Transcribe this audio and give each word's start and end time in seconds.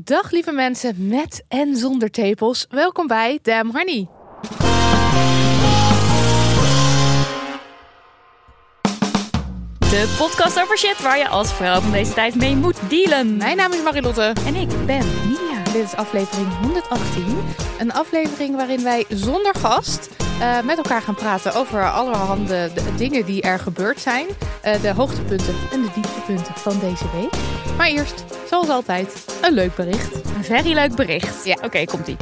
Dag 0.00 0.30
lieve 0.30 0.52
mensen 0.52 1.08
met 1.08 1.44
en 1.48 1.76
zonder 1.76 2.10
tepels. 2.10 2.66
Welkom 2.68 3.06
bij 3.06 3.38
Damn 3.42 3.70
Honey. 3.70 4.08
De 9.78 10.14
podcast 10.18 10.60
over 10.60 10.78
shit 10.78 11.02
waar 11.02 11.18
je 11.18 11.28
als 11.28 11.52
vrouw 11.52 11.80
van 11.80 11.92
deze 11.92 12.12
tijd 12.12 12.34
mee 12.34 12.56
moet 12.56 12.90
dealen. 12.90 13.36
Mijn 13.36 13.56
naam 13.56 13.72
is 13.72 13.82
Marilotte. 13.82 14.34
En 14.46 14.54
ik 14.54 14.68
ben 14.86 15.06
Nidia. 15.28 15.62
Dit 15.62 15.84
is 15.84 15.94
aflevering 15.94 16.48
118. 16.60 17.24
Een 17.78 17.92
aflevering 17.92 18.56
waarin 18.56 18.82
wij 18.82 19.04
zonder 19.08 19.54
gast 19.54 20.21
uh, 20.38 20.60
met 20.62 20.76
elkaar 20.76 21.02
gaan 21.02 21.14
praten 21.14 21.54
over 21.54 21.90
allerhande 21.90 22.70
de 22.74 22.94
dingen 22.96 23.24
die 23.24 23.42
er 23.42 23.58
gebeurd 23.58 24.00
zijn. 24.00 24.26
Uh, 24.64 24.82
de 24.82 24.92
hoogtepunten 24.92 25.54
en 25.72 25.82
de 25.82 25.90
dieptepunten 25.94 26.54
van 26.54 26.78
deze 26.78 27.04
week. 27.14 27.32
Maar 27.76 27.86
eerst, 27.86 28.24
zoals 28.48 28.68
altijd, 28.68 29.24
een 29.42 29.52
leuk 29.52 29.74
bericht. 29.74 30.14
Een 30.14 30.44
very 30.44 30.72
leuk 30.72 30.94
bericht. 30.94 31.44
Ja. 31.44 31.56
Oké, 31.62 31.84
komt-ie. 31.84 32.16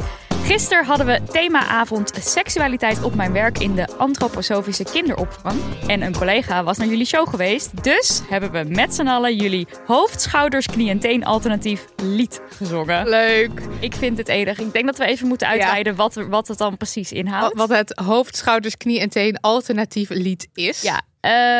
Gisteren 0.51 0.85
hadden 0.85 1.05
we 1.05 1.23
themaavond 1.23 2.11
seksualiteit 2.19 3.03
op 3.03 3.15
mijn 3.15 3.31
werk 3.31 3.59
in 3.59 3.75
de 3.75 3.87
antroposofische 3.97 4.83
kinderopvang. 4.83 5.59
En 5.87 6.01
een 6.01 6.15
collega 6.15 6.63
was 6.63 6.77
naar 6.77 6.87
jullie 6.87 7.05
show 7.05 7.29
geweest. 7.29 7.83
Dus 7.83 8.21
hebben 8.29 8.51
we 8.51 8.63
met 8.63 8.93
z'n 8.93 9.07
allen 9.07 9.35
jullie 9.35 9.67
hoofd, 9.85 10.21
schouders, 10.21 10.65
knie 10.65 10.89
en 10.89 10.99
teen 10.99 11.25
alternatief 11.25 11.85
lied 11.95 12.41
gezongen. 12.49 13.09
Leuk. 13.09 13.61
Ik 13.79 13.93
vind 13.93 14.17
het 14.17 14.27
enig. 14.27 14.59
Ik 14.59 14.73
denk 14.73 14.85
dat 14.85 14.97
we 14.97 15.05
even 15.05 15.27
moeten 15.27 15.47
uitweiden 15.47 15.95
wat, 15.95 16.13
wat 16.13 16.47
het 16.47 16.57
dan 16.57 16.77
precies 16.77 17.11
inhoudt. 17.11 17.57
Wat 17.57 17.69
het 17.69 17.99
hoofd, 18.05 18.35
schouders, 18.35 18.77
knie 18.77 18.99
en 18.99 19.09
teen 19.09 19.39
alternatief 19.39 20.09
lied 20.09 20.47
is. 20.53 20.81
Ja, 20.81 21.01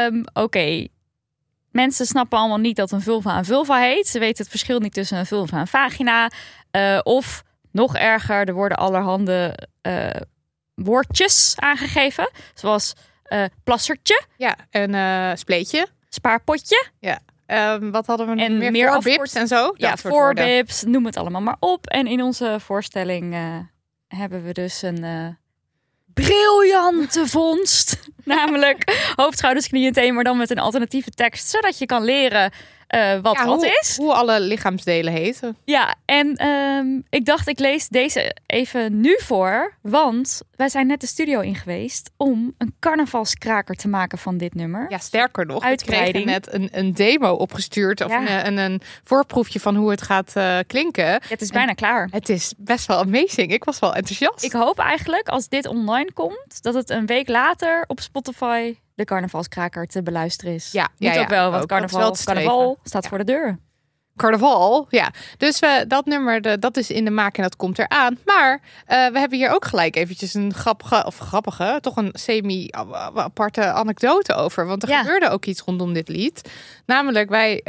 um, 0.05 0.23
oké. 0.33 0.87
Mensen 1.71 2.05
snappen 2.05 2.37
allemaal 2.37 2.57
niet 2.57 2.75
dat 2.75 2.91
een 2.91 3.01
vulva 3.01 3.37
een 3.37 3.45
vulva 3.45 3.77
heet. 3.77 4.07
Ze 4.07 4.19
weten 4.19 4.37
het 4.37 4.49
verschil 4.49 4.79
niet 4.79 4.93
tussen 4.93 5.17
een 5.17 5.25
vulva 5.25 5.59
en 5.59 5.67
vagina. 5.67 6.31
Uh, 6.71 6.99
of 7.03 7.43
nog 7.71 7.95
erger, 7.95 8.47
er 8.47 8.53
worden 8.53 8.77
allerhande 8.77 9.57
uh, 9.87 10.09
woordjes 10.75 11.53
aangegeven. 11.57 12.29
Zoals 12.53 12.93
uh, 13.27 13.43
plassertje. 13.63 14.21
Ja, 14.37 14.55
een 14.69 14.93
uh, 14.93 15.31
spleetje. 15.35 15.87
Spaarpotje. 16.09 16.85
Ja. 16.99 17.19
Um, 17.73 17.91
wat 17.91 18.05
hadden 18.05 18.35
we 18.35 18.41
en 18.41 18.57
meer? 18.57 18.71
meer 18.71 18.91
voorbips 18.91 19.33
en 19.33 19.47
zo? 19.47 19.73
Ja, 19.77 19.97
voorbips, 19.97 20.83
noem 20.83 21.05
het 21.05 21.17
allemaal 21.17 21.41
maar 21.41 21.57
op. 21.59 21.87
En 21.87 22.07
in 22.07 22.21
onze 22.21 22.57
voorstelling 22.59 23.35
hebben 24.07 24.43
we 24.43 24.51
dus 24.51 24.81
een 24.81 25.37
briljante 26.13 27.27
vondst. 27.27 27.99
Namelijk 28.23 29.11
hoofd, 29.15 29.37
schouders, 29.37 29.67
knieën, 29.67 29.93
teen, 29.93 30.13
maar 30.13 30.23
dan 30.23 30.37
met 30.37 30.49
een 30.49 30.59
alternatieve 30.59 31.09
tekst. 31.09 31.47
Zodat 31.47 31.77
je 31.77 31.85
kan 31.85 32.03
leren 32.03 32.51
uh, 32.95 33.21
wat 33.21 33.37
ja, 33.37 33.45
wat 33.45 33.63
hoe, 33.63 33.77
is. 33.81 33.97
Hoe 33.97 34.13
alle 34.13 34.39
lichaamsdelen 34.39 35.13
heten. 35.13 35.57
Ja, 35.63 35.95
en 36.05 36.45
um, 36.45 37.03
ik 37.09 37.25
dacht 37.25 37.47
ik 37.47 37.59
lees 37.59 37.87
deze 37.87 38.35
even 38.45 38.99
nu 38.99 39.19
voor. 39.23 39.73
Want 39.81 40.41
wij 40.55 40.69
zijn 40.69 40.87
net 40.87 41.01
de 41.01 41.07
studio 41.07 41.39
in 41.39 41.55
geweest 41.55 42.11
om 42.17 42.53
een 42.57 42.75
carnavalskraker 42.79 43.75
te 43.75 43.87
maken 43.87 44.17
van 44.17 44.37
dit 44.37 44.53
nummer. 44.55 44.85
Ja, 44.89 44.97
sterker 44.97 45.45
nog. 45.45 45.63
Uitbreiding. 45.63 46.25
We 46.25 46.31
net 46.31 46.53
een, 46.53 46.69
een 46.71 46.93
demo 46.93 47.33
opgestuurd. 47.33 48.01
Of 48.03 48.11
Ja. 48.11 48.19
een, 48.19 48.47
een, 48.47 48.71
een 48.71 48.81
voorproefje 49.03 49.59
van 49.59 49.75
hoe 49.75 49.91
het 49.91 50.01
gaat 50.01 50.33
uh, 50.37 50.57
klinken. 50.67 51.05
Ja, 51.05 51.19
het 51.27 51.41
is 51.41 51.49
bijna 51.49 51.73
klaar. 51.73 52.07
Het 52.11 52.29
is 52.29 52.53
best 52.57 52.85
wel 52.87 52.99
amazing. 52.99 53.53
Ik 53.53 53.63
was 53.63 53.79
wel 53.79 53.95
enthousiast. 53.95 54.43
Ik 54.43 54.51
hoop 54.51 54.79
eigenlijk 54.79 55.27
als 55.27 55.47
dit 55.47 55.67
online 55.67 56.13
komt, 56.13 56.61
dat 56.61 56.73
het 56.73 56.89
een 56.89 57.05
week 57.05 57.27
later 57.27 57.83
op 57.87 57.99
Spotify 57.99 58.75
de 59.01 59.07
carnavalskraker 59.07 59.87
te 59.87 60.03
beluisteren 60.03 60.53
is. 60.53 60.71
Ja, 60.71 60.89
ja, 60.95 61.13
ja, 61.13 61.21
ook 61.21 61.27
wel, 61.27 61.51
want 61.51 61.63
ook. 61.63 61.69
Carnaval, 61.69 62.15
carnaval 62.23 62.77
staat 62.83 63.07
voor 63.07 63.17
de 63.17 63.23
deur. 63.23 63.59
Carnaval, 64.15 64.87
ja. 64.89 65.11
Dus 65.37 65.59
we, 65.59 65.85
dat 65.87 66.05
nummer, 66.05 66.41
de, 66.41 66.59
dat 66.59 66.77
is 66.77 66.89
in 66.89 67.05
de 67.05 67.11
maak 67.11 67.37
en 67.37 67.43
dat 67.43 67.55
komt 67.55 67.79
eraan. 67.79 68.17
Maar 68.25 68.53
uh, 68.61 69.07
we 69.07 69.19
hebben 69.19 69.37
hier 69.37 69.49
ook 69.49 69.65
gelijk 69.65 69.95
eventjes 69.95 70.33
een 70.33 70.53
grappige, 70.53 71.05
of 71.05 71.17
grappige, 71.17 71.77
toch 71.81 71.95
een 71.95 72.09
semi-aparte 72.13 73.63
anekdote 73.65 74.33
over. 74.33 74.65
Want 74.65 74.83
er 74.83 74.89
Ja. 74.89 74.99
gebeurde 75.01 75.29
ook 75.29 75.45
iets 75.45 75.61
rondom 75.61 75.93
dit 75.93 76.07
lied. 76.07 76.49
Namelijk, 76.85 77.29
wij, 77.29 77.51
uh, 77.53 77.63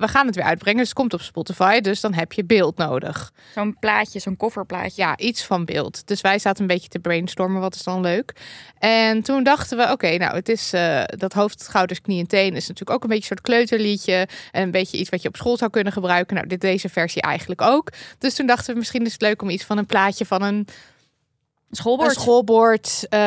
we 0.00 0.08
gaan 0.08 0.26
het 0.26 0.34
weer 0.34 0.44
uitbrengen. 0.44 0.78
Dus 0.78 0.88
het 0.88 0.98
komt 0.98 1.14
op 1.14 1.20
Spotify, 1.20 1.80
dus 1.80 2.00
dan 2.00 2.14
heb 2.14 2.32
je 2.32 2.44
beeld 2.44 2.76
nodig. 2.76 3.32
Zo'n 3.54 3.76
plaatje, 3.80 4.18
zo'n 4.18 4.36
kofferplaatje. 4.36 5.02
Ja, 5.02 5.16
iets 5.18 5.44
van 5.44 5.64
beeld. 5.64 6.06
Dus 6.06 6.20
wij 6.20 6.38
zaten 6.38 6.60
een 6.62 6.66
beetje 6.66 6.88
te 6.88 6.98
brainstormen, 6.98 7.60
wat 7.60 7.74
is 7.74 7.82
dan 7.82 8.00
leuk. 8.00 8.32
En 8.78 9.22
toen 9.22 9.42
dachten 9.42 9.76
we, 9.76 9.90
oké, 9.90 10.16
nou, 10.16 10.34
het 10.34 10.48
is 10.48 10.74
uh, 10.74 11.02
dat 11.06 11.32
hoofd, 11.32 11.62
schouders, 11.62 12.00
knie 12.00 12.20
en 12.20 12.26
teen 12.26 12.56
is 12.56 12.68
natuurlijk 12.68 12.90
ook 12.90 13.02
een 13.02 13.08
beetje 13.08 13.30
een 13.30 13.36
soort 13.36 13.40
kleuterliedje. 13.40 14.28
En 14.50 14.62
een 14.62 14.70
beetje 14.70 14.98
iets 14.98 15.10
wat 15.10 15.22
je 15.22 15.28
op 15.28 15.36
school 15.36 15.56
zou 15.56 15.70
kunnen 15.70 15.78
gebruiken. 15.86 16.36
Nou, 16.36 16.48
dit 16.48 16.60
deze 16.60 16.88
versie 16.88 17.22
eigenlijk 17.22 17.62
ook. 17.62 17.92
Dus 18.18 18.34
toen 18.34 18.46
dachten 18.46 18.72
we, 18.72 18.78
misschien 18.78 19.06
is 19.06 19.12
het 19.12 19.22
leuk 19.22 19.42
om 19.42 19.50
iets 19.50 19.64
van 19.64 19.78
een 19.78 19.86
plaatje 19.86 20.26
van 20.26 20.42
een 20.42 20.66
Schoolbord. 21.70 22.08
Een 22.08 22.20
schoolbord. 22.20 23.06
Uh, 23.10 23.18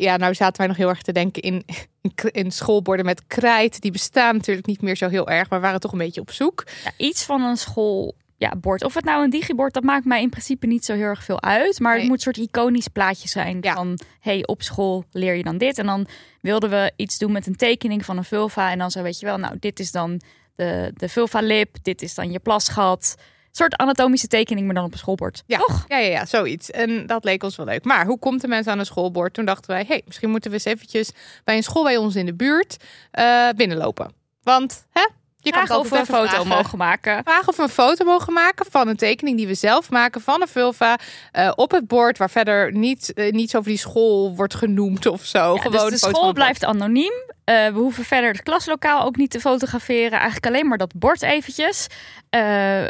ja, 0.00 0.16
nou 0.16 0.34
zaten 0.34 0.56
wij 0.58 0.66
nog 0.66 0.76
heel 0.76 0.88
erg 0.88 1.02
te 1.02 1.12
denken 1.12 1.42
in, 1.42 1.64
in 2.42 2.50
schoolborden 2.50 3.04
met 3.04 3.26
krijt. 3.26 3.80
Die 3.80 3.92
bestaan 3.92 4.36
natuurlijk 4.36 4.66
niet 4.66 4.82
meer 4.82 4.96
zo 4.96 5.08
heel 5.08 5.28
erg, 5.28 5.50
maar 5.50 5.60
waren 5.60 5.80
toch 5.80 5.92
een 5.92 5.98
beetje 5.98 6.20
op 6.20 6.30
zoek. 6.30 6.64
Ja, 6.84 6.90
iets 6.96 7.24
van 7.24 7.42
een 7.42 7.56
school. 7.56 8.14
Ja, 8.36 8.52
bord. 8.56 8.84
Of 8.84 8.94
het 8.94 9.04
nou 9.04 9.24
een 9.24 9.30
digibord, 9.30 9.74
dat 9.74 9.82
maakt 9.82 10.04
mij 10.04 10.22
in 10.22 10.28
principe 10.30 10.66
niet 10.66 10.84
zo 10.84 10.94
heel 10.94 11.04
erg 11.04 11.24
veel 11.24 11.42
uit. 11.42 11.80
Maar 11.80 11.92
Nee. 11.92 12.00
het 12.00 12.08
moet 12.08 12.26
een 12.26 12.34
soort 12.34 12.48
iconisch 12.48 12.88
plaatje 12.88 13.28
zijn. 13.28 13.58
Ja. 13.60 13.74
Van, 13.74 13.98
hey, 14.20 14.46
op 14.46 14.62
school 14.62 15.04
leer 15.10 15.34
je 15.34 15.42
dan 15.42 15.58
dit. 15.58 15.78
En 15.78 15.86
dan 15.86 16.06
wilden 16.40 16.70
we 16.70 16.92
iets 16.96 17.18
doen 17.18 17.32
met 17.32 17.46
een 17.46 17.56
tekening 17.56 18.04
van 18.04 18.16
een 18.16 18.24
vulva. 18.24 18.70
En 18.70 18.78
dan 18.78 18.90
zo, 18.90 19.02
weet 19.02 19.20
je 19.20 19.26
wel, 19.26 19.38
nou, 19.38 19.56
dit 19.58 19.80
is 19.80 19.92
dan 19.92 20.20
de, 20.54 20.92
de 20.94 21.08
vulva-lip. 21.08 21.76
Dit 21.82 22.02
is 22.02 22.14
dan 22.14 22.30
je 22.30 22.38
plasgat. 22.38 23.14
Een 23.18 23.60
soort 23.60 23.76
anatomische 23.76 24.26
tekening, 24.26 24.66
maar 24.66 24.74
dan 24.74 24.84
op 24.84 24.92
een 24.92 24.98
schoolbord. 24.98 25.42
Ja, 25.46 25.58
Toch? 25.58 25.84
ja, 25.88 25.98
ja, 25.98 26.08
ja, 26.08 26.26
zoiets. 26.26 26.70
En 26.70 27.06
dat 27.06 27.24
leek 27.24 27.42
ons 27.42 27.56
wel 27.56 27.66
leuk. 27.66 27.84
Maar 27.84 28.06
hoe 28.06 28.18
komt 28.18 28.40
de 28.40 28.48
mensen 28.48 28.72
aan 28.72 28.78
een 28.78 28.86
schoolbord? 28.86 29.34
Toen 29.34 29.44
dachten 29.44 29.70
wij, 29.70 29.84
hey, 29.88 30.02
misschien 30.06 30.30
moeten 30.30 30.50
we 30.50 30.56
eens 30.56 30.64
eventjes 30.64 31.12
bij 31.44 31.56
een 31.56 31.62
school 31.62 31.82
bij 31.82 31.96
ons 31.96 32.16
in 32.16 32.26
de 32.26 32.34
buurt 32.34 32.76
uh, 33.18 33.48
binnenlopen. 33.56 34.12
Want, 34.42 34.86
hè? 34.90 35.06
Je 35.44 35.50
kan 35.50 35.62
het 35.62 35.70
of 35.76 35.88
we 35.88 35.98
een 35.98 36.06
foto 36.06 36.26
vragen. 36.26 36.48
mogen 36.48 36.78
maken. 36.78 37.22
Vragen 37.24 37.48
of 37.48 37.56
we 37.56 37.62
een 37.62 37.68
foto 37.68 38.04
mogen 38.04 38.32
maken 38.32 38.66
van 38.70 38.88
een 38.88 38.96
tekening 38.96 39.36
die 39.36 39.46
we 39.46 39.54
zelf 39.54 39.90
maken 39.90 40.20
van 40.20 40.42
een 40.42 40.48
vulva 40.48 40.98
uh, 41.32 41.52
op 41.54 41.70
het 41.70 41.86
bord, 41.86 42.18
waar 42.18 42.30
verder 42.30 42.72
niet, 42.72 43.12
uh, 43.14 43.32
niets 43.32 43.56
over 43.56 43.68
die 43.68 43.78
school 43.78 44.36
wordt 44.36 44.54
genoemd 44.54 45.06
of 45.06 45.24
zo. 45.24 45.54
Ja, 45.54 45.60
Gewoon 45.60 45.90
dus 45.90 46.00
de 46.00 46.08
school 46.08 46.26
het 46.26 46.34
blijft 46.34 46.64
anoniem. 46.64 47.12
Uh, 47.44 47.66
we 47.66 47.78
hoeven 47.78 48.04
verder 48.04 48.30
het 48.30 48.42
klaslokaal 48.42 49.02
ook 49.02 49.16
niet 49.16 49.30
te 49.30 49.40
fotograferen. 49.40 50.12
Eigenlijk 50.12 50.46
alleen 50.46 50.68
maar 50.68 50.78
dat 50.78 50.94
bord 50.94 51.22
eventjes. 51.22 51.86
Uh, 52.30 52.82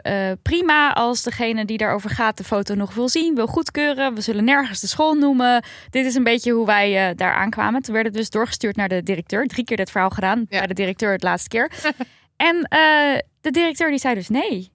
prima 0.43 0.93
als 0.93 1.23
degene 1.23 1.65
die 1.65 1.79
daarover 1.79 2.11
gaat 2.11 2.37
de 2.37 2.45
foto 2.45 2.75
nog 2.75 2.95
wil 2.95 3.09
zien, 3.09 3.35
wil 3.35 3.47
goedkeuren. 3.47 4.15
We 4.15 4.21
zullen 4.21 4.45
nergens 4.45 4.81
de 4.81 4.87
school 4.87 5.15
noemen. 5.15 5.65
Dit 5.91 6.07
is 6.07 6.15
een 6.15 6.25
beetje 6.25 6.53
hoe 6.53 6.67
wij 6.67 7.15
daar 7.15 7.35
aankwamen. 7.35 7.83
Toen 7.83 7.95
werden 7.95 8.13
we 8.13 8.19
dus 8.19 8.31
doorgestuurd 8.31 8.77
naar 8.77 8.89
de 8.89 9.03
directeur. 9.03 9.47
Drie 9.47 9.65
keer 9.65 9.77
dit 9.77 9.91
verhaal 9.91 10.11
gedaan. 10.11 10.47
Ja. 10.49 10.59
Bij 10.59 10.67
de 10.67 10.75
directeur 10.75 11.13
het 11.13 11.23
laatste 11.23 11.49
keer. 11.49 11.71
en 12.37 12.57
uh, 12.57 13.19
de 13.41 13.51
directeur 13.51 13.91
die 13.91 13.99
zei 13.99 14.15
dus 14.15 14.29
nee. 14.29 14.73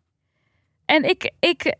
En 0.86 1.04
ik, 1.04 1.32
ik, 1.40 1.76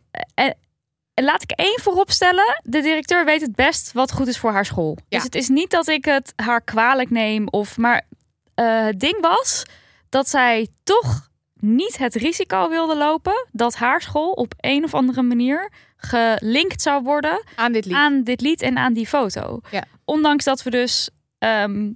En 1.14 1.24
laat 1.24 1.42
ik 1.42 1.50
één 1.50 1.80
voorop 1.80 2.10
stellen. 2.10 2.60
De 2.62 2.80
directeur 2.80 3.24
weet 3.24 3.40
het 3.40 3.54
best 3.54 3.92
wat 3.92 4.12
goed 4.12 4.26
is 4.26 4.38
voor 4.38 4.50
haar 4.52 4.64
school. 4.64 4.96
Ja. 4.96 5.04
Dus 5.08 5.22
het 5.22 5.34
is 5.34 5.48
niet 5.48 5.70
dat 5.70 5.88
ik 5.88 6.04
het 6.04 6.32
haar 6.36 6.60
kwalijk 6.62 7.10
neem. 7.10 7.48
Of, 7.48 7.76
maar 7.76 8.06
eh, 8.54 8.84
het 8.84 9.00
ding 9.00 9.20
was 9.20 9.62
dat 10.08 10.28
zij 10.28 10.68
toch 10.82 11.28
niet 11.54 11.98
het 11.98 12.14
risico 12.14 12.68
wilde 12.68 12.96
lopen... 12.96 13.46
dat 13.52 13.74
haar 13.74 14.02
school 14.02 14.32
op 14.32 14.54
een 14.56 14.84
of 14.84 14.94
andere 14.94 15.22
manier 15.22 15.72
gelinkt 15.96 16.82
zou 16.82 17.02
worden 17.02 17.44
Aan 17.54 17.72
dit 17.72 17.84
lied. 17.84 17.94
aan 17.94 18.22
dit 18.22 18.40
lied 18.40 18.62
en 18.62 18.78
aan 18.78 18.92
die 18.92 19.06
foto. 19.06 19.60
Ja. 19.70 19.84
Ondanks 20.04 20.44
dat 20.44 20.62
we 20.62 20.70
dus 20.70 21.10
ehm, 21.38 21.90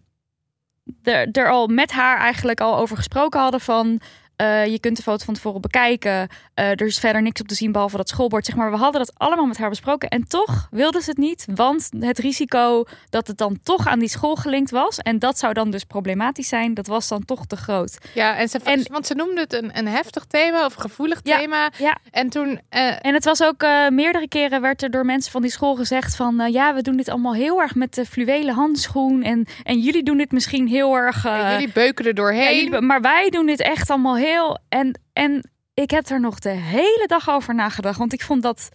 er, 1.03 1.29
er 1.33 1.51
al 1.51 1.67
met 1.67 1.93
haar 1.93 2.19
eigenlijk 2.19 2.61
al 2.61 2.77
over 2.77 2.97
gesproken 2.97 3.41
hadden 3.41 3.61
van... 3.61 4.01
eh, 4.37 4.67
je 4.67 4.79
kunt 4.81 4.97
de 4.97 5.03
foto 5.03 5.25
van 5.25 5.35
tevoren 5.35 5.61
bekijken. 5.61 6.29
Eh, 6.55 6.71
er 6.71 6.87
is 6.87 6.99
verder 6.99 7.23
niks 7.23 7.41
op 7.41 7.49
te 7.49 7.55
zien 7.55 7.73
behalve 7.73 7.97
dat 7.97 8.09
schoolbord. 8.09 8.47
Zeg 8.47 8.57
maar, 8.57 8.71
we 8.71 8.77
hadden 8.77 9.01
dat 9.01 9.13
allemaal 9.17 9.47
met 9.47 9.59
haar 9.59 9.69
besproken. 9.69 10.09
En 10.09 10.25
toch 10.29 10.69
wilde 10.71 11.01
ze 11.03 11.11
het 11.11 11.19
niet. 11.19 11.47
Want 11.55 11.89
het 11.99 12.19
risico 12.19 12.85
dat 13.11 13.27
het 13.27 13.39
dan 13.39 13.59
toch 13.63 13.87
aan 13.87 13.99
die 13.99 14.09
school 14.09 14.35
gelinkt 14.37 14.71
was. 14.71 14.99
En 14.99 15.19
dat 15.19 15.39
zou 15.39 15.53
dan 15.53 15.71
dus 15.71 15.85
problematisch 15.85 16.49
zijn. 16.49 16.75
Dat 16.75 16.87
was 16.87 17.09
dan 17.09 17.25
toch 17.25 17.47
te 17.47 17.57
groot. 17.57 17.99
Ja, 18.15 18.37
en 18.37 18.49
ze, 18.49 18.59
En- 18.65 18.87
want 18.93 19.07
ze 19.07 19.15
noemde 19.15 19.41
het 19.41 19.53
een, 19.53 19.79
een 19.79 19.89
heftig 19.89 20.25
thema 20.25 20.65
of 20.65 20.75
gevoelig 20.75 21.21
Ja, 21.23 21.39
thema. 21.39 21.71
ja. 21.79 21.97
En 22.11 22.29
toen, 22.29 22.61
eh, 22.69 23.07
En 23.07 23.15
het 23.15 23.25
was 23.25 23.43
ook 23.43 23.67
meerdere 23.91 24.29
keren 24.29 24.61
werd 24.61 24.83
er 24.83 24.91
door 24.91 25.05
mensen 25.05 25.33
van 25.33 25.43
die 25.43 25.51
school 25.51 25.75
gezegd 25.75 26.17
van 26.17 26.49
ja, 26.53 26.75
we 26.75 26.83
doen 26.83 26.97
dit 26.97 27.09
allemaal 27.09 27.35
heel 27.35 27.61
erg 27.61 27.75
met 27.75 27.95
de 27.95 28.07
fluwelen 28.07 28.55
handschoen 28.55 29.23
en, 29.23 29.47
en 29.63 29.79
jullie 29.81 30.03
doen 30.03 30.17
dit 30.17 30.33
misschien 30.33 30.67
heel 30.69 30.95
erg. 30.97 31.23
jullie 31.51 31.73
beuken 31.73 32.05
er 32.05 32.11
ja, 32.11 32.17
doorheen. 32.17 32.65
jullie- 32.65 32.81
maar 32.81 33.01
wij 33.01 33.31
doen 33.31 33.47
dit 33.47 33.61
echt 33.61 33.91
allemaal 33.91 34.17
heel. 34.17 34.23
En, 34.69 35.01
en 35.13 35.51
ik 35.75 35.91
heb 35.91 36.09
er 36.09 36.21
nog 36.21 36.39
de 36.39 36.49
hele 36.49 37.05
dag 37.07 37.31
over 37.31 37.55
nagedacht, 37.55 37.99
want 37.99 38.13
ik 38.13 38.23
vond 38.23 38.43
dat 38.43 38.69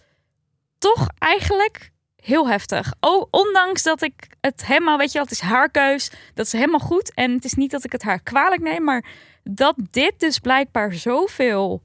toch 0.78 1.08
eigenlijk 1.18 1.90
heel 2.16 2.48
heftig. 2.48 2.92
Ondanks 3.30 3.82
dat 3.82 4.02
ik 4.02 4.26
het 4.40 4.66
helemaal, 4.66 4.98
weet 4.98 5.12
je, 5.12 5.18
het 5.18 5.30
is 5.30 5.40
haar 5.40 5.70
keus, 5.70 6.10
dat 6.34 6.46
is 6.46 6.52
helemaal 6.52 6.80
goed. 6.80 7.14
En 7.14 7.32
het 7.32 7.44
is 7.44 7.54
niet 7.54 7.70
dat 7.70 7.84
ik 7.84 7.92
het 7.92 8.02
haar 8.02 8.22
kwalijk 8.22 8.62
neem, 8.62 8.84
maar 8.84 9.04
dat 9.42 9.74
dit 9.90 10.20
dus 10.20 10.38
blijkbaar 10.38 10.92
zoveel 10.92 11.82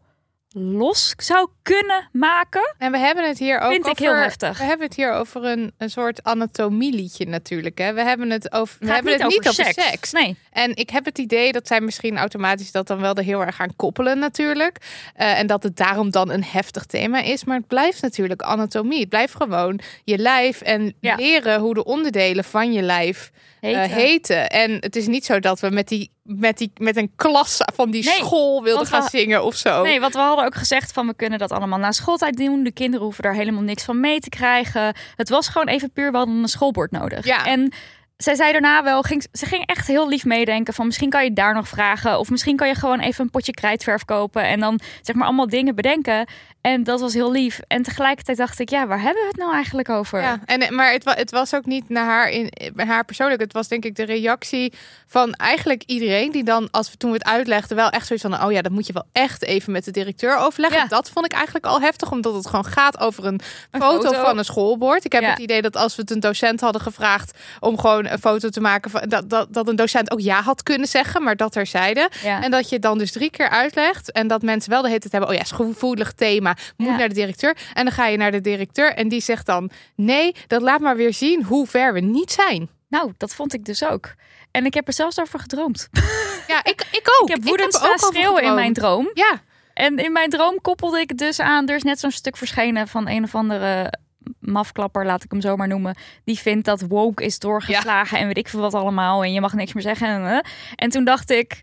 los 0.57 1.13
zou 1.17 1.49
kunnen 1.61 2.09
maken. 2.11 2.75
En 2.77 2.91
we 2.91 2.97
hebben 2.97 3.27
het 3.27 3.39
hier 3.39 3.59
ook 3.59 3.71
Vind 3.71 3.85
ik 3.85 3.91
over, 3.91 4.03
heel 4.05 4.15
heftig. 4.15 4.57
We 4.57 4.63
hebben 4.63 4.85
het 4.87 4.95
hier 4.95 5.11
over 5.13 5.43
een, 5.45 5.73
een 5.77 5.89
soort 5.89 6.23
anatomieliedje 6.23 7.25
natuurlijk. 7.27 7.77
Hè? 7.77 7.93
We 7.93 8.01
hebben 8.01 8.29
het 8.29 8.51
over, 8.53 8.75
we 8.79 8.85
Gaat 8.85 8.95
hebben 8.95 9.13
het 9.13 9.27
niet 9.27 9.47
over 9.47 9.73
seks. 9.73 10.11
Nee. 10.11 10.37
En 10.51 10.75
ik 10.75 10.89
heb 10.89 11.05
het 11.05 11.17
idee 11.17 11.51
dat 11.51 11.67
zij 11.67 11.81
misschien 11.81 12.17
automatisch 12.17 12.71
dat 12.71 12.87
dan 12.87 12.99
wel 13.01 13.15
er 13.15 13.23
heel 13.23 13.41
erg 13.45 13.59
aan 13.59 13.75
koppelen 13.75 14.19
natuurlijk. 14.19 14.77
Eh, 15.15 15.39
en 15.39 15.47
dat 15.47 15.63
het 15.63 15.77
daarom 15.77 16.09
dan 16.11 16.29
een 16.29 16.43
heftig 16.43 16.85
thema 16.85 17.21
is. 17.21 17.43
Maar 17.43 17.57
het 17.57 17.67
blijft 17.67 18.01
natuurlijk 18.01 18.41
anatomie. 18.41 18.99
Het 18.99 19.09
blijft 19.09 19.35
gewoon 19.35 19.79
je 20.03 20.17
lijf 20.17 20.61
en 20.61 20.93
Ja. 20.99 21.15
leren 21.15 21.59
hoe 21.59 21.73
de 21.73 21.83
onderdelen 21.83 22.43
van 22.43 22.73
je 22.73 22.81
lijf 22.81 23.31
eh, 23.61 23.71
Heten. 23.71 23.95
heten. 23.95 24.49
En 24.49 24.71
het 24.79 24.95
is 24.95 25.07
niet 25.07 25.25
zo 25.25 25.39
dat 25.39 25.59
we 25.59 25.69
met, 25.69 25.87
die, 25.87 26.11
met, 26.23 26.57
die, 26.57 26.71
met 26.77 26.97
een 26.97 27.11
klas 27.15 27.57
van 27.75 27.91
die 27.91 28.03
Nee, 28.05 28.13
school 28.13 28.63
wilden 28.63 28.87
gaan 28.87 29.03
we- 29.03 29.09
zingen 29.09 29.43
of 29.43 29.55
zo. 29.55 29.83
Nee, 29.83 29.99
want 29.99 30.13
we 30.13 30.19
hadden 30.19 30.44
ook 30.45 30.55
gezegd 30.55 30.91
van 30.91 31.07
we 31.07 31.15
kunnen 31.15 31.39
dat 31.39 31.51
allemaal 31.51 31.79
na 31.79 31.91
schooltijd 31.91 32.37
doen. 32.37 32.63
De 32.63 32.71
kinderen 32.71 33.05
hoeven 33.05 33.23
daar 33.23 33.33
helemaal 33.33 33.61
niks 33.61 33.83
van 33.83 33.99
mee 33.99 34.19
te 34.19 34.29
krijgen. 34.29 34.95
Het 35.15 35.29
was 35.29 35.47
gewoon 35.47 35.67
even 35.67 35.91
puur, 35.91 36.11
we 36.11 36.17
hadden 36.17 36.35
een 36.35 36.47
schoolbord 36.47 36.91
nodig. 36.91 37.25
Ja. 37.25 37.45
En 37.45 37.71
zij 38.17 38.35
zei 38.35 38.51
daarna 38.51 38.83
wel, 38.83 39.01
ging, 39.01 39.25
ze 39.31 39.45
ging 39.45 39.65
echt 39.65 39.87
heel 39.87 40.09
lief 40.09 40.25
meedenken 40.25 40.73
van 40.73 40.85
misschien 40.85 41.09
kan 41.09 41.23
je 41.23 41.33
daar 41.33 41.53
nog 41.53 41.67
vragen. 41.67 42.19
Of 42.19 42.29
misschien 42.29 42.55
kan 42.55 42.67
je 42.67 42.75
gewoon 42.75 42.99
even 42.99 43.23
een 43.23 43.29
potje 43.31 43.51
krijtverf 43.51 44.05
kopen. 44.05 44.43
En 44.43 44.59
dan 44.59 44.79
zeg 45.01 45.15
maar 45.15 45.25
allemaal 45.27 45.47
dingen 45.47 45.75
bedenken. 45.75 46.27
En 46.61 46.83
dat 46.83 46.99
was 46.99 47.13
heel 47.13 47.31
lief. 47.31 47.59
En 47.67 47.83
tegelijkertijd 47.83 48.37
dacht 48.37 48.59
ik, 48.59 48.69
ja, 48.69 48.87
waar 48.87 49.01
hebben 49.01 49.21
we 49.21 49.27
het 49.27 49.37
nou 49.37 49.53
eigenlijk 49.53 49.89
over? 49.89 50.21
Ja, 50.21 50.39
en, 50.45 50.75
maar 50.75 50.91
het, 50.91 51.03
het 51.05 51.31
was 51.31 51.53
ook 51.55 51.65
niet 51.65 51.89
naar 51.89 52.05
haar, 52.05 52.29
in, 52.29 52.51
bij 52.73 52.85
haar 52.85 53.05
persoonlijk. 53.05 53.41
Het 53.41 53.53
was 53.53 53.67
denk 53.67 53.85
ik 53.85 53.95
de 53.95 54.05
reactie 54.05 54.73
van 55.07 55.33
eigenlijk 55.33 55.83
iedereen 55.85 56.31
die 56.31 56.43
dan, 56.43 56.67
als 56.71 56.91
we 56.91 56.97
toen 56.97 57.11
we 57.11 57.17
het 57.17 57.25
uitlegden, 57.25 57.75
wel 57.77 57.89
echt 57.89 58.07
zoiets 58.07 58.25
van, 58.25 58.43
oh 58.43 58.51
ja, 58.51 58.61
dat 58.61 58.71
moet 58.71 58.87
je 58.87 58.93
wel 58.93 59.05
echt 59.11 59.43
even 59.43 59.71
met 59.71 59.85
de 59.85 59.91
directeur 59.91 60.37
overleggen. 60.37 60.79
Ja. 60.81 60.87
Dat 60.87 61.09
vond 61.09 61.25
ik 61.25 61.31
eigenlijk 61.33 61.65
al 61.65 61.81
heftig, 61.81 62.11
omdat 62.11 62.33
het 62.33 62.47
gewoon 62.47 62.65
gaat 62.65 62.99
over 62.99 63.25
een, 63.25 63.39
Een 63.71 63.81
foto, 63.81 64.09
foto. 64.09 64.21
van 64.23 64.37
een 64.37 64.45
schoolbord. 64.45 65.05
Ik 65.05 65.11
heb 65.11 65.21
Ja. 65.21 65.29
het 65.29 65.39
idee 65.39 65.61
dat 65.61 65.75
als 65.75 65.95
we 65.95 66.01
het 66.01 66.11
een 66.11 66.19
docent 66.19 66.61
hadden 66.61 66.81
gevraagd 66.81 67.37
om 67.59 67.79
gewoon 67.79 68.04
een 68.11 68.19
foto 68.19 68.49
te 68.49 68.61
maken, 68.61 68.91
van, 68.91 69.01
dat, 69.07 69.29
dat, 69.29 69.53
dat 69.53 69.67
een 69.67 69.75
docent 69.75 70.11
ook 70.11 70.19
ja 70.19 70.41
had 70.41 70.63
kunnen 70.63 70.87
zeggen, 70.87 71.23
maar 71.23 71.35
dat 71.35 71.51
terzijde. 71.51 72.09
Ja. 72.23 72.41
En 72.41 72.51
dat 72.51 72.69
je 72.69 72.79
dan 72.79 72.97
dus 72.97 73.11
drie 73.11 73.29
keer 73.29 73.49
uitlegt. 73.49 74.11
En 74.11 74.27
dat 74.27 74.41
mensen 74.41 74.69
wel 74.71 74.81
de 74.81 74.87
hele 74.87 74.99
tijd 74.99 75.11
hebben. 75.11 75.29
Oh 75.29 75.35
ja, 75.35 75.41
is 75.41 75.51
gevoelig 75.51 76.11
thema. 76.13 76.55
Moet 76.77 76.87
Ja. 76.87 76.95
naar 76.95 77.07
de 77.07 77.13
directeur. 77.13 77.57
En 77.73 77.83
dan 77.83 77.93
ga 77.93 78.07
je 78.07 78.17
naar 78.17 78.31
de 78.31 78.41
directeur. 78.41 78.93
En 78.93 79.07
die 79.07 79.21
zegt 79.21 79.45
dan. 79.45 79.69
Nee, 79.95 80.35
dat 80.47 80.61
laat 80.61 80.79
maar 80.79 80.95
weer 80.95 81.13
zien 81.13 81.43
hoe 81.43 81.67
ver 81.67 81.93
we 81.93 81.99
niet 81.99 82.31
zijn. 82.31 82.69
Nou, 82.89 83.13
dat 83.17 83.35
vond 83.35 83.53
ik 83.53 83.65
dus 83.65 83.83
ook. 83.83 84.13
En 84.51 84.65
ik 84.65 84.73
heb 84.73 84.87
er 84.87 84.93
zelfs 84.93 85.19
over 85.19 85.39
gedroomd. 85.39 85.87
Ja, 86.47 86.59
ik, 86.63 86.85
ik 86.91 87.07
ook. 87.21 87.29
Ik 87.29 87.35
heb 87.35 87.43
woedend 87.43 87.73
er 87.73 87.79
staan 87.79 87.93
over 87.93 88.07
schreeuwen 88.13 88.43
in 88.43 88.53
mijn 88.53 88.73
droom. 88.73 89.09
Ja, 89.13 89.41
En 89.73 89.97
in 89.97 90.11
mijn 90.11 90.29
droom 90.29 90.61
koppelde 90.61 90.99
ik 90.99 91.17
dus 91.17 91.39
aan. 91.39 91.67
Er 91.69 91.75
is 91.75 91.83
net 91.83 91.99
zo'n 91.99 92.11
stuk 92.11 92.37
verschenen 92.37 92.87
van 92.87 93.07
een 93.07 93.23
of 93.23 93.35
andere 93.35 93.93
mafklapper, 94.39 95.05
laat 95.05 95.23
ik 95.23 95.31
hem 95.31 95.41
zo 95.41 95.55
maar 95.55 95.67
noemen. 95.67 95.95
Die 96.23 96.39
vindt 96.39 96.65
dat 96.65 96.81
woke 96.81 97.23
is 97.23 97.39
doorgeslagen 97.39 98.17
en 98.19 98.27
weet 98.27 98.37
ik 98.37 98.47
veel 98.47 98.59
wat 98.59 98.73
allemaal. 98.73 99.23
En 99.23 99.33
je 99.33 99.41
mag 99.41 99.53
niks 99.53 99.73
meer 99.73 99.83
zeggen. 99.83 100.07
En, 100.07 100.45
en 100.75 100.89
toen 100.89 101.03
dacht 101.03 101.29
ik. 101.31 101.61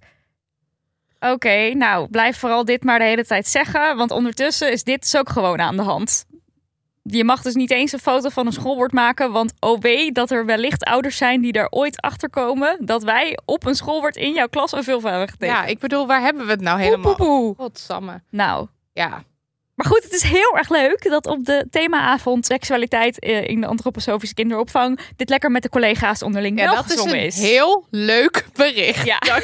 Oké, 1.21 1.75
nou 1.75 2.09
blijf 2.09 2.39
vooral 2.39 2.65
dit 2.65 2.85
maar 2.85 2.99
de 2.99 3.05
hele 3.05 3.25
tijd 3.27 3.47
zeggen. 3.49 3.97
Want 3.97 4.11
ondertussen 4.11 4.73
is 4.73 4.85
dit 4.85 5.01
dus 5.03 5.17
ook 5.17 5.29
gewoon 5.29 5.61
aan 5.61 5.77
de 5.77 5.83
hand. 5.83 6.25
Je 7.03 7.25
mag 7.25 7.43
dus 7.43 7.55
niet 7.55 7.71
eens 7.71 7.93
een 7.93 7.99
foto 7.99 8.29
van 8.29 8.47
een 8.47 8.53
schoolbord 8.53 8.93
maken. 8.93 9.33
Want 9.33 9.53
oh 9.59 9.81
wee, 9.81 10.13
dat 10.13 10.31
er 10.31 10.47
wellicht 10.47 10.85
ouders 10.85 11.17
zijn 11.17 11.41
die 11.41 11.53
er 11.53 11.71
ooit 11.71 12.01
achter 12.01 12.31
komen. 12.31 12.77
dat 12.81 13.03
wij 13.03 13.39
op 13.45 13.67
een 13.67 13.75
schoolbord 13.75 14.17
in 14.17 14.33
jouw 14.33 14.49
klas 14.49 14.73
een 14.73 14.85
veel 14.85 15.03
hebben 15.03 15.29
getekend. 15.29 15.59
ja, 15.59 15.65
ik 15.65 15.79
bedoel, 15.79 16.07
waar 16.07 16.21
hebben 16.21 16.45
we 16.45 16.51
het 16.51 16.61
nou 16.61 16.81
helemaal? 16.81 17.15
Poe, 17.15 17.27
poe, 17.27 17.55
poe. 17.55 17.55
Godsamme. 17.67 18.23
Nou, 18.31 18.67
Ja. 18.93 19.23
Maar 19.83 19.93
goed, 19.93 20.03
het 20.03 20.13
is 20.13 20.23
heel 20.23 20.57
erg 20.57 20.69
leuk 20.69 21.11
dat 21.11 21.27
op 21.27 21.45
de 21.45 21.67
themaavond 21.71 22.47
seksualiteit 22.47 23.19
eh, 23.19 23.49
in 23.49 23.61
de 23.61 23.67
antroposofische 23.67 24.35
kinderopvang 24.35 25.01
dit 25.17 25.29
lekker 25.29 25.51
met 25.51 25.63
de 25.63 25.69
collega's 25.69 26.23
onderling 26.23 26.61
ja, 26.61 26.75
dat 26.75 26.91
is 26.91 27.05
een 27.05 27.15
is. 27.15 27.39
heel 27.39 27.87
leuk 27.91 28.47
bericht. 28.53 29.05
Ja. 29.07 29.19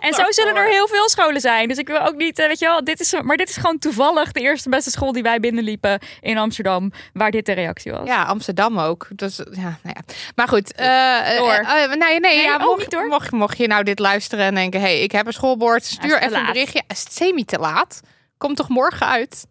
En 0.00 0.14
zo 0.14 0.22
zullen 0.28 0.56
er 0.56 0.68
heel 0.68 0.88
veel 0.88 1.08
scholen 1.08 1.40
zijn. 1.40 1.68
Dus 1.68 1.78
ik 1.78 1.86
wil 1.86 2.00
ook 2.00 2.14
niet, 2.14 2.38
eh, 2.38 2.46
weet 2.46 2.58
je 2.58 2.66
wel, 2.66 2.84
dit 2.84 3.00
is, 3.00 3.14
maar 3.22 3.36
dit 3.36 3.48
is 3.48 3.56
gewoon 3.56 3.78
toevallig 3.78 4.32
de 4.32 4.40
eerste 4.40 4.68
beste 4.68 4.90
school 4.90 5.12
die 5.12 5.22
wij 5.22 5.40
binnenliepen 5.40 5.98
in 6.20 6.38
Amsterdam, 6.38 6.92
waar 7.12 7.30
dit 7.30 7.46
de 7.46 7.52
reactie 7.52 7.92
was. 7.92 8.06
Ja, 8.06 8.22
Amsterdam 8.22 8.78
ook. 8.78 9.08
Dus, 9.14 9.36
ja, 9.36 9.78
nou 9.82 9.94
ja. 9.94 10.00
Maar 10.34 10.48
goed. 10.48 10.72
eh, 10.72 11.36
eh, 11.36 11.92
nee, 11.92 12.20
nee, 12.20 12.42
ja, 12.42 12.56
oh, 12.56 12.64
mocht, 12.64 12.78
niet? 12.78 13.08
Mocht, 13.08 13.30
mocht 13.30 13.58
je 13.58 13.66
nou 13.66 13.82
dit 13.82 13.98
luisteren 13.98 14.44
en 14.44 14.54
denken... 14.54 14.80
hey, 14.80 15.00
ik 15.00 15.12
heb 15.12 15.26
een 15.26 15.32
schoolbord, 15.32 15.84
stuur 15.84 16.22
even 16.22 16.38
een 16.38 16.46
berichtje. 16.46 16.82
Is 16.88 17.00
het 17.00 17.12
semi 17.12 17.44
te 17.44 17.58
laat? 17.58 18.00
Komt 18.38 18.56
toch 18.56 18.68
morgen 18.68 19.06
uit? 19.06 19.46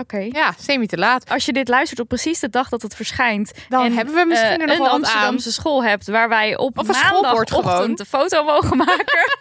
Oké. 0.00 0.18
Ja, 0.18 0.54
semi 0.58 0.86
te 0.86 0.96
laat. 0.96 1.30
Als 1.30 1.44
je 1.44 1.52
dit 1.52 1.68
luistert 1.68 2.00
op 2.00 2.08
precies 2.08 2.40
de 2.40 2.48
dag 2.48 2.68
dat 2.68 2.82
het 2.82 2.94
verschijnt. 2.94 3.52
Dan 3.68 3.84
en, 3.84 3.92
hebben 3.92 4.14
we 4.14 4.24
misschien 4.24 4.58
nog 4.58 4.78
een. 4.78 4.86
Amsterdamse 4.86 5.52
school 5.52 5.84
hebt 5.84 6.06
waar 6.06 6.28
wij 6.28 6.56
op 6.56 6.78
Of 6.78 6.86
maandagochtend 6.86 8.00
een 8.00 8.06
foto 8.06 8.44
mogen 8.44 8.76
maken. 8.76 9.28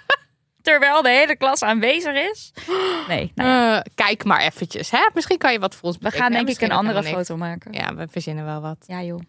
terwijl 0.62 1.02
de 1.02 1.10
hele 1.10 1.36
klas 1.36 1.62
aanwezig 1.62 2.14
is. 2.14 2.54
Nee, 3.08 3.32
nou 3.36 3.50
ja. 3.50 3.78
Eh, 3.78 3.92
kijk 3.96 4.24
maar 4.24 4.42
eventjes. 4.42 4.92
Hè? 4.92 5.10
Misschien 5.14 5.38
kan 5.38 5.52
je 5.52 5.60
wat 5.60 5.76
voor 5.76 5.88
ons 5.88 5.98
we 6.00 6.12
gaan 6.12 6.32
denk 6.32 6.50
ik 6.50 6.62
een 6.62 6.72
andere 6.72 7.04
foto 7.04 7.38
maken. 7.38 7.74
Ja, 7.74 7.96
we 7.96 8.08
verzinnen 8.08 8.46
wel 8.46 8.62
wat. 8.62 8.78
Ja, 8.86 9.02
joh. 9.02 9.20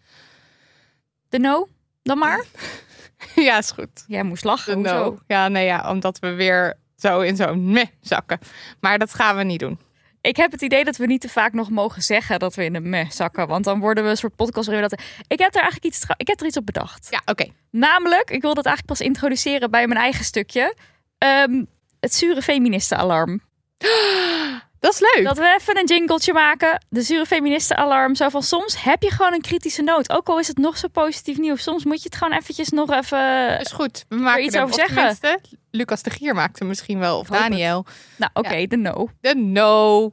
De 1.29 1.39
no? 1.39 1.67
Dan 2.03 2.17
maar? 2.17 2.45
ja, 3.35 3.57
is 3.57 3.71
goed. 3.71 4.03
Jij 4.07 4.23
moest 4.23 4.43
lachen. 4.43 4.83
De 4.83 4.89
no. 4.89 5.19
Ja, 5.27 5.47
nee, 5.47 5.65
ja, 5.65 5.89
omdat 5.91 6.19
we 6.19 6.33
weer 6.33 6.77
zo 6.95 7.19
in 7.19 7.35
zo'n 7.35 7.71
meh 7.71 7.87
zakken. 8.01 8.39
Maar 8.79 8.99
dat 8.99 9.13
gaan 9.13 9.35
we 9.37 9.43
niet 9.43 9.59
doen. 9.59 9.79
Ik 10.21 10.35
heb 10.35 10.51
het 10.51 10.61
idee 10.61 10.83
dat 10.83 10.97
we 10.97 11.05
niet 11.05 11.21
te 11.21 11.29
vaak 11.29 11.53
nog 11.53 11.69
mogen 11.69 12.01
zeggen 12.01 12.39
dat 12.39 12.55
we 12.55 12.63
in 12.63 12.73
de 12.73 12.79
meh 12.79 13.09
zakken. 13.09 13.47
Want 13.47 13.63
dan 13.63 13.79
worden 13.79 14.03
we 14.03 14.09
een 14.09 14.17
soort 14.17 14.35
podcast 14.35 14.69
dat... 14.69 15.01
Ik 15.27 15.39
heb 15.39 15.55
er 15.55 15.61
eigenlijk 15.61 15.85
iets, 15.85 16.05
ik 16.17 16.27
heb 16.27 16.39
er 16.39 16.45
iets 16.45 16.57
op 16.57 16.65
bedacht. 16.65 17.07
Ja, 17.09 17.21
oké. 17.25 17.45
Namelijk, 17.71 18.29
ik 18.29 18.41
wil 18.41 18.53
dat 18.53 18.65
eigenlijk 18.65 18.97
pas 18.97 19.07
introduceren 19.07 19.71
bij 19.71 19.87
mijn 19.87 19.99
eigen 19.99 20.25
stukje. 20.25 20.75
Ehm, 21.17 21.63
het 21.99 22.13
zure 22.13 22.41
feministenalarm. 22.41 23.41
Dat 24.81 24.93
is 24.93 24.99
leuk. 24.99 25.25
Dat 25.25 25.37
we 25.37 25.57
even 25.59 25.77
een 25.77 25.85
jingletje 25.85 26.33
maken. 26.33 26.85
De 26.89 27.01
zure 27.01 27.25
feministenalarm. 27.25 28.15
Zo 28.15 28.29
van 28.29 28.43
soms 28.43 28.83
heb 28.83 29.01
je 29.01 29.11
gewoon 29.11 29.33
een 29.33 29.41
kritische 29.41 29.81
noot. 29.81 30.11
Ook 30.11 30.29
al 30.29 30.39
is 30.39 30.47
het 30.47 30.57
nog 30.57 30.77
zo 30.77 30.87
positief 30.87 31.37
nieuws. 31.37 31.63
Soms 31.63 31.83
moet 31.83 31.97
je 32.03 32.09
het 32.09 32.15
gewoon 32.15 32.37
eventjes 32.37 32.69
nog 32.69 32.91
even... 32.91 33.59
is 33.59 33.71
goed. 33.71 34.05
We 34.09 34.15
maken 34.15 34.43
iets 34.43 34.55
er, 34.55 34.63
over 34.63 34.83
of 34.83 34.89
zeggen? 34.89 35.41
Lucas 35.71 36.03
de 36.03 36.09
Gier 36.09 36.35
maakte 36.35 36.63
misschien 36.63 36.99
wel. 36.99 37.19
Of. 37.19 37.27
Daniel. 37.27 37.85
Nou, 38.17 38.31
oké, 38.33 38.67
de 38.67 38.77
no. 38.77 39.09
De 39.21 39.35
no. 39.35 40.11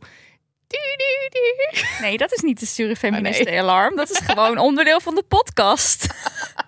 Nee, 2.00 2.16
dat 2.16 2.32
is 2.32 2.40
niet 2.40 2.60
de 2.60 2.66
zure 2.66 2.96
feministenalarm. 2.96 3.96
Dat 3.96 4.10
is 4.10 4.18
gewoon 4.18 4.58
onderdeel 4.58 5.00
van 5.00 5.14
de 5.14 5.22
podcast. 5.22 6.06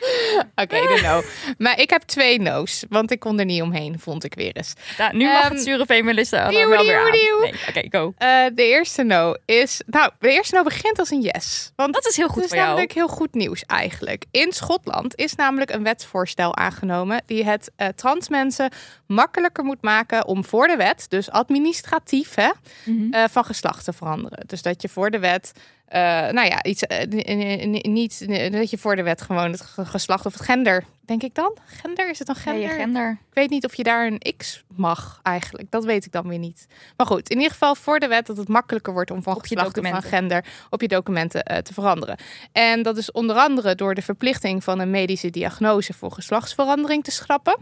Oké, 0.62 0.76
de 0.80 1.00
no. 1.02 1.22
Maar 1.58 1.78
ik 1.80 1.90
heb 1.90 2.02
twee 2.02 2.40
no's, 2.40 2.84
want 2.88 3.10
ik 3.10 3.20
kon 3.20 3.38
er 3.38 3.44
niet 3.44 3.62
omheen, 3.62 3.98
vond 4.00 4.24
ik 4.24 4.34
weer 4.34 4.56
eens. 4.56 4.72
Nou, 4.98 5.16
nu 5.16 5.24
mag 5.26 5.42
Ehm, 5.44 5.52
het 5.52 5.62
zure 5.62 5.84
feministen 5.86 6.48
dieuw, 6.48 6.68
wel 6.68 6.84
weer 6.84 6.98
aan. 7.00 7.10
Nee, 7.10 7.52
Oké, 7.68 7.98
go. 7.98 8.14
Eh, 8.18 8.44
de 8.54 8.62
eerste 8.62 9.02
no 9.02 9.34
is... 9.44 9.80
Nou, 9.86 10.10
de 10.18 10.30
eerste 10.30 10.54
no 10.54 10.62
begint 10.62 10.98
als 10.98 11.10
een 11.10 11.20
yes. 11.20 11.72
Want 11.76 11.94
Dat 11.94 12.06
is 12.06 12.16
heel 12.16 12.28
goed 12.28 12.42
is 12.42 12.48
voor 12.48 12.56
jou. 12.56 12.68
namelijk 12.68 12.92
heel 12.92 13.08
goed 13.08 13.34
nieuws 13.34 13.64
eigenlijk. 13.66 14.24
In 14.30 14.52
Schotland 14.52 15.16
is 15.16 15.34
namelijk 15.34 15.70
een 15.70 15.82
wetsvoorstel 15.82 16.56
aangenomen 16.56 17.22
die 17.26 17.44
het 17.44 17.70
eh, 17.76 17.88
trans 17.88 18.28
mensen 18.28 18.70
makkelijker 19.06 19.64
moet 19.64 19.82
maken 19.82 20.26
om 20.26 20.44
voor 20.44 20.66
de 20.66 20.76
wet, 20.76 21.06
dus 21.08 21.30
administratief, 21.30 22.34
hè, 22.34 22.50
Mhm. 22.84 23.12
eh, 23.12 23.24
van 23.30 23.44
geslacht 23.44 23.84
te 23.84 23.92
veranderen. 23.92 24.42
Dus 24.46 24.62
dat 24.62 24.82
je 24.82 24.88
voor 24.88 25.10
de 25.10 25.18
wet, 25.18 25.52
eh, 25.90 26.00
nou 26.32 26.46
ja, 26.48 26.62
iets 26.62 26.82
eh, 26.82 27.80
niet 27.82 28.26
dat 28.52 28.70
je 28.70 28.78
voor 28.78 28.96
de 28.96 29.02
wet 29.02 29.22
gewoon 29.22 29.50
het 29.50 29.60
ge- 29.60 29.84
geslacht 29.84 30.26
of 30.26 30.32
het 30.32 30.42
gender, 30.42 30.84
denk 31.04 31.22
ik 31.22 31.34
dan? 31.34 31.56
Gender 31.66 32.10
is 32.10 32.18
het 32.18 32.26
dan 32.26 32.36
gender? 32.36 32.62
je 32.62 32.68
gender. 32.68 33.10
Ik 33.10 33.34
weet 33.34 33.50
niet 33.50 33.64
of 33.64 33.74
je 33.74 33.82
daar 33.82 34.06
een 34.06 34.34
X 34.36 34.64
mag 34.76 35.20
eigenlijk. 35.22 35.70
Dat 35.70 35.84
weet 35.84 36.04
ik 36.04 36.12
dan 36.12 36.28
weer 36.28 36.38
niet. 36.38 36.66
Maar 36.96 37.06
goed, 37.06 37.28
in 37.30 37.36
ieder 37.36 37.52
geval 37.52 37.74
voor 37.74 37.98
de 37.98 38.06
wet 38.06 38.26
dat 38.26 38.36
het 38.36 38.48
makkelijker 38.48 38.92
wordt 38.92 39.10
om 39.10 39.22
van 39.22 39.34
Op 39.34 39.40
geslacht 39.40 39.78
of 39.78 39.88
van 39.88 40.02
gender 40.02 40.44
op 40.70 40.80
je 40.80 40.88
documenten 40.88 41.42
eh, 41.42 41.58
te 41.58 41.72
veranderen. 41.74 42.18
En 42.52 42.82
dat 42.82 42.96
is 42.96 43.12
onder 43.12 43.36
andere 43.36 43.74
door 43.74 43.94
de 43.94 44.02
verplichting 44.02 44.64
van 44.64 44.78
een 44.78 44.90
medische 44.90 45.30
diagnose 45.30 45.92
voor 45.92 46.12
geslachtsverandering 46.12 47.04
te 47.04 47.10
schrappen. 47.10 47.58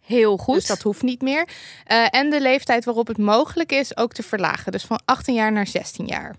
Heel 0.00 0.36
goed. 0.36 0.54
Dus 0.54 0.66
dat 0.66 0.82
hoeft 0.82 1.02
niet 1.02 1.22
meer. 1.22 1.48
En 2.10 2.30
de 2.30 2.40
leeftijd 2.40 2.84
waarop 2.84 3.06
het 3.06 3.18
mogelijk 3.18 3.72
is 3.72 3.96
ook 3.96 4.12
te 4.12 4.22
verlagen. 4.22 4.72
Dus 4.72 4.84
van 4.84 5.00
18 5.04 5.34
jaar 5.34 5.52
naar 5.52 5.66
16 5.66 6.06
jaar. 6.06 6.34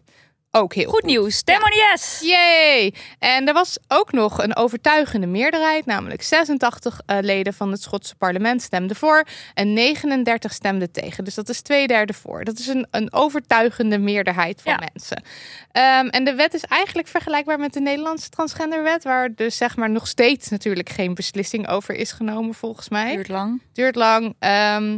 Ook 0.56 0.74
heel 0.74 0.90
Goed 0.90 1.04
nieuws. 1.04 1.36
Stem 1.38 1.62
on 1.64 1.72
yes. 1.92 2.20
Yay! 2.24 2.94
En 3.20 3.48
er 3.48 3.54
was 3.54 3.78
ook 3.88 4.12
nog 4.12 4.44
een 4.44 4.56
overtuigende 4.56 5.28
meerderheid, 5.28 5.86
namelijk 5.86 6.22
86 6.24 7.00
eh, 7.06 7.18
leden 7.22 7.54
van 7.54 7.72
het 7.72 7.82
Schotse 7.82 8.16
parlement 8.16 8.62
stemden 8.62 8.96
voor 8.96 9.24
en 9.54 9.74
39 9.74 10.54
stemden 10.54 10.92
tegen. 10.92 11.24
Dus 11.24 11.36
dat 11.36 11.50
is 11.50 11.62
twee 11.62 11.88
derde 11.88 12.14
voor. 12.14 12.44
Dat 12.44 12.60
is 12.60 12.68
een, 12.68 12.88
een 12.92 13.14
overtuigende 13.14 13.98
meerderheid 13.98 14.62
van 14.62 14.72
Ja. 14.72 14.80
mensen. 14.94 15.24
Ehm, 15.72 16.08
en 16.08 16.24
de 16.24 16.36
wet 16.36 16.54
is 16.54 16.64
eigenlijk 16.64 17.08
vergelijkbaar 17.08 17.60
met 17.60 17.74
de 17.74 17.82
Nederlandse 17.82 18.30
transgenderwet, 18.30 19.04
waar 19.04 19.36
dus 19.36 19.58
zeg 19.58 19.76
maar 19.76 19.90
nog 19.90 20.08
steeds 20.08 20.50
natuurlijk 20.50 20.90
geen 20.90 21.14
beslissing 21.14 21.68
over 21.68 21.96
is 21.96 22.12
genomen 22.12 22.54
volgens 22.54 22.90
mij 22.90 23.16
Duurt 23.16 23.28
lang. 23.28 23.62
duurt 23.74 23.96
lang. 23.96 24.36
Ehm, 24.40 24.98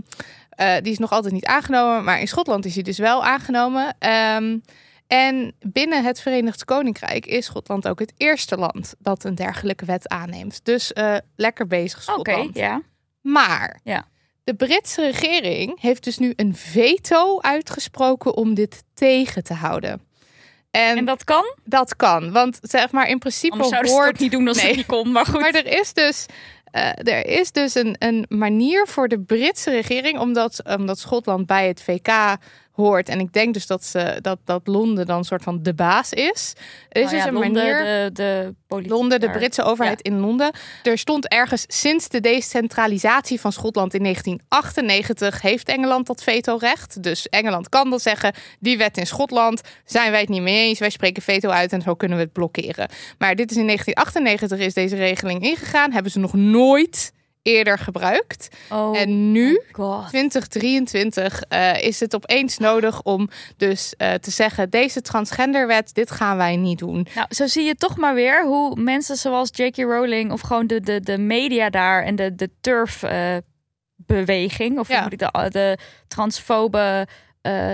eh, 0.50 0.74
die 0.82 0.92
is 0.92 1.00
nog 1.00 1.12
altijd 1.12 1.34
niet 1.34 1.46
aangenomen, 1.46 2.04
maar 2.04 2.20
in 2.20 2.28
Schotland 2.28 2.66
is 2.66 2.74
die 2.74 2.84
dus 2.84 2.98
wel 2.98 3.24
aangenomen. 3.26 3.96
Ehm, 4.00 4.58
en 5.08 5.56
binnen 5.60 6.04
het 6.04 6.22
Verenigd 6.22 6.66
Koninkrijk 6.66 7.26
is 7.26 7.46
Schotland 7.46 7.88
ook 7.88 8.00
het 8.00 8.14
eerste 8.18 8.58
land 8.58 8.94
dat 9.00 9.24
een 9.24 9.36
dergelijke 9.36 9.86
wet 9.86 10.08
aanneemt. 10.10 10.60
Dus 10.66 10.94
eh, 10.94 11.16
lekker 11.36 11.68
bezig 11.68 11.98
Oké, 12.00 12.12
Schotland. 12.12 12.56
ja. 12.58 12.82
Maar 13.22 13.80
Ja. 13.84 14.06
de 14.44 14.54
Britse 14.56 15.02
regering 15.02 15.82
heeft 15.82 16.04
dus 16.04 16.18
nu 16.18 16.34
een 16.36 16.56
veto 16.56 17.42
uitgesproken 17.42 18.36
om 18.36 18.54
dit 18.54 18.84
tegen 18.94 19.44
te 19.44 19.54
houden. 19.54 20.02
En, 20.72 20.98
En 20.98 21.06
dat 21.06 21.24
kan? 21.24 21.56
dat 21.64 21.96
kan, 21.96 22.32
want 22.32 22.60
zeg 22.62 22.92
maar 22.92 23.10
in 23.10 23.20
principe 23.20 23.52
Anders 23.54 23.70
zouden 23.70 23.92
ze 23.92 23.96
het 23.98 24.04
hoort 24.06 24.16
ook 24.16 24.22
niet 24.22 24.32
doen 24.32 24.48
als 24.48 24.58
Nee. 24.58 24.68
het 24.68 24.76
niet 24.76 24.86
kon. 24.86 25.12
Maar 25.12 25.26
goed. 25.26 25.40
maar 25.42 25.54
er 25.54 25.80
is 25.80 25.94
dus, 25.94 26.26
eh, 26.72 26.90
er 27.08 27.26
is 27.26 27.52
dus 27.52 27.76
een, 27.76 27.96
een 28.00 28.26
manier 28.30 28.88
voor 28.88 29.08
de 29.08 29.20
Britse 29.22 29.72
regering, 29.72 30.20
omdat, 30.20 30.62
omdat 30.78 31.00
Schotland 31.00 31.46
bij 31.46 31.68
het 31.68 31.82
VK 31.82 32.38
hoort. 32.76 33.10
En 33.10 33.20
ik 33.20 33.34
denk 33.34 33.54
dus 33.54 33.68
dat, 33.68 33.86
ze, 33.86 34.18
dat, 34.22 34.40
dat 34.44 34.68
Londen 34.68 35.06
dan 35.06 35.18
een 35.18 35.24
soort 35.24 35.44
van 35.44 35.64
de 35.64 35.74
baas 35.74 36.14
is. 36.14 36.54
Is 36.90 37.02
Nou 37.02 37.16
dus 37.16 37.26
een 37.26 37.34
Londen, 37.34 37.52
manier. 37.52 37.84
De, 37.84 38.10
de 38.14 38.54
politiek 38.68 38.92
Londen, 38.92 39.20
de. 39.20 39.30
Britse 39.30 39.64
overheid 39.64 40.02
in 40.02 40.20
Londen. 40.20 40.52
Er 40.84 40.98
stond 40.98 41.28
ergens 41.28 41.66
sinds 41.68 42.10
de 42.10 42.20
decentralisatie 42.20 43.40
van 43.40 43.52
Schotland 43.52 43.94
in 43.94 44.04
1998 44.04 45.42
heeft 45.42 45.68
Engeland 45.68 46.08
dat 46.08 46.24
vetorecht. 46.24 47.04
Dus 47.04 47.30
Engeland 47.30 47.70
kan 47.70 47.90
dan 47.90 48.00
zeggen, 48.00 48.34
die 48.60 48.78
wet 48.78 48.98
in 48.98 49.08
Schotland 49.08 49.62
zijn 49.86 50.12
wij 50.12 50.20
het 50.20 50.30
niet 50.30 50.42
mee 50.42 50.68
eens. 50.68 50.80
Wij 50.80 50.90
spreken 50.90 51.24
veto 51.24 51.50
uit 51.50 51.74
en 51.74 51.82
zo 51.82 51.96
kunnen 51.96 52.18
we 52.18 52.24
het 52.24 52.34
blokkeren. 52.34 52.90
Maar 53.18 53.36
dit 53.36 53.52
is 53.52 53.58
in 53.58 53.66
1998 53.66 54.60
is 54.60 54.74
deze 54.74 54.96
regeling 54.96 55.44
ingegaan. 55.44 55.92
Hebben 55.92 56.12
ze 56.12 56.20
nog 56.20 56.34
nooit 56.34 57.14
eerder 57.46 57.78
gebruikt. 57.80 58.48
Oh, 58.70 59.00
en 59.00 59.32
nu 59.32 59.62
God. 59.72 60.08
2023 60.08 61.42
eh, 61.42 61.82
is 61.84 62.00
het 62.00 62.16
opeens 62.16 62.58
nodig 62.58 63.02
om 63.02 63.30
dus 63.58 63.94
eh, 63.98 64.14
te 64.14 64.32
zeggen: 64.32 64.70
deze 64.70 65.02
transgenderwet, 65.02 65.94
dit 65.94 66.12
gaan 66.12 66.38
wij 66.38 66.56
niet 66.56 66.80
doen. 66.80 67.08
Nou, 67.16 67.28
zo 67.30 67.48
zie 67.48 67.64
je 67.64 67.76
toch 67.76 67.98
maar 67.98 68.14
weer 68.14 68.46
hoe 68.46 68.76
mensen 68.76 69.16
zoals 69.16 69.50
J.K. 69.52 69.78
Rowling 69.78 70.32
of 70.32 70.42
gewoon 70.42 70.68
de, 70.68 70.82
de, 70.82 71.00
de 71.00 71.18
media 71.18 71.70
daar 71.70 72.04
en 72.04 72.16
de, 72.16 72.36
de 72.36 72.50
turf 72.62 73.04
eh, 73.04 73.36
beweging 73.96 74.80
of 74.80 74.88
Ja. 74.88 75.04
moet 75.04 75.14
ik 75.14 75.20
de, 75.20 75.50
de 75.50 75.78
transfobe 76.08 77.08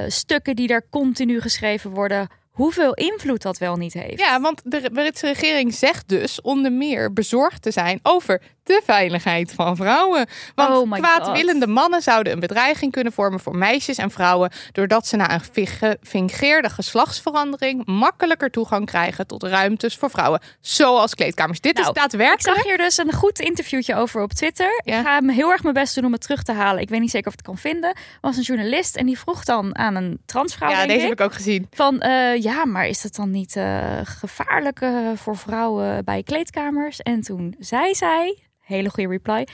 stukken 0.08 0.56
die 0.56 0.68
daar 0.68 0.90
continu 0.90 1.42
geschreven 1.42 1.92
worden, 1.92 2.28
hoeveel 2.52 2.94
invloed 2.94 3.42
dat 3.42 3.58
wel 3.58 3.76
niet 3.76 3.94
heeft. 3.94 4.20
Ja, 4.20 4.42
want 4.42 4.62
de 4.64 4.90
Britse 4.94 5.28
regering 5.28 5.74
zegt 5.74 6.08
dus 6.08 6.42
onder 6.42 6.72
meer 6.72 7.14
bezorgd 7.14 7.62
te 7.62 7.72
zijn 7.72 8.00
over 8.04 8.42
de 8.64 8.82
veiligheid 8.86 9.54
van 9.54 9.76
vrouwen. 9.76 10.26
Want 10.56 10.70
Oh 10.70 10.92
kwaadwillende 10.92 11.68
mannen 11.68 12.02
zouden 12.02 12.34
een 12.34 12.40
bedreiging 12.40 12.92
kunnen 12.92 13.14
vormen 13.14 13.40
voor 13.40 13.56
meisjes 13.56 13.98
en 13.98 14.12
vrouwen 14.12 14.52
doordat 14.72 15.08
ze 15.08 15.16
na 15.16 15.34
een 15.34 15.42
gefingeerde 15.42 16.70
geslachtsverandering 16.70 17.86
makkelijker 17.86 18.52
toegang 18.52 18.86
krijgen 18.86 19.28
tot 19.28 19.44
ruimtes 19.44 19.96
voor 19.96 20.10
vrouwen, 20.10 20.42
zoals 20.60 21.16
kleedkamers. 21.16 21.62
Dit 21.62 21.76
Nou, 21.76 21.88
is 21.88 21.94
daadwerkelijk. 21.94 22.58
Ik 22.58 22.64
zag 22.64 22.64
hier 22.64 22.78
dus 22.78 22.98
een 22.98 23.14
goed 23.14 23.40
interviewtje 23.40 23.96
over 23.96 24.22
op 24.22 24.34
Twitter. 24.34 24.82
Ja. 24.84 25.00
Ik 25.00 25.06
ga 25.06 25.14
hem 25.14 25.30
heel 25.30 25.52
erg 25.52 25.64
mijn 25.64 25.76
best 25.76 25.96
doen 25.96 26.06
om 26.06 26.12
het 26.12 26.22
terug 26.22 26.44
te 26.44 26.52
halen. 26.52 26.82
Ik 26.82 26.90
weet 26.90 27.00
niet 27.00 27.12
zeker 27.12 27.28
of 27.28 27.34
ik 27.34 27.40
het 27.40 27.48
kan 27.48 27.58
vinden. 27.58 27.96
Was 28.22 28.38
een 28.38 28.44
journalist 28.44 28.96
en 28.96 29.06
die 29.06 29.20
vroeg 29.20 29.44
dan 29.44 29.78
aan 29.78 29.96
een 29.96 30.22
transvrouw, 30.26 30.70
ja, 30.70 30.86
deze 30.86 30.96
ik, 30.96 31.02
heb 31.02 31.12
ik 31.12 31.22
ook 31.22 31.34
gezien. 31.34 31.68
van 31.72 32.00
eh, 32.00 32.42
ja, 32.42 32.66
maar 32.66 32.88
is 32.88 33.04
het 33.04 33.16
dan 33.16 33.32
niet 33.32 33.56
eh, 33.56 34.00
gevaarlijk 34.04 34.82
eh, 34.82 34.92
voor 35.16 35.38
vrouwen 35.38 36.06
bij 36.06 36.24
kleedkamers? 36.24 37.00
En 37.00 37.22
toen 37.22 37.56
zei 37.60 37.96
zij, 37.96 38.38
hele 38.72 38.90
goede 38.90 39.10
reply. 39.10 39.46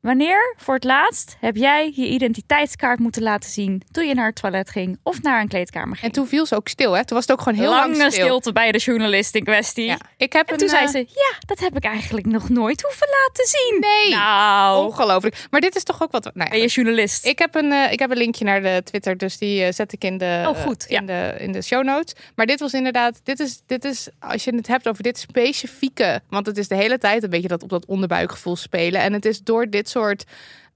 Wanneer 0.00 0.54
voor 0.56 0.74
het 0.74 0.84
laatst 0.84 1.36
heb 1.40 1.56
jij 1.56 1.92
je 1.94 2.06
identiteitskaart 2.06 2.98
moeten 2.98 3.22
laten 3.22 3.50
zien 3.50 3.82
toen 3.90 4.06
je 4.06 4.14
naar 4.14 4.26
het 4.26 4.40
toilet 4.40 4.70
ging 4.70 4.98
of 5.02 5.22
naar 5.22 5.40
een 5.40 5.48
kleedkamer 5.48 5.96
ging? 5.96 6.06
En 6.06 6.12
toen 6.12 6.26
viel 6.26 6.46
ze 6.46 6.54
ook 6.56 6.68
stil, 6.68 6.92
hè? 6.92 7.04
Toen 7.04 7.16
was 7.16 7.26
het 7.26 7.32
ook 7.32 7.42
gewoon 7.42 7.58
heel 7.58 7.70
lang 7.70 7.96
Lange 7.96 8.10
stil. 8.10 8.24
stilte 8.24 8.52
bij 8.52 8.72
de 8.72 8.78
journalist 8.78 9.34
in 9.34 9.44
kwestie. 9.44 9.84
Ja, 9.84 9.98
ik 10.16 10.32
heb 10.32 10.46
En 10.46 10.52
een, 10.52 10.58
toen 10.58 10.68
zei 10.68 10.84
eh, 10.84 10.90
ze, 10.90 10.98
ja, 10.98 11.38
dat 11.46 11.58
heb 11.58 11.76
ik 11.76 11.84
eigenlijk 11.84 12.26
nog 12.26 12.48
nooit 12.48 12.82
hoeven 12.82 13.06
laten 13.22 13.46
zien. 13.46 13.76
Nee, 13.80 14.10
Nou, 14.10 14.86
ongelooflijk. 14.86 15.46
Maar 15.50 15.60
dit 15.60 15.76
is 15.76 15.82
toch 15.82 16.02
ook 16.02 16.12
wat. 16.12 16.24
Nou 16.24 16.34
ja, 16.34 16.48
ben 16.48 16.60
je 16.60 16.66
journalist? 16.66 17.26
Ik 17.26 17.38
heb, 17.38 17.54
een, 17.54 17.72
eh, 17.72 17.92
ik 17.92 17.98
heb 17.98 18.10
een 18.10 18.16
linkje 18.16 18.44
naar 18.44 18.62
de 18.62 18.80
Twitter, 18.84 19.16
dus 19.16 19.38
die 19.38 19.64
eh, 19.64 19.72
zet 19.72 19.92
ik 19.92 20.04
in 20.04 20.18
de, 20.18 20.44
Oh, 20.46 20.56
goed, 20.56 20.84
in, 20.84 21.06
de, 21.06 21.34
in 21.38 21.52
de 21.52 21.62
show 21.62 21.84
notes. 21.84 22.14
Maar 22.34 22.46
dit 22.46 22.60
was 22.60 22.72
inderdaad, 22.72 23.20
dit 23.24 23.40
is, 23.40 23.62
dit 23.66 23.84
is, 23.84 24.08
als 24.18 24.44
je 24.44 24.54
het 24.54 24.66
hebt 24.66 24.88
over 24.88 25.02
dit 25.02 25.18
specifieke, 25.18 26.20
want 26.28 26.46
het 26.46 26.56
is 26.56 26.68
de 26.68 26.74
hele 26.76 26.98
tijd 26.98 27.22
een 27.22 27.30
beetje 27.30 27.48
dat 27.48 27.62
op 27.62 27.68
dat 27.68 27.86
onderbuikgevoel 27.86 28.56
spelen. 28.56 29.00
En 29.00 29.12
het 29.12 29.24
is 29.24 29.42
door 29.42 29.70
dit 29.70 29.88
soort 29.90 30.24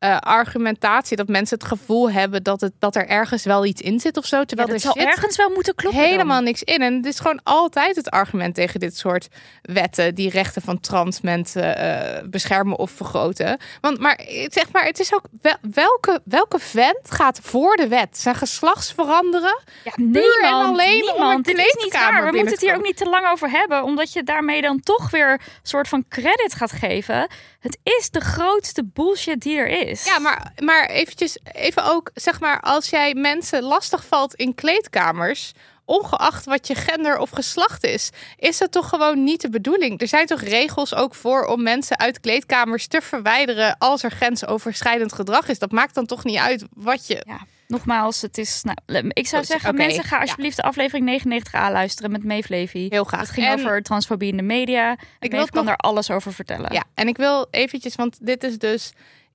eh, 0.04 0.18
argumentatie 0.18 1.16
dat 1.16 1.28
mensen 1.28 1.59
het 1.59 1.66
gevoel 1.66 2.11
hebben 2.11 2.42
dat, 2.42 2.61
het, 2.61 2.73
dat 2.78 2.97
er 2.97 3.09
ergens 3.09 3.44
wel 3.44 3.64
iets 3.64 3.80
in 3.80 4.00
zit 4.00 4.16
of 4.16 4.26
zo. 4.26 4.37
Ja, 4.37 4.44
Terwijl 4.44 4.68
dat 4.68 4.76
er 4.76 4.83
zal 4.83 4.97
ergens 4.97 5.37
wel 5.37 5.50
moeten 5.50 5.75
kloppen 5.75 6.00
dan. 6.00 6.11
helemaal 6.11 6.40
niks 6.40 6.62
in. 6.62 6.83
En 6.83 6.94
het 6.94 7.06
is 7.06 7.18
gewoon 7.18 7.40
altijd 7.42 7.97
het 7.97 8.11
argument 8.11 8.54
tegen 8.54 8.80
dit 8.80 8.97
soort 8.97 9.28
wetten 9.62 10.14
die 10.14 10.30
rechten 10.30 10.62
van 10.62 10.80
trans 10.80 11.21
mensen 11.21 11.76
eh, 11.76 12.28
beschermen 12.28 12.78
of 12.78 12.90
vergroten. 12.90 13.59
Want 13.80 13.99
maar 13.99 14.14
eh, 14.14 14.47
zeg 14.50 14.73
maar, 14.73 14.85
het 14.85 14.99
is 14.99 15.14
ook 15.14 15.25
wel, 15.40 15.56
welke, 15.73 16.21
welke 16.25 16.59
vent 16.59 17.11
gaat 17.11 17.38
voor 17.42 17.76
de 17.76 17.88
wet 17.88 18.18
zijn 18.18 18.35
geslachts 18.35 18.92
veranderen? 18.92 19.62
Ja, 19.85 19.92
en 19.92 20.11
niemand, 20.11 20.68
alleen 20.68 21.00
niemand. 21.00 21.44
Dit 21.44 21.59
is 21.59 21.76
niet 21.83 21.92
waar. 21.92 22.25
We 22.25 22.37
moeten 22.37 22.52
het 22.52 22.61
hier 22.61 22.75
ook 22.75 22.85
niet 22.85 22.97
te 22.97 23.09
lang 23.09 23.26
over 23.26 23.50
hebben, 23.50 23.83
omdat 23.83 24.12
je 24.12 24.23
daarmee 24.23 24.62
dan 24.62 24.80
toch 24.80 25.11
weer 25.11 25.30
een 25.30 25.40
soort 25.62 25.88
van 25.88 26.04
credit 26.09 26.54
gaat 26.54 26.73
geven. 26.73 27.26
Het 27.64 27.78
is 27.83 28.11
de 28.11 28.21
grootste 28.21 28.85
bullshit 28.85 29.40
die 29.40 29.56
er 29.59 29.88
is. 29.88 30.04
Ja, 30.04 30.18
maar, 30.18 30.52
maar 30.59 30.87
eventjes, 30.87 31.38
even 31.52 31.85
ook, 31.85 32.11
zeg 32.14 32.40
maar, 32.40 32.61
als 32.61 32.90
jij 32.90 33.14
mensen 33.14 33.62
lastig 33.62 34.04
valt 34.04 34.35
in 34.35 34.54
kleedkamers, 34.54 35.52
ongeacht 35.85 36.44
wat 36.44 36.66
je 36.66 36.75
gender 36.75 37.18
of 37.18 37.30
geslacht 37.30 37.85
is, 37.85 38.11
is 38.38 38.59
dat 38.59 38.73
toch 38.73 38.88
gewoon 38.88 39.25
niet 39.25 39.40
de 39.40 39.50
bedoeling? 39.50 40.00
Er 40.00 40.09
zijn 40.09 40.26
toch 40.26 40.40
regels 40.40 40.94
ook 40.94 41.14
voor 41.14 41.44
om 41.44 41.62
mensen 41.62 41.99
uit 41.99 42.21
kleedkamers 42.21 42.87
te 42.87 43.00
verwijderen 43.00 43.78
als 43.78 44.02
er 44.02 44.11
grensoverschrijdend 44.11 45.12
gedrag 45.12 45.49
is? 45.49 45.59
Dat 45.59 45.73
maakt 45.73 45.94
dan 45.94 46.06
toch 46.06 46.25
niet 46.25 46.38
uit 46.38 46.64
wat 46.75 47.06
je. 47.06 47.23
Ja, 47.26 47.40
nogmaals, 47.68 48.21
het 48.23 48.38
is. 48.38 48.62
Nou, 48.62 49.09
ik 49.09 49.26
zou 49.26 49.44
zeggen, 49.44 49.75
mensen, 49.75 50.04
ga 50.04 50.21
alsjeblieft 50.21 50.56
de 50.56 50.62
aflevering 50.62 51.06
99a 51.06 51.50
luisteren 51.52 52.11
met 52.11 52.25
Meef 52.25 52.49
Levy. 52.49 52.87
Heel 52.90 53.04
graag. 53.04 53.21
Het 53.21 53.30
ging 53.30 53.47
En- 53.47 53.52
over 53.59 53.83
transfobie 53.83 54.30
in 54.30 54.37
de 54.37 54.42
media. 54.42 54.90
En 54.90 54.97
wil 55.21 55.30
Meef 55.30 55.40
het 55.40 55.50
kan 55.50 55.64
nog- 55.64 55.66
daar 55.76 55.90
alles 55.90 56.11
over 56.11 56.33
vertellen. 56.33 56.73
Ja, 56.73 56.85
en 56.94 57.09
ik 57.09 57.16
wil 57.16 57.47
eventjes, 57.50 57.94
want 57.94 58.26
dit 58.26 58.44
is 58.44 58.59
dus, 58.59 58.92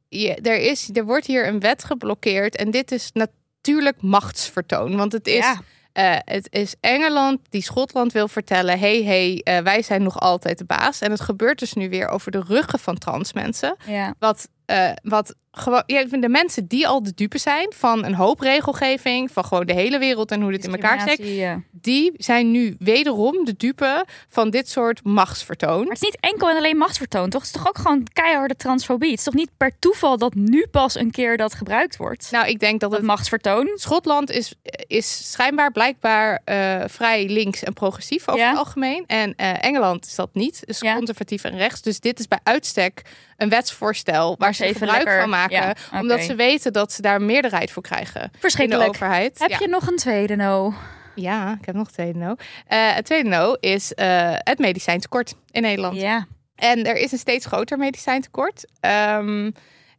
je, 0.07 0.35
er, 0.35 0.57
is, 0.57 0.89
er 0.93 1.05
wordt 1.05 1.25
hier 1.25 1.47
een 1.47 1.59
wet 1.59 1.83
geblokkeerd 1.83 2.55
en 2.55 2.71
dit 2.71 2.91
is 2.91 3.09
natuurlijk 3.13 4.01
machtsvertoon, 4.01 4.95
want 4.97 5.11
het 5.11 5.27
is 5.27 5.35
Ja. 5.35 5.59
Eh, 5.93 6.15
het 6.25 6.47
is 6.51 6.75
Engeland 6.79 7.39
die 7.49 7.61
Schotland 7.61 8.11
wil 8.11 8.27
vertellen: 8.27 8.79
hey, 8.79 9.03
hey, 9.03 9.41
eh, 9.43 9.57
wij 9.63 9.81
zijn 9.81 10.03
nog 10.03 10.19
altijd 10.19 10.57
de 10.57 10.65
baas. 10.65 11.01
En 11.01 11.11
het 11.11 11.21
gebeurt 11.21 11.59
dus 11.59 11.73
nu 11.73 11.89
weer 11.89 12.07
over 12.07 12.31
de 12.31 12.43
ruggen 12.47 12.79
van 12.79 12.97
trans 12.97 13.33
mensen. 13.33 13.75
Ja. 13.85 14.13
Wat, 14.19 14.47
eh, 14.69 14.91
wat 15.03 15.35
gewoon, 15.51 15.83
ja, 15.85 16.03
de 16.03 16.29
mensen 16.29 16.67
die 16.67 16.87
al 16.87 17.03
de 17.03 17.13
dupe 17.15 17.37
zijn 17.37 17.73
van 17.75 18.05
een 18.05 18.13
hoop 18.13 18.39
regelgeving, 18.39 19.31
van 19.31 19.45
gewoon 19.45 19.65
de 19.65 19.73
hele 19.73 19.99
wereld 19.99 20.31
en 20.31 20.41
hoe 20.41 20.51
dit 20.51 20.63
in 20.63 20.71
elkaar 20.71 20.99
steekt, 21.01 21.27
ja. 21.27 21.61
die 21.71 22.11
zijn 22.17 22.51
nu 22.51 22.75
wederom 22.79 23.45
de 23.45 23.53
dupe 23.57 24.05
van 24.27 24.49
dit 24.49 24.69
soort 24.69 25.03
machtsvertoon. 25.03 25.77
Maar 25.79 25.93
het 25.93 26.01
is 26.03 26.09
niet 26.09 26.17
enkel 26.19 26.49
en 26.49 26.57
alleen 26.57 26.77
machtsvertoon, 26.77 27.29
toch? 27.29 27.41
Het 27.41 27.55
is 27.55 27.61
toch 27.61 27.67
ook 27.67 27.77
gewoon 27.77 28.07
keiharde 28.13 28.55
transfobie? 28.55 29.09
Het 29.09 29.17
is 29.19 29.25
toch 29.25 29.33
niet 29.33 29.49
per 29.57 29.71
toeval 29.79 30.17
dat 30.17 30.33
nu 30.33 30.67
pas 30.71 30.95
een 30.95 31.11
keer 31.11 31.37
dat 31.37 31.53
gebruikt 31.53 31.97
wordt? 31.97 32.31
Nou, 32.31 32.47
ik 32.47 32.59
denk 32.59 32.79
dat 32.79 32.89
dat 32.89 32.99
het 32.99 33.07
machtsvertoon. 33.07 33.71
Schotland 33.75 34.31
is, 34.31 34.53
is 34.87 35.31
schijnbaar 35.31 35.71
blijkbaar 35.71 36.41
eh, 36.45 36.83
vrij 36.87 37.29
links 37.29 37.63
en 37.63 37.73
progressief 37.73 38.27
over 38.27 38.41
Ja. 38.41 38.49
het 38.49 38.57
algemeen. 38.57 39.03
En 39.07 39.35
eh, 39.35 39.63
Engeland 39.63 40.05
is 40.05 40.15
dat 40.15 40.29
niet. 40.33 40.61
Is 40.65 40.79
conservatief 40.79 41.43
en 41.43 41.57
rechts. 41.57 41.81
Dus 41.81 41.99
dit 41.99 42.19
is 42.19 42.27
bij 42.27 42.39
uitstek 42.43 43.01
een 43.39 43.49
wetsvoorstel 43.49 44.35
waar 44.37 44.55
ze 44.55 44.65
gebruik 44.65 44.91
lekker- 45.03 45.19
van 45.19 45.29
maken. 45.29 45.55
ja. 45.55 45.75
Omdat 45.99 46.21
ze 46.21 46.35
weten 46.35 46.73
dat 46.73 46.91
ze 46.91 47.01
daar 47.01 47.21
meerderheid 47.21 47.71
voor 47.71 47.83
krijgen. 47.83 48.21
In 48.21 48.29
de 48.31 48.37
Verschrikkelijk. 48.39 48.89
overheid. 48.89 49.39
Heb 49.39 49.49
ja. 49.49 49.57
je 49.59 49.67
nog 49.67 49.87
een 49.87 49.95
tweede 49.95 50.35
no? 50.35 50.73
ja, 51.15 51.57
ik 51.59 51.65
heb 51.65 51.75
nog 51.75 51.87
een 51.87 51.93
tweede 51.93 52.19
no. 52.19 52.35
Eh, 52.67 52.95
het 52.95 53.05
tweede 53.05 53.29
no 53.29 53.53
is 53.59 53.93
eh, 53.93 54.31
het 54.37 54.59
medicijntekort 54.59 55.33
in 55.51 55.61
Nederland. 55.61 55.95
Ja. 55.95 56.27
En 56.55 56.85
er 56.85 56.95
is 56.95 57.11
een 57.11 57.17
steeds 57.17 57.45
groter 57.45 57.77
medicijntekort. 57.77 58.65
Ehm, 58.79 59.45
Het 59.45 59.53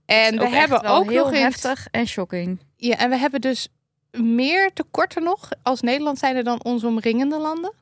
en 0.07 0.39
we 0.39 0.49
hebben 0.49 0.85
ook 0.85 1.11
heel 1.11 1.25
nog 1.25 1.33
eens 1.33 1.43
heftig 1.43 1.87
en 1.91 2.07
shocking. 2.07 2.61
Ja, 2.77 2.97
en 2.97 3.11
we 3.11 3.17
hebben 3.17 3.41
dus 3.41 3.69
meer 4.11 4.73
tekorten 4.73 5.23
nog 5.23 5.49
als 5.63 5.81
Nederland 5.81 6.19
zijn 6.19 6.37
er 6.37 6.45
dan 6.45 6.65
onze 6.65 6.87
omringende 6.87 7.39
landen. 7.39 7.73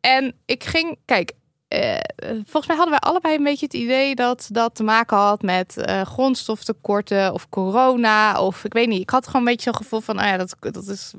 En 0.00 0.34
ik 0.46 0.64
ging, 0.64 0.98
kijk, 1.04 1.32
eh, 1.72 1.98
volgens 2.26 2.66
mij 2.66 2.76
hadden 2.76 2.90
wij 3.00 3.10
allebei 3.10 3.34
een 3.34 3.44
beetje 3.44 3.66
het 3.66 3.74
idee 3.74 4.14
dat 4.14 4.48
dat 4.52 4.74
te 4.74 4.82
maken 4.82 5.16
had 5.16 5.42
met 5.42 5.76
eh, 5.76 6.00
grondstoftekorten 6.00 7.32
of 7.32 7.48
corona. 7.48 8.40
Of 8.40 8.64
ik 8.64 8.72
weet 8.72 8.88
niet, 8.88 9.00
ik 9.00 9.10
had 9.10 9.26
gewoon 9.26 9.40
een 9.40 9.52
beetje 9.52 9.70
zo'n 9.70 9.82
gevoel 9.82 10.00
van, 10.00 10.16
nou 10.16 10.28
ja, 10.28 10.36
dat, 10.36 10.56
dat 10.60 10.88
is 10.88 11.12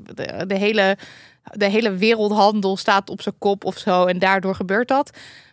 de, 0.46 0.58
hele, 0.58 0.96
de 1.52 1.68
hele 1.68 1.96
wereldhandel 1.96 2.76
staat 2.76 3.10
op 3.10 3.22
zijn 3.22 3.38
kop 3.38 3.64
of 3.64 3.78
zo. 3.78 4.04
En 4.04 4.18
daardoor 4.18 4.54
gebeurt 4.54 4.88
dat. 4.88 5.10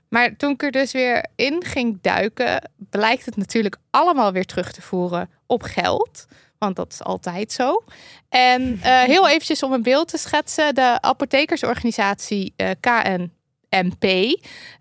Maar 0.08 0.36
toen 0.36 0.51
ik 0.51 0.63
er 0.63 0.72
dus 0.72 0.91
weer 0.91 1.25
in 1.36 1.63
ging 1.65 2.00
duiken, 2.01 2.72
blijkt 2.89 3.25
het 3.25 3.36
natuurlijk 3.36 3.77
allemaal 3.89 4.31
weer 4.31 4.46
terug 4.46 4.72
te 4.72 4.81
voeren 4.81 5.29
op 5.46 5.63
geld. 5.63 6.25
Want 6.58 6.75
dat 6.75 6.91
is 6.91 7.03
altijd 7.03 7.51
zo. 7.51 7.84
En 8.29 8.79
eh, 8.81 9.01
heel 9.01 9.27
eventjes 9.27 9.63
om 9.63 9.74
een 9.74 9.84
beeld 9.84 10.08
te 10.08 10.17
schetsen. 10.17 10.75
De 10.75 11.01
apothekersorganisatie 11.01 12.53
eh, 12.55 12.70
KNMP... 13.71 14.03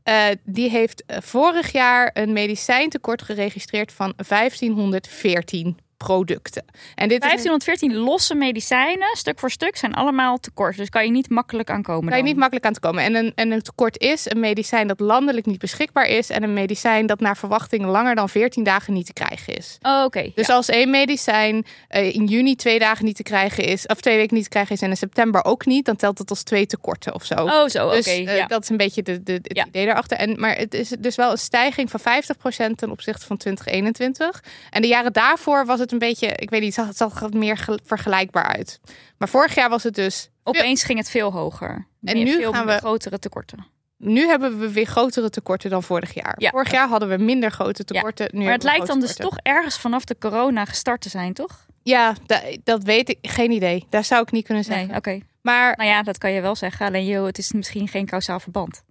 eh, 0.02 0.26
die 0.44 0.70
heeft 0.70 1.04
eh, 1.06 1.18
vorig 1.20 1.72
jaar 1.72 2.10
een 2.12 2.32
medicijntekort 2.32 3.22
geregistreerd 3.22 3.92
van 3.92 4.12
1514 4.28 5.78
producten. 6.06 6.64
En 6.94 7.08
dit 7.08 7.24
is 7.24 7.30
een- 7.30 7.36
1514 7.36 7.94
losse 7.96 8.34
medicijnen, 8.34 9.08
stuk 9.16 9.38
voor 9.38 9.50
stuk, 9.50 9.76
zijn 9.76 9.94
allemaal 9.94 10.38
tekort. 10.38 10.76
Dus 10.76 10.88
kan 10.88 11.04
je 11.04 11.10
niet 11.10 11.28
makkelijk 11.30 11.70
aankomen. 11.70 12.08
Kan 12.08 12.18
je 12.18 12.24
niet 12.24 12.36
makkelijk 12.36 12.66
aan 12.66 12.72
te 12.72 12.80
komen. 12.80 13.04
En 13.04 13.14
een, 13.14 13.32
en 13.34 13.50
een 13.52 13.62
tekort 13.62 13.98
is 14.00 14.30
een 14.30 14.40
medicijn 14.40 14.86
dat 14.86 15.00
landelijk 15.00 15.46
niet 15.46 15.58
beschikbaar 15.58 16.06
is. 16.06 16.30
En 16.30 16.42
een 16.42 16.52
medicijn 16.52 17.06
dat 17.06 17.20
naar 17.20 17.36
verwachting 17.36 17.84
langer 17.84 18.14
dan 18.14 18.28
14 18.28 18.64
dagen 18.64 18.92
niet 18.92 19.06
te 19.06 19.12
krijgen 19.12 19.54
is. 19.56 19.78
Oh, 19.82 20.02
Oké. 20.04 20.30
Dus 20.34 20.48
als 20.48 20.68
één 20.68 20.90
medicijn 20.90 21.66
eh, 21.88 22.14
in 22.14 22.24
juni 22.26 22.54
twee 22.56 22.78
dagen 22.78 23.04
niet 23.04 23.16
te 23.16 23.22
krijgen 23.22 23.64
is, 23.64 23.86
of 23.86 24.00
twee 24.00 24.16
weken 24.16 24.34
niet 24.34 24.44
te 24.44 24.50
krijgen 24.50 24.74
is 24.74 24.82
en 24.82 24.90
in 24.90 24.96
september 24.96 25.44
ook 25.44 25.66
niet, 25.66 25.84
dan 25.84 25.96
telt 25.96 26.18
het 26.18 26.30
als 26.30 26.42
twee 26.42 26.66
tekorten 26.66 27.14
of 27.14 27.24
zo. 27.24 27.34
Oh, 27.34 27.66
zo. 27.66 27.86
Oké. 27.86 27.96
Dus 27.96 28.06
eh, 28.06 28.36
ja. 28.36 28.46
dat 28.46 28.62
is 28.62 28.68
een 28.68 28.76
beetje 28.76 29.02
de, 29.02 29.22
de, 29.22 29.32
het 29.32 29.56
Ja. 29.56 29.66
idee 29.66 29.86
daarachter. 29.86 30.16
En, 30.16 30.40
maar 30.40 30.56
het 30.56 30.74
is 30.74 30.88
dus 30.98 31.16
wel 31.16 31.30
een 31.30 31.38
stijging 31.38 31.90
van 31.90 32.00
50% 32.00 32.76
ten 32.76 32.90
opzichte 32.90 33.26
van 33.26 33.36
2021. 33.36 34.42
En 34.70 34.82
de 34.82 34.88
jaren 34.88 35.12
daarvoor 35.12 35.66
was 35.66 35.78
het 35.78 35.89
een 35.92 35.98
beetje, 35.98 36.26
ik 36.26 36.50
weet 36.50 36.60
niet, 36.60 36.74
zag, 36.74 36.86
het 36.86 36.96
zag 36.96 37.20
het 37.20 37.34
meer 37.34 37.56
gel- 37.56 37.78
vergelijkbaar 37.84 38.44
uit. 38.46 38.80
Maar 39.18 39.28
vorig 39.28 39.54
jaar 39.54 39.68
was 39.70 39.82
het 39.82 39.94
dus. 39.94 40.30
Opeens 40.42 40.84
ging 40.84 40.98
het 40.98 41.10
veel 41.10 41.32
hoger. 41.32 41.70
En 41.70 41.86
Meer- 42.16 42.24
nu 42.24 42.32
veel 42.36 42.52
gaan 42.52 42.66
we- 42.66 42.72
grotere 42.76 43.18
tekorten. 43.18 43.66
Nu 43.96 44.26
hebben 44.26 44.58
we 44.58 44.70
weer 44.72 44.86
grotere 44.86 45.30
tekorten 45.30 45.70
dan 45.70 45.82
vorig 45.82 46.14
jaar. 46.14 46.34
Ja. 46.38 46.50
Vorig 46.50 46.70
jaar 46.70 46.88
hadden 46.88 47.08
we 47.08 47.16
minder 47.16 47.50
grote 47.50 47.84
tekorten. 47.84 48.28
Nu 48.32 48.44
Maar 48.44 48.52
het 48.52 48.62
lijkt 48.62 48.86
dan 48.86 49.00
dus 49.00 49.14
tekorten. 49.14 49.38
toch 49.44 49.54
ergens 49.54 49.78
vanaf 49.78 50.04
de 50.04 50.16
corona 50.18 50.64
gestart 50.64 51.00
te 51.00 51.08
zijn, 51.08 51.32
toch? 51.32 51.66
Ja, 51.82 52.14
da- 52.26 52.42
dat 52.64 52.82
weet 52.84 53.08
ik. 53.08 53.18
Geen 53.22 53.50
idee. 53.50 53.86
Daar 53.90 54.04
zou 54.04 54.22
ik 54.22 54.30
niet 54.30 54.44
kunnen 54.44 54.64
zeggen. 54.64 54.86
Nee, 54.88 54.96
oké. 54.96 55.18
Maar 55.42 55.76
Nou 55.76 55.88
ja, 55.88 56.02
dat 56.02 56.18
kan 56.18 56.30
je 56.32 56.40
wel 56.40 56.56
zeggen. 56.56 56.86
Alleen 56.86 57.06
joh, 57.06 57.26
het 57.26 57.38
is 57.38 57.52
misschien 57.52 57.88
geen 57.88 58.06
kausaal 58.06 58.40
verband. 58.40 58.82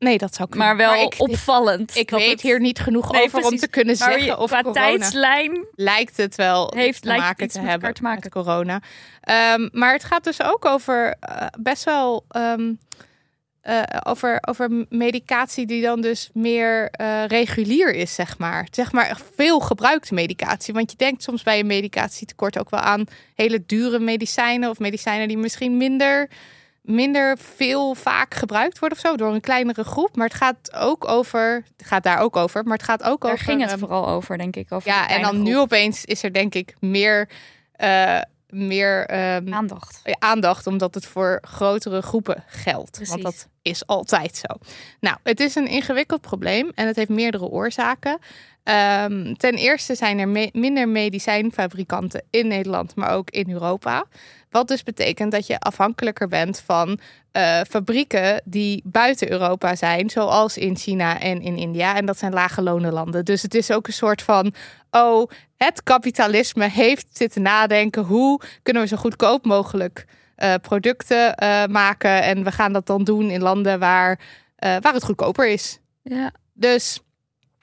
Nee, 0.00 0.18
dat 0.18 0.34
zou 0.34 0.48
kunnen. 0.48 0.66
Maar 0.66 0.76
wel 0.76 0.94
ik, 1.04 1.14
opvallend. 1.18 1.96
Ik 1.96 2.10
weet 2.10 2.30
het- 2.30 2.40
hier 2.40 2.60
niet 2.60 2.78
genoeg 2.78 3.12
Nee, 3.12 3.24
over 3.24 3.44
om 3.44 3.56
te 3.56 3.68
kunnen 3.68 3.96
Maar 3.98 4.12
zeggen 4.12 4.38
of 4.38 4.50
qua 4.50 4.62
corona 4.62 4.80
tijdslijn 4.86 5.64
lijkt 5.74 6.16
het 6.16 6.34
wel 6.34 6.72
Heeft- 6.76 7.02
te 7.02 7.08
maken 7.08 7.48
te 7.48 7.60
hebben 7.60 7.94
te 7.94 8.02
maken. 8.02 8.20
met 8.22 8.32
corona. 8.32 8.80
Ehm, 9.20 9.68
maar 9.72 9.92
het 9.92 10.04
gaat 10.04 10.24
dus 10.24 10.42
ook 10.42 10.64
over 10.64 11.14
eh, 11.20 11.46
best 11.60 11.84
wel 11.84 12.24
ehm, 12.28 12.72
eh, 13.60 13.82
over, 14.02 14.38
over 14.48 14.86
medicatie 14.88 15.66
die 15.66 15.82
dan 15.82 16.00
dus 16.00 16.30
meer 16.32 16.88
eh, 16.90 17.24
regulier 17.26 17.94
is, 17.94 18.14
zeg 18.14 18.38
maar. 18.38 18.66
Zeg 18.70 18.92
maar 18.92 19.20
veel 19.34 19.60
gebruikte 19.60 20.14
medicatie. 20.14 20.74
Want 20.74 20.90
je 20.90 20.96
denkt 20.96 21.22
soms 21.22 21.42
bij 21.42 21.58
een 21.58 21.66
medicatietekort 21.66 22.58
ook 22.58 22.70
wel 22.70 22.80
aan 22.80 23.04
hele 23.34 23.62
dure 23.66 23.98
medicijnen 23.98 24.70
of 24.70 24.78
medicijnen 24.78 25.28
die 25.28 25.38
misschien 25.38 25.76
minder 25.76 26.28
minder 26.90 27.38
veel 27.38 27.94
vaak 27.94 28.34
gebruikt 28.34 28.78
worden 28.78 28.98
of 28.98 29.04
zo 29.04 29.16
door 29.16 29.34
een 29.34 29.40
kleinere 29.40 29.84
groep. 29.84 30.16
Maar 30.16 30.26
het 30.26 30.36
gaat 30.36 30.74
ook 30.74 31.08
over, 31.08 31.64
het 31.76 31.86
gaat 31.86 32.02
daar 32.02 32.18
ook 32.18 32.36
over, 32.36 32.64
maar 32.64 32.76
het 32.76 32.86
gaat 32.86 33.02
ook 33.02 33.22
Daar 33.22 33.32
over. 33.32 33.44
ging 33.44 33.60
het 33.60 33.70
ehm, 33.70 33.78
vooral 33.78 34.08
over, 34.08 34.38
denk 34.38 34.56
ik. 34.56 34.72
Over 34.72 34.88
ja, 34.90 35.08
en 35.08 35.22
dan 35.22 35.42
nu 35.42 35.58
opeens 35.58 36.04
is 36.04 36.22
er 36.22 36.32
denk 36.32 36.54
ik 36.54 36.74
meer, 36.80 37.28
eh, 37.72 38.20
meer 38.48 39.06
ehm, 39.06 39.54
aandacht. 39.54 40.00
aandacht, 40.18 40.66
omdat 40.66 40.94
het 40.94 41.06
voor 41.06 41.38
grotere 41.42 42.02
groepen 42.02 42.44
geldt. 42.46 42.90
Precies. 42.90 43.10
Want 43.10 43.22
dat 43.22 43.48
is 43.62 43.86
altijd 43.86 44.36
zo. 44.36 44.54
Nou, 45.00 45.16
het 45.22 45.40
is 45.40 45.54
een 45.54 45.68
ingewikkeld 45.68 46.20
probleem 46.20 46.70
en 46.74 46.86
het 46.86 46.96
heeft 46.96 47.08
meerdere 47.08 47.44
oorzaken. 47.44 48.18
Ehm, 48.62 49.34
ten 49.34 49.54
eerste 49.54 49.94
zijn 49.94 50.18
er 50.18 50.28
me- 50.28 50.50
minder 50.52 50.88
medicijnfabrikanten 50.88 52.22
in 52.30 52.46
Nederland, 52.46 52.94
maar 52.94 53.10
ook 53.10 53.30
in 53.30 53.50
Europa. 53.50 54.04
Wat 54.50 54.68
dus 54.68 54.82
betekent 54.82 55.32
dat 55.32 55.46
je 55.46 55.58
afhankelijker 55.58 56.28
bent 56.28 56.62
van 56.66 56.98
eh, 57.32 57.60
fabrieken 57.68 58.42
die 58.44 58.82
buiten 58.84 59.30
Europa 59.30 59.74
zijn, 59.74 60.10
zoals 60.10 60.56
in 60.56 60.76
China 60.76 61.20
en 61.20 61.40
in 61.42 61.56
India. 61.56 61.96
En 61.96 62.06
dat 62.06 62.18
zijn 62.18 62.32
lage 62.32 62.62
lonenlanden. 62.62 63.24
Dus 63.24 63.42
het 63.42 63.54
is 63.54 63.70
ook 63.70 63.86
een 63.86 63.92
soort 63.92 64.22
van, 64.22 64.54
oh, 64.90 65.30
het 65.56 65.82
kapitalisme 65.82 66.68
heeft 66.68 67.06
zitten 67.12 67.42
nadenken, 67.42 68.02
hoe 68.02 68.40
kunnen 68.62 68.82
we 68.82 68.88
zo 68.88 68.96
goedkoop 68.96 69.44
mogelijk 69.44 70.04
eh, 70.36 70.54
producten 70.62 71.34
eh, 71.34 71.66
maken. 71.66 72.22
En 72.22 72.44
we 72.44 72.52
gaan 72.52 72.72
dat 72.72 72.86
dan 72.86 73.04
doen 73.04 73.30
in 73.30 73.42
landen 73.42 73.78
waar, 73.78 74.20
waar 74.56 74.92
het 74.92 75.04
goedkoper 75.04 75.48
is. 75.48 75.78
Ja. 76.02 76.30
Dus 76.52 77.00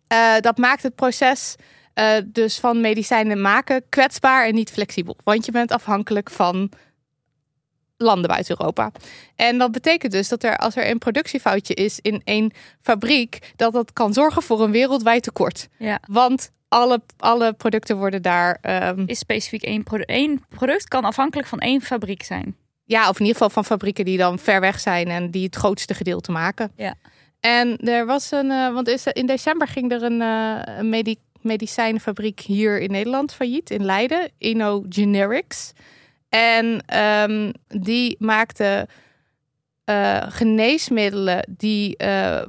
eh, 0.07 0.35
dat 0.39 0.57
maakt 0.57 0.83
het 0.83 0.95
proces 0.95 1.55
eh, 1.93 2.11
dus 2.25 2.59
van 2.59 2.81
medicijnen 2.81 3.41
maken 3.41 3.83
kwetsbaar 3.89 4.45
en 4.47 4.55
niet 4.55 4.71
flexibel. 4.71 5.17
Want 5.23 5.45
je 5.45 5.51
bent 5.51 5.71
afhankelijk 5.71 6.29
van 6.29 6.71
landen 7.97 8.29
buiten 8.29 8.55
Europa. 8.59 8.91
En 9.35 9.57
dat 9.57 9.71
betekent 9.71 10.11
dus 10.11 10.27
dat 10.27 10.43
er 10.43 10.57
als 10.57 10.75
er 10.75 10.89
een 10.89 10.97
productiefoutje 10.97 11.73
is 11.73 11.99
in 11.99 12.21
één 12.23 12.51
fabriek, 12.81 13.53
dat 13.55 13.73
dat 13.73 13.93
kan 13.93 14.13
zorgen 14.13 14.41
voor 14.41 14.61
een 14.63 14.71
wereldwijd 14.71 15.23
tekort. 15.23 15.67
Ja. 15.77 15.99
Want 16.07 16.51
alle, 16.67 17.01
alle 17.17 17.53
producten 17.53 17.97
worden 17.97 18.21
daar, 18.21 18.57
ehm, 18.61 19.03
Is 19.05 19.19
specifiek 19.19 19.63
één, 19.63 19.83
produ- 19.83 20.03
één 20.03 20.45
product 20.49 20.87
kan 20.87 21.03
afhankelijk 21.03 21.47
van 21.47 21.59
één 21.59 21.81
fabriek 21.81 22.23
zijn. 22.23 22.55
ja, 22.83 23.01
of 23.09 23.15
in 23.19 23.25
ieder 23.25 23.33
geval 23.33 23.49
van 23.49 23.65
fabrieken 23.65 24.05
die 24.05 24.17
dan 24.17 24.39
ver 24.39 24.59
weg 24.59 24.79
zijn 24.79 25.07
en 25.07 25.31
die 25.31 25.43
het 25.45 25.55
grootste 25.55 25.93
gedeelte 25.93 26.31
maken. 26.31 26.71
Ja. 26.75 26.93
En 27.47 27.77
er 27.77 28.05
was 28.05 28.31
een, 28.31 28.51
eh, 28.51 28.73
want 28.73 29.09
in 29.13 29.25
december 29.25 29.67
ging 29.67 29.91
er 29.91 30.03
een, 30.03 30.21
eh, 30.21 30.77
een 30.77 30.89
medi- 30.89 31.19
medicijnfabriek 31.41 32.39
hier 32.39 32.79
in 32.79 32.91
Nederland 32.91 33.33
failliet, 33.33 33.69
in 33.69 33.85
Leiden, 33.85 34.29
Inno 34.37 34.85
Generics. 34.89 35.73
En 36.29 36.83
ehm, 36.85 37.51
die 37.67 38.15
maakte 38.19 38.87
eh, 39.83 40.23
geneesmiddelen 40.29 41.55
die 41.57 41.95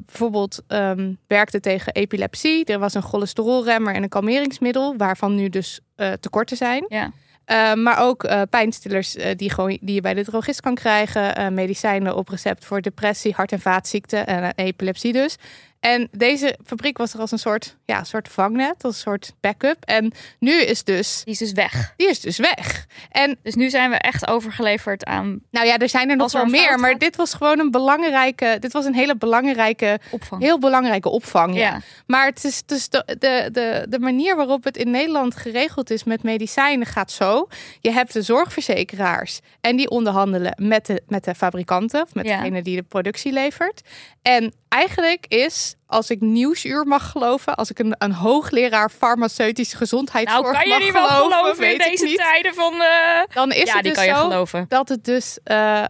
bijvoorbeeld 0.06 0.62
ehm, 0.66 1.12
werkten 1.26 1.62
tegen 1.62 1.92
epilepsie. 1.92 2.64
Er 2.64 2.78
was 2.78 2.94
een 2.94 3.02
cholesterolremmer 3.02 3.94
en 3.94 4.02
een 4.02 4.08
kalmeringsmiddel, 4.08 4.96
waarvan 4.96 5.34
nu 5.34 5.48
dus 5.48 5.80
tekorten 6.20 6.56
zijn. 6.56 6.84
Ja. 6.88 7.12
Uh, 7.50 7.74
maar 7.74 7.98
ook 8.00 8.24
uh, 8.24 8.42
pijnstillers 8.50 9.16
uh, 9.16 9.24
die, 9.36 9.50
gewoon, 9.50 9.78
die 9.80 9.94
je 9.94 10.00
bij 10.00 10.14
de 10.14 10.24
drogist 10.24 10.60
kan 10.60 10.74
krijgen. 10.74 11.54
Medicijnen 11.54 12.16
op 12.16 12.28
recept 12.28 12.64
voor 12.64 12.80
depressie, 12.80 13.32
hart- 13.36 13.52
en 13.52 13.60
vaatziekten 13.60 14.26
en 14.26 14.52
epilepsie 14.54 15.12
dus. 15.12 15.36
En 15.80 16.08
deze 16.10 16.58
fabriek 16.66 16.98
was 16.98 17.14
er 17.14 17.20
als 17.20 17.30
een 17.30 17.38
soort, 17.38 17.76
ja, 17.84 18.04
soort 18.04 18.28
vangnet, 18.28 18.84
als 18.84 18.94
een 18.94 19.00
soort 19.00 19.32
backup. 19.40 19.76
En 19.84 20.12
nu 20.38 20.52
is 20.62 20.84
dus, 20.84 21.22
Die 21.24 21.32
is 21.32 21.38
dus 21.38 21.52
weg. 21.52 21.92
die 21.96 22.08
is 22.08 22.20
dus 22.20 22.38
weg. 22.38 22.86
En 23.10 23.38
Dus 23.42 23.54
nu 23.54 23.70
zijn 23.70 23.90
we 23.90 23.96
echt 23.96 24.26
overgeleverd 24.28 25.04
aan 25.04 25.40
nou 25.50 25.66
ja, 25.66 25.78
er 25.78 25.88
zijn 25.88 26.10
er 26.10 26.16
nog 26.16 26.32
er 26.32 26.40
wel 26.40 26.50
meer, 26.50 26.78
maar 26.78 26.90
gaat? 26.90 27.00
dit 27.00 27.16
was 27.16 27.34
gewoon 27.34 27.58
een 27.58 27.70
belangrijke, 27.70 28.56
dit 28.60 28.72
was 28.72 28.84
een 28.84 28.94
hele 28.94 29.16
belangrijke, 29.16 29.98
opvang. 30.10 30.42
heel 30.42 30.58
belangrijke 30.58 31.08
opvang. 31.08 31.54
Ja. 31.54 31.60
ja. 31.60 31.80
Maar 32.06 32.26
het 32.26 32.44
is 32.44 32.62
dus 32.66 32.88
de, 32.88 33.04
de, 33.18 33.48
de, 33.52 33.86
de 33.88 33.98
manier 33.98 34.36
waarop 34.36 34.64
het 34.64 34.76
in 34.76 34.90
Nederland 34.90 35.36
geregeld 35.36 35.90
is 35.90 36.04
met 36.04 36.22
medicijnen 36.22 36.86
gaat 36.86 37.10
zo. 37.12 37.48
Je 37.80 37.90
hebt 37.92 38.12
de 38.12 38.22
zorgverzekeraars 38.22 39.40
en 39.60 39.76
die 39.76 39.90
onderhandelen 39.90 40.54
met 40.62 40.86
de, 40.86 41.02
met 41.06 41.24
de 41.24 41.34
fabrikanten 41.34 42.02
of 42.02 42.14
met 42.14 42.26
Ja. 42.26 42.36
degene 42.36 42.62
die 42.62 42.76
de 42.76 42.82
productie 42.82 43.32
levert. 43.32 43.80
En 44.22 44.52
eigenlijk 44.68 45.26
is, 45.28 45.74
als 45.86 46.10
ik 46.10 46.20
Nieuwsuur 46.20 46.84
mag 46.86 47.10
geloven, 47.10 47.54
als 47.54 47.70
ik 47.70 47.78
een, 47.78 47.94
een 47.98 48.12
hoogleraar 48.12 48.90
farmaceutische 48.90 49.76
gezondheidszorg 49.76 50.42
Nou, 50.52 50.62
kan 50.64 50.68
je 50.72 50.78
die 50.78 50.92
wel 50.92 51.06
geloven, 51.06 51.36
geloven 51.36 51.72
in 51.72 51.78
deze 51.78 52.14
tijden 52.14 52.54
van... 52.54 52.72
eh, 52.72 53.34
dan 53.34 53.52
is 53.52 53.62
ja, 53.68 53.74
het 53.74 53.82
die 53.82 53.92
dus 53.92 54.04
kan 54.04 54.14
je 54.14 54.20
zo 54.20 54.28
geloven. 54.28 54.64
dat 54.68 54.88
het 54.88 55.04
dus 55.04 55.38
eh, 55.44 55.78
eh, 55.82 55.86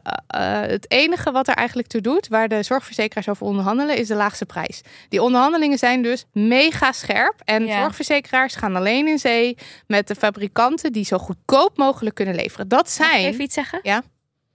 het 0.61 0.91
enige 0.91 1.31
wat 1.31 1.49
er 1.49 1.55
eigenlijk 1.55 1.89
toe 1.89 2.01
doet, 2.01 2.29
waar 2.29 2.49
de 2.49 2.63
zorgverzekeraars 2.63 3.29
over 3.29 3.47
onderhandelen, 3.47 3.97
is 3.97 4.09
de 4.09 4.15
laagste 4.15 4.47
prijs. 4.47 4.81
Die 5.09 5.23
onderhandelingen 5.23 5.79
zijn 5.79 6.03
dus 6.03 6.25
mega 6.33 6.93
scherp. 6.93 7.35
En 7.45 7.67
Ja. 7.67 7.81
zorgverzekeraars 7.81 8.55
gaan 8.55 8.77
alleen 8.77 9.07
in 9.09 9.19
zee 9.19 9.57
met 9.87 10.09
de 10.09 10.15
fabrikanten 10.15 10.93
die 10.93 11.05
zo 11.05 11.19
goedkoop 11.19 11.77
mogelijk 11.77 12.15
kunnen 12.15 12.35
leveren. 12.35 12.69
Dat 12.69 12.91
zijn. 12.91 13.25
even 13.25 13.41
iets 13.43 13.55
zeggen? 13.55 13.81
Ja. 13.83 14.03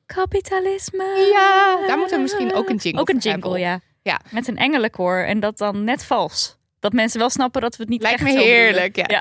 Kapitalisme. 0.05 1.03
Ja, 1.33 1.87
daar 1.87 1.97
moeten 1.97 2.15
we 2.15 2.21
misschien 2.21 2.53
ook 2.53 2.69
een 2.69 2.75
jingle 2.75 3.01
Ook 3.01 3.09
een 3.09 3.17
jingle, 3.17 3.49
hebben. 3.49 3.59
ja. 3.59 3.79
Ja. 4.03 4.19
Met 4.31 4.47
een 4.47 4.57
engelenkoor 4.57 5.17
en 5.17 5.39
dat 5.39 5.57
dan 5.57 5.83
net 5.83 6.05
vals. 6.05 6.57
Dat 6.79 6.93
mensen 6.93 7.19
wel 7.19 7.29
snappen 7.29 7.61
dat 7.61 7.75
we 7.75 7.81
het 7.81 7.91
niet 7.91 8.01
Lijkt 8.01 8.21
echt 8.21 8.33
me 8.33 8.41
heerlijk, 8.41 8.95
ja, 8.95 9.05
ja. 9.07 9.19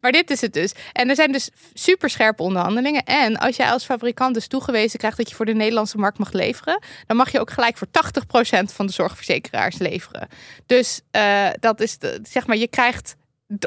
Maar 0.00 0.12
dit 0.12 0.30
is 0.30 0.40
het 0.40 0.52
dus. 0.52 0.72
En 0.92 1.08
er 1.08 1.14
zijn 1.14 1.32
dus 1.32 1.50
super 1.74 2.10
scherpe 2.10 2.42
onderhandelingen. 2.42 3.02
En 3.04 3.36
als 3.36 3.56
jij 3.56 3.70
als 3.70 3.84
fabrikant 3.84 4.34
dus 4.34 4.46
toegewezen 4.46 4.98
krijgt 4.98 5.16
dat 5.16 5.28
je 5.28 5.34
voor 5.34 5.44
de 5.46 5.54
Nederlandse 5.54 5.96
markt 5.98 6.18
mag 6.18 6.32
leveren, 6.32 6.82
dan 7.06 7.16
mag 7.16 7.32
je 7.32 7.40
ook 7.40 7.50
gelijk 7.50 7.76
voor 7.76 7.86
80% 7.86 8.64
van 8.64 8.86
de 8.86 8.92
zorgverzekeraars 8.92 9.78
leveren. 9.78 10.28
Dus 10.66 11.00
eh, 11.10 11.48
dat 11.60 11.80
is 11.80 11.98
de, 11.98 12.20
zeg 12.22 12.46
maar, 12.46 12.56
je 12.56 12.68
krijgt 12.68 13.14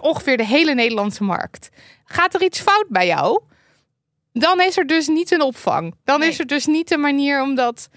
ongeveer 0.01 0.37
de 0.37 0.45
hele 0.45 0.73
Nederlandse 0.73 1.23
markt. 1.23 1.69
Gaat 2.05 2.33
er 2.33 2.43
iets 2.43 2.59
fout 2.59 2.85
bij 2.89 3.07
jou? 3.07 3.41
Dan 4.33 4.61
is 4.61 4.77
er 4.77 4.87
dus 4.87 5.07
niet 5.07 5.31
een 5.31 5.41
opvang. 5.41 5.95
Dan 6.03 6.19
Nee. 6.19 6.29
is 6.29 6.39
er 6.39 6.47
dus 6.47 6.65
niet 6.65 6.91
een 6.91 6.99
manier 6.99 7.41
om 7.41 7.55
dat 7.55 7.89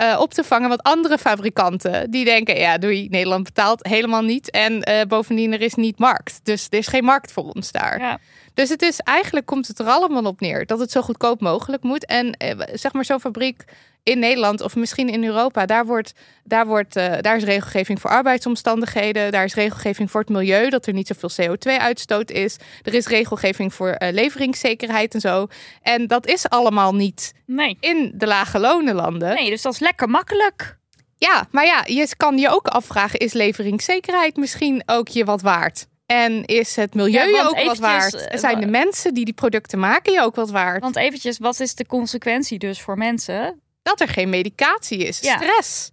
eh, 0.00 0.20
op 0.20 0.34
te 0.34 0.44
vangen. 0.44 0.68
Want 0.68 0.82
andere 0.82 1.18
fabrikanten 1.18 2.10
die 2.10 2.24
denken, 2.24 2.58
ja, 2.58 2.78
doei, 2.78 3.08
Nederland 3.08 3.44
betaalt 3.44 3.86
helemaal 3.86 4.22
niet. 4.22 4.50
En 4.50 4.82
eh, 4.82 5.06
bovendien, 5.06 5.52
er 5.52 5.60
is 5.60 5.74
niet 5.74 5.98
markt. 5.98 6.40
Dus 6.42 6.66
er 6.70 6.78
is 6.78 6.86
geen 6.86 7.04
markt 7.04 7.32
voor 7.32 7.42
ons 7.42 7.72
daar. 7.72 8.00
Ja. 8.00 8.18
Dus 8.54 8.68
het 8.68 8.82
is 8.82 9.00
eigenlijk 9.00 9.46
komt 9.46 9.66
het 9.66 9.78
er 9.78 9.86
allemaal 9.86 10.24
op 10.24 10.40
neer 10.40 10.66
dat 10.66 10.78
het 10.78 10.90
zo 10.90 11.02
goedkoop 11.02 11.40
mogelijk 11.40 11.82
moet. 11.82 12.06
En 12.06 12.32
eh, 12.32 12.58
zeg 12.72 12.92
maar 12.92 13.04
zo'n 13.04 13.20
fabriek 13.20 13.64
in 14.02 14.18
Nederland 14.18 14.60
of 14.60 14.76
misschien 14.76 15.08
in 15.08 15.24
Europa, 15.24 15.66
daar, 15.66 15.86
wordt, 15.86 16.12
daar, 16.44 16.66
wordt, 16.66 16.96
eh, 16.96 17.12
daar 17.20 17.36
is 17.36 17.44
regelgeving 17.44 18.00
voor 18.00 18.10
arbeidsomstandigheden. 18.10 19.32
Daar 19.32 19.44
is 19.44 19.54
regelgeving 19.54 20.10
voor 20.10 20.20
het 20.20 20.28
milieu, 20.28 20.68
dat 20.70 20.86
er 20.86 20.92
niet 20.92 21.06
zoveel 21.14 21.46
CO2-uitstoot 21.46 22.30
is. 22.30 22.56
Er 22.82 22.94
is 22.94 23.06
regelgeving 23.06 23.74
voor 23.74 23.88
eh, 23.90 24.12
leveringszekerheid 24.12 25.14
en 25.14 25.20
zo. 25.20 25.46
En 25.82 26.06
dat 26.06 26.26
is 26.26 26.48
allemaal 26.48 26.94
niet 26.94 27.32
Nee. 27.46 27.76
in 27.80 28.12
de 28.14 28.26
lage 28.26 28.58
lonenlanden. 28.58 29.34
nee, 29.34 29.50
dus 29.50 29.62
dat 29.62 29.72
is 29.72 29.78
lekker 29.78 30.08
makkelijk. 30.08 30.78
Ja, 31.16 31.46
maar 31.50 31.64
ja, 31.66 31.82
je 31.86 32.08
kan 32.16 32.38
je 32.38 32.48
ook 32.48 32.66
afvragen: 32.66 33.18
is 33.18 33.32
leveringszekerheid 33.32 34.36
misschien 34.36 34.82
ook 34.86 35.08
je 35.08 35.24
wat 35.24 35.40
waard? 35.42 35.86
En 36.06 36.44
is 36.44 36.76
het 36.76 36.94
milieu 36.94 37.30
Ja, 37.30 37.44
ook 37.46 37.62
wat 37.64 37.78
waard? 37.78 38.14
eh, 38.26 38.38
Zijn 38.38 38.60
de 38.60 38.66
mensen 38.66 39.14
die 39.14 39.24
die 39.24 39.34
producten 39.34 39.78
maken 39.78 40.12
je 40.12 40.20
ook 40.22 40.34
wat 40.34 40.50
waard? 40.50 40.82
Want 40.82 40.96
eventjes, 40.96 41.38
wat 41.38 41.60
is 41.60 41.74
de 41.74 41.86
consequentie 41.86 42.58
dus 42.58 42.80
voor 42.80 42.96
mensen? 42.98 43.60
Dat 43.82 44.00
er 44.00 44.08
geen 44.08 44.28
medicatie 44.28 44.98
is. 44.98 45.20
Ja. 45.20 45.36
Stress. 45.36 45.90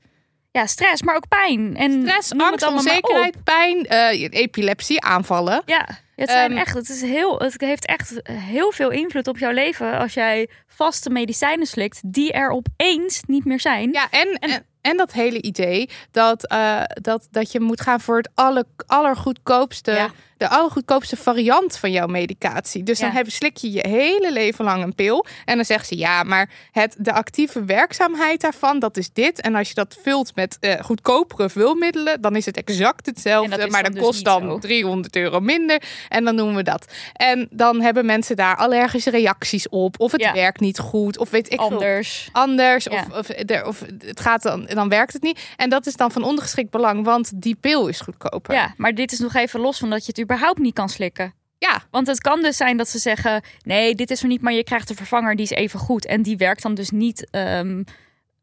Ja, 0.52 0.65
stress, 0.65 1.02
maar 1.02 1.15
ook 1.15 1.28
pijn. 1.28 1.76
En 1.76 2.02
Stress, 2.02 2.34
angst, 2.34 2.67
onzekerheid, 2.67 3.43
pijn, 3.43 3.86
eh, 3.86 4.21
epilepsie, 4.32 5.02
aanvallen. 5.02 5.62
Ja, 5.65 5.88
het, 6.15 6.30
zijn 6.30 6.52
Ehm, 6.52 6.60
echt, 6.60 6.73
het, 6.73 6.89
is 6.89 7.02
heel, 7.02 7.39
het 7.39 7.62
heeft 7.62 7.86
echt 7.86 8.13
heel 8.32 8.71
veel 8.71 8.89
invloed 8.89 9.28
op 9.28 9.38
jouw 9.38 9.52
leven 9.52 9.97
als 9.97 10.13
jij 10.13 10.50
vaste 10.67 11.10
medicijnen 11.10 11.67
slikt 11.67 12.00
die 12.06 12.32
er 12.32 12.50
opeens 12.50 13.21
niet 13.28 13.45
meer 13.45 13.60
zijn. 13.60 13.91
Ja, 13.91 14.08
en, 14.10 14.34
en, 14.39 14.65
en 14.82 14.97
dat 14.97 15.12
hele 15.12 15.41
idee 15.41 15.89
dat, 16.12 16.47
eh, 16.47 16.82
dat, 16.88 17.28
dat 17.32 17.52
je 17.52 17.60
moet 17.60 17.82
gaan 17.82 18.02
voor 18.02 18.17
het 18.17 18.30
alle, 18.34 18.65
allergoedkoopste, 18.86 19.91
Ja. 19.91 20.12
De 20.38 20.50
allergoedkoopste 20.50 21.15
variant 21.17 21.78
van 21.78 21.91
jouw 21.91 22.08
medicatie. 22.08 22.84
Dus 22.84 23.00
dan 23.00 23.10
heb, 23.10 23.30
slik 23.30 23.58
je 23.58 23.71
je 23.71 23.88
hele 23.88 24.32
leven 24.32 24.65
lang 24.65 24.84
een 24.84 24.95
pil. 24.95 25.26
En 25.45 25.56
dan 25.56 25.65
zegt 25.65 25.88
ze 25.88 25.97
ja, 25.97 26.23
maar 26.23 26.50
het, 26.71 26.95
de 26.97 27.13
actieve 27.13 27.65
werkzaamheid 27.65 28.41
daarvan, 28.41 28.80
dat 28.80 28.97
is 28.97 29.10
dit. 29.13 29.41
En 29.41 29.56
als 29.56 29.67
je 29.67 29.73
dat 29.73 29.97
vult 30.04 30.36
met 30.36 30.58
eh, 30.60 30.80
goedkopere 30.82 31.50
vulmiddelen, 31.50 32.21
dan 32.21 32.36
is 32.36 32.45
het 32.45 32.58
exact 32.58 33.06
hetzelfde. 33.06 33.58
dat 33.58 33.69
Maar 33.69 33.84
dan 33.84 33.91
dus 33.91 34.02
kost 34.02 34.23
dan 34.23 34.41
zo. 34.41 34.60
300 34.60 35.15
euro 35.15 35.39
minder. 35.39 35.82
En 36.10 36.23
dan 36.23 36.36
noemen 36.36 36.56
we 36.56 36.63
dat. 36.63 36.86
En 37.13 37.47
dan 37.52 37.82
hebben 37.82 38.06
mensen 38.06 38.36
daar 38.36 38.56
allergische 38.56 39.10
reacties 39.10 39.69
op. 39.69 40.00
Of 40.00 40.12
het 40.12 40.21
Ja. 40.21 40.34
werkt 40.34 40.60
niet 40.60 40.80
goed. 40.80 41.17
Of 41.17 41.30
weet 41.30 41.52
ik 41.52 41.60
veel 41.60 41.69
Anders. 41.69 42.30
anders 42.32 42.84
Ja. 42.84 43.06
of, 43.12 43.17
of, 43.17 43.30
er, 43.30 43.65
of 43.65 43.84
het 44.06 44.19
gaat 44.19 44.41
dan, 44.43 44.65
dan 44.65 44.89
werkt 44.89 45.13
het 45.13 45.21
niet. 45.21 45.39
En 45.56 45.69
dat 45.69 45.86
is 45.86 45.95
dan 45.95 46.12
van 46.12 46.23
ondergeschikt 46.23 46.69
belang, 46.71 47.04
want 47.06 47.32
die 47.36 47.56
pil 47.56 47.88
is 47.88 48.00
goedkoper. 48.00 48.54
Ja, 48.54 48.73
maar 48.78 48.95
dit 48.95 49.12
is 49.12 49.19
nog 49.19 49.34
even 49.34 49.60
los 49.60 49.78
van 49.78 49.89
dat 49.89 50.00
je 50.00 50.08
het 50.08 50.17
überhaupt 50.28 50.60
niet 50.60 50.74
kan 50.74 50.90
slikken. 50.90 51.34
ja, 51.58 51.84
Want 51.92 52.08
het 52.08 52.22
kan 52.22 52.42
dus 52.42 52.58
zijn 52.58 52.78
dat 52.78 52.90
ze 52.90 53.00
zeggen: 53.00 53.42
nee, 53.63 53.96
dit 53.96 54.12
is 54.12 54.22
er 54.22 54.28
niet, 54.28 54.42
maar 54.42 54.54
je 54.54 54.63
krijgt 54.63 54.90
een 54.90 54.96
vervanger 54.96 55.36
die 55.36 55.46
is 55.46 55.52
even 55.52 55.80
goed. 55.80 56.06
En 56.06 56.22
die 56.22 56.38
werkt 56.38 56.62
dan 56.62 56.74
dus 56.76 56.90
niet. 56.90 57.28
ehm, 57.30 57.84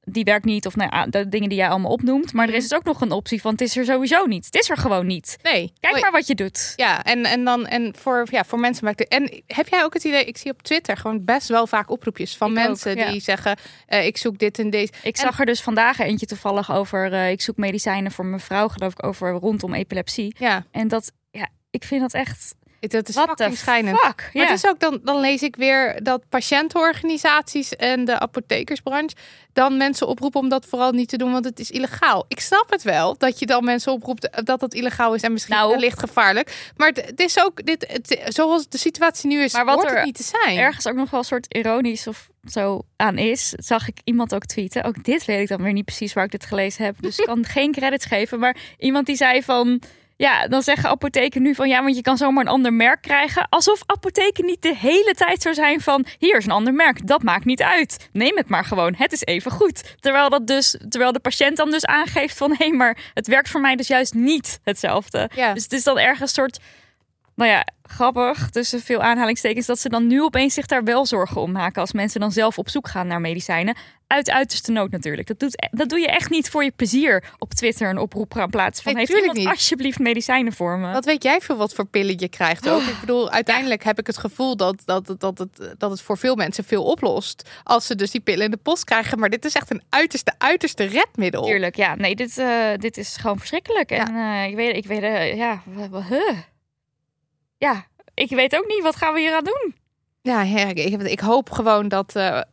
die 0.07 0.25
werkt 0.25 0.44
niet, 0.44 0.66
of 0.66 0.77
nou, 0.77 1.11
de 1.11 1.29
dingen 1.29 1.49
die 1.49 1.59
jij 1.59 1.68
allemaal 1.68 1.90
opnoemt. 1.90 2.33
Maar 2.33 2.49
er 2.49 2.55
is 2.55 2.68
dus 2.68 2.79
ook 2.79 2.85
nog 2.85 3.01
een 3.01 3.11
optie 3.12 3.40
van: 3.40 3.51
het 3.53 3.61
is 3.61 3.77
er 3.77 3.85
sowieso 3.85 4.25
niet. 4.25 4.44
Het 4.44 4.55
is 4.55 4.70
er 4.70 4.77
gewoon 4.77 5.07
niet. 5.07 5.37
nee. 5.42 5.73
Kijk 5.81 6.01
maar 6.01 6.12
wat 6.12 6.27
je 6.27 6.35
doet. 6.35 6.73
Ja, 6.77 7.05
en, 7.05 7.25
en 7.25 7.44
dan 7.44 7.66
en 7.66 7.94
voor, 7.99 8.27
ja, 8.31 8.44
voor 8.44 8.59
mensen 8.61 8.85
maakt 8.85 8.99
het. 8.99 9.09
En 9.09 9.42
heb 9.47 9.68
jij 9.68 9.85
ook 9.85 9.94
het 9.94 10.05
idee? 10.05 10.25
Ik 10.25 10.37
zie 10.37 10.51
op 10.51 10.62
Twitter 10.62 10.97
gewoon 10.97 11.25
best 11.25 11.49
wel 11.49 11.66
vaak 11.66 11.90
oproepjes 11.90 12.37
van 12.37 12.51
Ik 12.53 12.59
ook, 12.59 12.64
mensen 12.66 12.97
ja. 12.97 13.11
die 13.11 13.20
zeggen: 13.20 13.57
eh, 13.87 14.07
ik 14.07 14.16
zoek 14.16 14.38
dit 14.38 14.59
en 14.59 14.70
deze. 14.70 14.92
Ik 15.03 15.16
En- 15.16 15.23
zag 15.23 15.40
er 15.40 15.47
dus 15.47 15.61
vandaag 15.62 15.99
eentje 15.99 16.27
toevallig 16.27 16.73
over. 16.73 17.12
eh, 17.12 17.31
ik 17.31 17.40
zoek 17.42 17.57
medicijnen 17.57 18.12
voor 18.12 18.27
mijn 18.27 18.40
vrouw, 18.40 18.68
geloof 18.68 18.92
ik, 18.92 19.05
over 19.05 19.31
rondom 19.33 19.75
epilepsie. 19.75 20.35
Ja, 20.38 20.64
En 20.70 20.88
dat, 20.88 21.12
ik 21.74 21.84
vind 21.84 22.00
dat 22.00 22.12
echt. 22.14 22.54
dat 22.80 23.08
is 23.08 23.14
Wat 23.14 23.44
schijnend. 23.52 23.98
fuck? 23.98 24.30
Maar 24.32 24.42
Ja. 24.42 24.48
het 24.50 24.58
is 24.64 24.70
ook 24.70 24.80
dan, 24.80 25.00
dan 25.04 25.20
lees 25.20 25.42
ik 25.42 25.56
weer 25.56 26.02
dat 26.02 26.28
patiëntenorganisaties 26.28 27.76
en 27.76 28.04
de 28.04 28.18
apothekersbranche 28.18 29.16
dan 29.52 29.76
mensen 29.76 30.06
oproepen 30.06 30.40
om 30.40 30.48
dat 30.48 30.66
vooral 30.66 30.92
niet 30.92 31.08
te 31.08 31.16
doen, 31.16 31.32
want 31.32 31.44
het 31.44 31.58
is 31.60 31.70
illegaal. 31.70 32.24
Ik 32.28 32.40
snap 32.40 32.70
het 32.70 32.82
wel 32.82 33.18
dat 33.18 33.38
je 33.38 33.46
dan 33.46 33.64
mensen 33.64 33.92
oproept 33.92 34.46
dat 34.46 34.60
het 34.60 34.74
illegaal 34.74 35.14
is 35.14 35.22
en 35.22 35.32
misschien 35.32 35.54
Nou. 35.56 35.70
wellicht 35.70 35.98
gevaarlijk. 35.98 36.72
Maar 36.76 36.88
het, 36.88 37.04
het 37.06 37.20
is 37.20 37.44
ook 37.44 37.64
dit, 37.66 37.87
het, 37.92 38.32
zoals 38.34 38.68
de 38.68 38.78
situatie 38.78 39.28
nu 39.28 39.42
is, 39.42 39.52
Maar 39.52 39.64
wat 39.64 39.84
er 39.84 39.96
het 39.96 40.04
niet 40.04 40.16
te 40.16 40.22
zijn. 40.42 40.58
ergens 40.58 40.87
ook 40.87 40.94
nog 40.96 41.10
wel 41.10 41.20
een 41.20 41.26
soort 41.26 41.54
ironisch 41.54 42.06
of 42.06 42.28
zo 42.44 42.82
aan 42.96 43.18
is, 43.18 43.48
zag 43.56 43.88
ik 43.88 43.98
iemand 44.04 44.34
ook 44.34 44.44
tweeten. 44.46 44.84
Ook 44.84 45.04
dit 45.04 45.24
weet 45.24 45.40
ik 45.40 45.48
dan 45.48 45.62
weer 45.62 45.72
niet 45.72 45.84
precies 45.84 46.12
waar 46.12 46.24
ik 46.24 46.30
dit 46.30 46.46
gelezen 46.46 46.84
heb. 46.84 46.96
Dus 47.00 47.18
ik 47.18 47.24
kan 47.26 47.44
geen 47.44 47.72
credits 47.72 48.04
geven. 48.04 48.38
Maar 48.38 48.56
iemand 48.78 49.06
die 49.06 49.16
zei 49.16 49.42
van. 49.42 49.80
Ja, 50.24 50.46
dan 50.48 50.62
zeggen 50.62 50.88
apotheken 50.88 51.42
nu 51.42 51.54
van 51.54 51.68
ja, 51.68 51.82
want 51.82 51.96
je 51.96 52.02
kan 52.02 52.16
zomaar 52.16 52.44
een 52.44 52.50
ander 52.50 52.72
merk 52.72 53.02
krijgen. 53.02 53.46
Alsof 53.48 53.82
apotheken 53.87 54.44
niet 54.44 54.62
de 54.62 54.76
hele 54.76 55.14
tijd 55.16 55.42
zo 55.42 55.52
zijn 55.52 55.80
van 55.80 56.06
hier 56.18 56.37
is 56.37 56.44
een 56.44 56.50
ander 56.50 56.74
merk. 56.74 57.06
Dat 57.06 57.22
maakt 57.22 57.44
niet 57.44 57.62
uit. 57.62 58.08
Neem 58.12 58.37
het 58.37 58.48
maar 58.48 58.64
gewoon. 58.64 58.94
Het 58.96 59.12
is 59.12 59.24
even 59.24 59.50
goed. 59.50 59.94
Terwijl, 60.00 60.28
dat 60.30 60.46
dus, 60.46 60.76
terwijl 60.88 61.12
de 61.12 61.20
patiënt 61.20 61.56
dan 61.56 61.70
dus 61.70 61.84
aangeeft 61.84 62.37
van 62.37 62.54
hé, 62.58 62.68
maar 62.70 62.98
het 63.14 63.26
werkt 63.26 63.48
voor 63.48 63.60
mij 63.60 63.76
dus 63.76 63.87
juist 63.87 64.14
niet 64.14 64.60
hetzelfde. 64.62 65.30
Ja. 65.34 65.52
Dus 65.52 65.62
het 65.62 65.72
is 65.72 65.84
dan 65.84 65.98
ergens 65.98 66.20
een 66.20 66.28
soort 66.28 66.58
nou 67.35 67.51
ja, 67.51 67.66
grappig 67.83 68.51
tussen 68.51 68.81
veel 68.81 69.03
aanhalingstekens 69.03 69.66
dat 69.66 69.79
ze 69.79 69.88
dan 69.88 70.07
nu 70.07 70.23
opeens 70.23 70.55
zich 70.55 70.66
daar 70.66 70.85
wel 70.85 71.07
zorgen 71.07 71.40
om 71.40 71.53
maken 71.53 71.81
als 71.81 71.92
mensen 71.92 72.20
dan 72.20 72.33
zelf 72.33 72.59
op 72.59 72.68
zoek 72.68 72.88
gaan 72.88 73.07
naar 73.07 73.20
medicijnen. 73.20 73.77
Uit 74.07 74.31
uiterste 74.31 74.73
nood 74.73 74.90
natuurlijk. 74.90 75.29
Dat, 75.29 75.38
doet, 75.38 75.68
dat 75.70 75.88
doe 75.88 75.99
je 75.99 76.09
echt 76.09 76.31
niet 76.31 76.51
voor 76.51 76.64
je 76.64 76.70
plezier 76.70 77.25
op 77.38 77.55
Twitter 77.55 77.88
een 77.88 77.99
oproep 77.99 78.35
gaan 78.35 78.51
plaatsen 78.51 78.85
van 78.85 78.92
Nee, 78.92 79.07
heeft 79.07 79.18
iemand 79.18 79.38
niet. 79.38 79.49
alsjeblieft 79.49 79.99
medicijnen 79.99 80.53
voor 80.53 80.79
me? 80.79 80.92
Wat 80.92 81.05
weet 81.05 81.23
jij 81.23 81.40
veel 81.40 81.57
wat 81.57 81.75
voor 81.75 81.87
pillen 81.87 82.18
je 82.18 82.29
krijgt 82.29 82.68
ook? 82.68 82.83
Ik 82.83 83.01
bedoel, 83.01 83.31
uiteindelijk 83.31 83.85
heb 83.85 83.99
ik 83.99 84.07
het 84.07 84.18
gevoel 84.18 84.57
dat, 84.57 84.83
dat, 84.85 85.07
dat, 85.07 85.20
dat, 85.20 85.38
het, 85.38 85.75
dat 85.79 85.90
het 85.90 86.01
voor 86.01 86.18
veel 86.18 86.35
mensen 86.35 86.64
veel 86.64 86.85
oplost. 86.85 87.51
Als 87.62 87.87
ze 87.87 87.94
dus 87.94 88.11
die 88.11 88.20
pillen 88.20 88.44
in 88.44 88.51
de 88.51 88.57
post 88.57 88.85
krijgen. 88.85 89.18
Maar 89.18 89.31
dit 89.31 89.44
is 89.44 89.55
echt 89.55 89.70
een 89.70 89.83
uiterste, 89.88 90.33
uiterste 90.38 90.85
redmiddel. 90.85 91.44
Tuurlijk, 91.44 91.77
ja. 91.77 91.94
Nee, 91.94 92.16
dit, 92.16 92.38
eh, 92.38 92.75
dit 92.77 92.97
is 92.97 93.16
gewoon 93.16 93.38
verschrikkelijk. 93.38 93.90
En 93.90 94.16
eh, 94.16 94.47
ik 94.47 94.57
weet, 94.57 94.77
ik 94.77 94.87
weet, 94.87 95.03
eh, 95.03 95.37
ja, 95.37 95.62
huh. 96.09 96.37
Ja, 97.58 97.86
ik 98.14 98.30
weet 98.30 98.56
ook 98.56 98.66
niet, 98.66 98.82
wat 98.82 98.96
gaan 98.96 99.14
we 99.14 99.20
hier 99.20 99.34
aan 99.34 99.44
doen? 99.44 99.74
Ja, 100.24 100.42
ik, 100.42 101.20
hoop 101.20 101.50
gewoon 101.50 101.88
dat. 101.88 102.16
eh, 102.16 102.38
eh, 102.38 102.44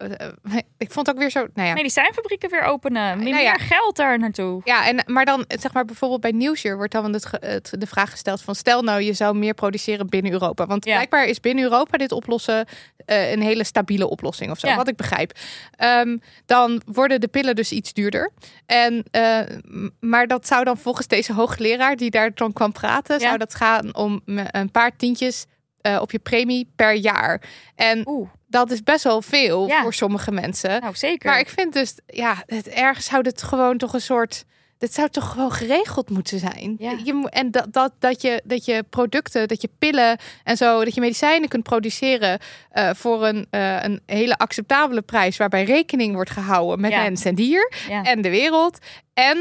ik 0.77 0.91
vond 0.91 1.09
ook 1.09 1.17
weer 1.17 1.29
zo. 1.29 1.47
Nou 1.53 1.67
ja. 1.67 1.73
Medicijnfabrieken 1.73 2.49
weer 2.49 2.61
openen. 2.61 3.17
Meer, 3.17 3.31
Nou 3.31 3.43
ja. 3.43 3.51
meer 3.51 3.59
geld 3.59 3.95
daar 3.95 4.19
naartoe. 4.19 4.61
Ja, 4.63 4.87
en, 4.87 5.03
maar 5.05 5.25
dan 5.25 5.45
zeg 5.47 5.73
maar 5.73 5.85
bijvoorbeeld 5.85 6.21
bij 6.21 6.31
Nieuwsuur 6.31 6.75
wordt 6.77 6.91
dan 6.91 7.13
het, 7.13 7.27
het, 7.39 7.73
de 7.77 7.87
vraag 7.87 8.11
gesteld 8.11 8.41
van 8.41 8.55
stel 8.55 8.81
nou 8.81 9.01
je 9.01 9.13
zou 9.13 9.35
meer 9.37 9.53
produceren 9.53 10.09
binnen 10.09 10.31
Europa. 10.31 10.65
Want 10.65 10.85
Ja. 10.85 10.93
blijkbaar 10.93 11.25
is 11.25 11.39
binnen 11.39 11.63
Europa 11.63 11.97
dit 11.97 12.11
oplossen 12.11 12.65
eh, 13.05 13.31
een 13.31 13.41
hele 13.41 13.63
stabiele 13.63 14.09
oplossing 14.09 14.51
of 14.51 14.59
zo, 14.59 14.75
wat 14.75 14.87
ik 14.87 14.95
begrijp. 14.95 15.31
Ehm, 15.75 16.17
dan 16.45 16.81
worden 16.85 17.21
de 17.21 17.27
pillen 17.27 17.55
dus 17.55 17.71
iets 17.71 17.93
duurder. 17.93 18.31
En, 18.65 19.03
maar 19.99 20.27
dat 20.27 20.47
zou 20.47 20.63
dan 20.63 20.77
volgens 20.77 21.07
deze 21.07 21.33
hoogleraar 21.33 21.95
die 21.95 22.09
daar 22.09 22.31
dan 22.33 22.53
kwam 22.53 22.71
praten, 22.71 23.19
zou 23.19 23.37
dat 23.37 23.55
gaan 23.55 23.95
om 23.95 24.21
een 24.25 24.71
paar 24.71 24.95
tientjes 24.95 25.45
eh, 25.81 25.97
op 26.01 26.11
je 26.11 26.19
premie 26.19 26.71
per 26.75 26.93
jaar. 26.93 27.41
En 27.75 28.07
Oeh, 28.07 28.29
dat 28.47 28.71
is 28.71 28.83
best 28.83 29.03
wel 29.03 29.21
veel 29.21 29.67
Ja. 29.67 29.81
voor 29.81 29.93
sommige 29.93 30.31
mensen. 30.31 30.81
nou 30.81 30.95
zeker. 30.95 31.29
Maar 31.29 31.39
ik 31.39 31.49
vind 31.49 31.73
dus, 31.73 31.95
ja, 32.05 32.43
het, 32.45 32.67
ergens 32.67 33.05
zou 33.05 33.23
dit 33.23 33.43
gewoon 33.43 33.77
toch 33.77 33.93
een 33.93 34.01
soort. 34.01 34.45
Dit 34.77 34.93
zou 34.93 35.09
toch 35.09 35.29
gewoon 35.31 35.51
geregeld 35.51 36.09
moeten 36.09 36.39
zijn. 36.39 36.75
Ja. 36.79 36.93
Je, 37.03 37.13
moet- 37.13 37.29
en 37.29 37.51
dat, 37.51 37.73
dat, 37.73 37.93
dat, 37.99 38.21
je, 38.21 38.41
dat 38.45 38.65
je 38.65 38.83
producten, 38.89 39.47
dat 39.47 39.61
je 39.61 39.69
pillen 39.79 40.17
en 40.43 40.57
zo, 40.57 40.83
dat 40.83 40.93
je 40.95 41.01
medicijnen 41.01 41.49
kunt 41.49 41.63
produceren 41.63 42.39
eh, 42.69 42.89
voor 42.93 43.25
een, 43.27 43.47
eh, 43.49 43.83
een 43.83 44.01
hele 44.05 44.37
acceptabele 44.37 45.01
prijs, 45.01 45.37
waarbij 45.37 45.63
rekening 45.63 46.13
wordt 46.13 46.29
gehouden 46.29 46.81
met 46.81 46.91
Ja. 46.91 47.01
mens 47.01 47.25
en 47.25 47.35
dier 47.35 47.71
en 48.03 48.21
de 48.21 48.29
wereld. 48.29 48.77
En 49.13 49.37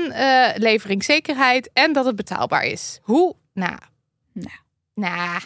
leveringszekerheid 0.56 1.70
en 1.72 1.92
dat 1.92 2.04
het 2.04 2.16
betaalbaar 2.16 2.64
is. 2.64 2.98
Hoe? 3.02 3.34
Nou. 3.52 3.78
Nou. 4.32 4.56
Nou. 4.94 5.40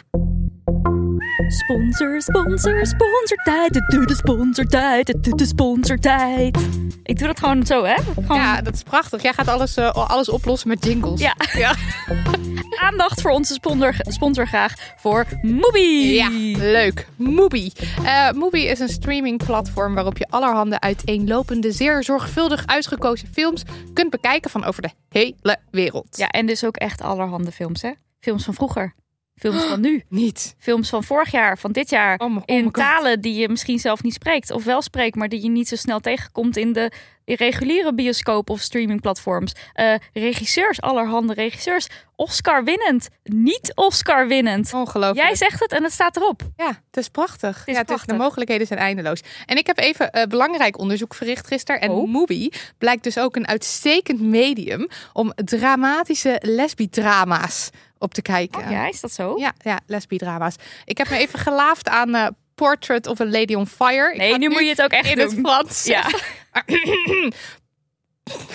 Sponsor, 1.47 2.21
sponsor, 2.21 2.85
sponsortijd. 2.85 3.75
Het 3.75 3.89
doet 3.89 4.07
de 4.07 4.15
sponsortijd. 4.15 5.07
Het 5.07 5.23
doet 5.23 5.37
de 5.37 5.45
sponsortijd. 5.45 6.59
Ik 7.03 7.17
doe 7.17 7.27
dat 7.27 7.39
gewoon 7.39 7.65
zo, 7.65 7.83
hè? 7.83 7.95
Gewoon 8.13 8.37
Ja, 8.37 8.61
dat 8.61 8.73
is 8.73 8.83
prachtig. 8.83 9.21
Jij 9.21 9.33
gaat 9.33 9.47
alles, 9.47 9.77
eh, 9.77 9.93
alles 9.93 10.29
oplossen 10.29 10.69
met 10.69 10.85
jingles. 10.85 11.19
Ja. 11.19 11.35
ja. 11.53 11.73
aandacht 12.75 13.21
voor 13.21 13.31
onze 13.31 13.53
sponsor, 13.53 13.95
sponsor 13.99 14.47
graag 14.47 14.73
voor 14.97 15.25
Mubi. 15.41 16.13
Ja, 16.13 16.29
leuk. 16.57 17.07
Mubi. 17.15 17.71
Eh 18.03 18.31
Mubi 18.31 18.65
is 18.65 18.79
een 18.79 18.89
streamingplatform 18.89 19.93
waarop 19.95 20.17
je 20.17 20.27
allerhande 20.29 20.79
uiteenlopende, 20.79 21.71
zeer 21.71 22.03
zorgvuldig 22.03 22.65
uitgekozen 22.65 23.27
films 23.27 23.63
kunt 23.93 24.09
bekijken 24.09 24.51
van 24.51 24.63
over 24.63 24.81
de 24.81 24.89
hele 25.09 25.57
wereld. 25.71 26.17
Ja, 26.17 26.27
en 26.27 26.45
dus 26.45 26.63
ook 26.63 26.77
echt 26.77 27.01
allerhande 27.01 27.51
films, 27.51 27.81
hè? 27.81 27.91
Films 28.19 28.43
van 28.43 28.53
vroeger. 28.53 28.93
Films 29.35 29.63
van 29.63 29.81
nu. 29.87 30.03
Niet. 30.09 30.55
Films 30.57 30.89
van 30.89 31.03
vorig 31.03 31.31
jaar, 31.31 31.57
van 31.57 31.71
dit 31.71 31.89
jaar. 31.89 32.19
Oh, 32.19 32.35
oh 32.35 32.41
in 32.45 32.71
talen 32.71 33.21
die 33.21 33.33
je 33.33 33.49
misschien 33.49 33.79
zelf 33.79 34.03
niet 34.03 34.13
spreekt. 34.13 34.51
Of 34.51 34.63
wel 34.63 34.81
spreekt, 34.81 35.15
maar 35.15 35.29
die 35.29 35.41
je 35.41 35.49
niet 35.49 35.67
zo 35.67 35.75
snel 35.75 35.99
tegenkomt 35.99 36.57
in 36.57 36.73
de 36.73 36.91
reguliere 37.25 37.93
bioscoop 37.93 38.49
of 38.49 38.59
streamingplatforms. 38.59 39.53
Eh, 39.73 39.95
regisseurs, 40.13 40.81
allerhande 40.81 41.33
regisseurs. 41.33 41.87
Oscar 42.15 42.63
winnend. 42.63 43.09
Niet 43.23 43.71
Oscar 43.75 44.27
winnend. 44.27 44.73
Ongelooflijk. 44.73 45.27
Jij 45.27 45.35
zegt 45.35 45.59
het 45.59 45.71
en 45.71 45.83
het 45.83 45.91
staat 45.91 46.15
erop. 46.15 46.41
Ja, 46.57 46.67
het 46.67 46.97
is 46.97 47.09
prachtig. 47.09 47.67
is 47.67 47.73
ja, 47.73 47.83
het 47.87 48.03
de 48.05 48.13
mogelijkheden 48.13 48.67
zijn 48.67 48.79
eindeloos. 48.79 49.21
En 49.45 49.57
ik 49.57 49.67
heb 49.67 49.79
even 49.79 50.11
eh, 50.11 50.27
belangrijk 50.27 50.77
onderzoek 50.77 51.13
verricht 51.13 51.47
gisteren. 51.47 51.81
En 51.81 51.89
Oh. 51.89 52.11
Mubi 52.11 52.49
blijkt 52.77 53.03
dus 53.03 53.17
ook 53.17 53.35
een 53.35 53.47
uitstekend 53.47 54.21
medium 54.21 54.87
om 55.13 55.31
dramatische 55.35 56.39
lesbiedrama's 56.41 57.69
op 57.97 58.13
te 58.13 58.21
kijken. 58.21 58.63
Oh, 58.63 58.71
ja, 58.71 58.87
is 58.87 58.99
dat 58.99 59.11
zo? 59.11 59.35
Ja, 59.37 59.53
ja, 59.61 59.79
lesbiedrama's. 59.87 60.55
Ik 60.85 60.97
heb 60.97 61.09
me 61.09 61.17
even 61.17 61.39
gelaafd 61.39 61.87
aan 61.89 62.15
eh, 62.15 62.27
Portrait 62.55 63.07
of 63.07 63.19
a 63.19 63.25
Lady 63.25 63.53
on 63.53 63.67
Fire. 63.67 64.11
Ik 64.11 64.17
Nee, 64.17 64.37
nu 64.37 64.49
moet 64.49 64.59
je 64.61 64.67
het 64.69 64.81
ook 64.81 64.91
echt 64.91 65.09
in 65.09 65.15
doen. 65.17 65.27
het 65.27 65.39
Frans. 65.39 65.83
Ja. 65.83 66.03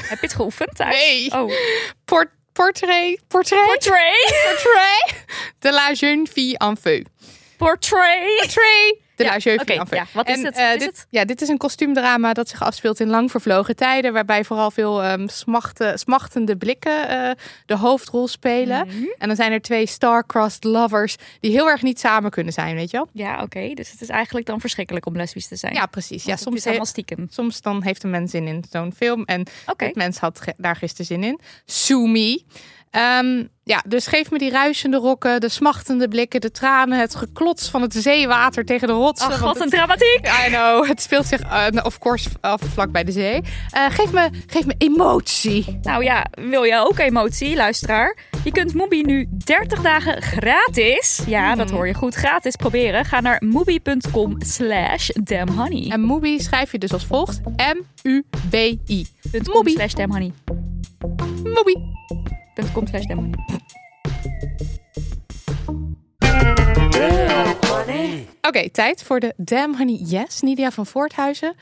Heb 0.08 0.18
je 0.20 0.26
het 0.26 0.34
geoefend 0.34 0.76
thuis? 0.76 0.94
Nee. 0.96 1.30
Oh. 1.32 1.52
Port- 2.04 2.30
portrait, 2.52 3.20
portrait, 3.28 3.66
Portrait. 3.66 4.32
portrait 4.44 5.24
de 5.58 5.72
la 5.72 5.92
jeune 5.92 6.26
fille 6.26 6.58
en 6.58 6.76
feu. 6.76 7.02
Portrait. 7.56 8.36
Portrait 8.38 8.99
de 9.20 9.26
Ja, 9.26 9.54
la 9.66 9.84
ja, 9.90 10.06
wat 10.12 10.28
is 10.28 10.36
En, 10.36 10.44
het? 10.44 10.56
eh, 10.56 10.72
is 10.72 10.78
dit, 10.78 10.86
het? 10.86 11.06
Ja, 11.10 11.24
dit 11.24 11.42
is 11.42 11.48
een 11.48 11.56
kostuumdrama 11.58 12.32
dat 12.32 12.48
zich 12.48 12.62
afspeelt 12.62 13.00
in 13.00 13.08
lang 13.08 13.30
vervlogen 13.30 13.76
tijden, 13.76 14.12
waarbij 14.12 14.44
vooral 14.44 14.70
veel 14.70 15.02
ehm, 15.02 15.28
smachten, 15.28 15.98
smachtende 15.98 16.56
blikken 16.56 17.08
eh, 17.08 17.30
de 17.66 17.76
hoofdrol 17.76 18.28
spelen. 18.28 18.86
Mhm. 18.86 18.96
En 19.18 19.26
dan 19.26 19.36
zijn 19.36 19.52
er 19.52 19.60
twee 19.60 19.86
star-crossed 19.86 20.64
lovers 20.64 21.16
die 21.40 21.50
heel 21.50 21.68
erg 21.68 21.82
niet 21.82 22.00
samen 22.00 22.30
kunnen 22.30 22.52
zijn, 22.52 22.74
weet 22.74 22.90
je 22.90 22.96
wel? 22.96 23.08
Ja, 23.12 23.42
oké. 23.42 23.74
Dus 23.74 23.90
het 23.90 24.00
is 24.00 24.08
eigenlijk 24.08 24.46
dan 24.46 24.60
verschrikkelijk 24.60 25.06
om 25.06 25.16
lesbisch 25.16 25.48
te 25.48 25.56
zijn. 25.56 25.74
Ja, 25.74 25.86
precies. 25.86 26.22
Ja, 26.22 26.28
Want 26.28 26.40
soms, 26.40 26.56
is 26.56 26.66
allemaal 26.66 26.84
stiekem. 26.86 27.26
soms 27.30 27.60
dan 27.62 27.82
heeft 27.82 28.02
een 28.02 28.10
mens 28.10 28.30
zin 28.30 28.46
in 28.46 28.64
zo'n 28.70 28.92
film. 28.96 29.24
En 29.24 29.46
dit 29.76 29.94
mens 29.94 30.18
had 30.18 30.40
daar 30.56 30.76
gisteren 30.76 31.06
zin 31.06 31.24
in. 31.24 31.40
Sue 31.64 32.08
Ehm, 32.90 33.44
ja, 33.64 33.82
dus 33.86 34.06
geef 34.06 34.30
me 34.30 34.38
die 34.38 34.50
ruisende 34.50 34.96
rokken, 34.96 35.40
de 35.40 35.48
smachtende 35.48 36.08
blikken, 36.08 36.40
de 36.40 36.50
tranen, 36.50 36.98
het 36.98 37.14
geklots 37.14 37.68
van 37.68 37.82
het 37.82 37.94
zeewater 37.94 38.64
tegen 38.64 38.88
de 38.88 38.94
rotsen. 38.94 39.28
Ach, 39.30 39.40
want 39.40 39.56
wat 39.56 39.64
een 39.64 39.70
dramatiek. 39.70 40.28
I 40.46 40.48
know, 40.48 40.86
het 40.86 41.02
speelt 41.02 41.26
zich 41.26 41.40
eh, 41.40 41.84
of 41.84 41.98
course 41.98 42.28
af 42.40 42.60
vlak 42.60 42.92
bij 42.92 43.04
de 43.04 43.12
zee. 43.12 43.42
Eh, 43.70 43.86
geef, 43.90 44.12
me, 44.12 44.30
geef 44.46 44.66
me 44.66 44.74
emotie. 44.78 45.78
Nou 45.82 46.04
ja, 46.04 46.26
wil 46.30 46.62
je 46.62 46.78
ook 46.78 46.98
emotie, 46.98 47.56
luisteraar? 47.56 48.16
Je 48.44 48.52
kunt 48.52 48.74
Mubi 48.74 49.02
nu 49.02 49.28
30 49.44 49.82
dagen 49.82 50.22
gratis, 50.22 51.20
ja, 51.26 51.54
dat 51.54 51.70
hoor 51.70 51.86
je 51.86 51.94
goed, 51.94 52.14
gratis 52.14 52.56
proberen. 52.56 53.04
Ga 53.04 53.20
naar 53.20 53.42
mubi.com 53.44 54.36
slash 54.38 55.08
damnhoney. 55.08 55.90
En 55.90 56.06
Mubi 56.06 56.40
schrijf 56.40 56.72
je 56.72 56.78
dus 56.78 56.92
als 56.92 57.04
volgt. 57.04 57.40
M-U-B-I. 57.56 59.06
Mubi. 59.32 59.70
slash 59.72 59.92
damnhoney. 59.92 60.32
Mubi. 61.42 61.98
Slash. 62.88 63.04
Oké, 68.40 68.70
tijd 68.70 69.02
voor 69.02 69.20
de 69.20 69.34
Damn 69.36 69.76
Honey 69.76 69.94
Yes. 69.94 70.40
Nidia 70.40 70.70
van 70.70 70.86
Voorthuizen. 70.86 71.54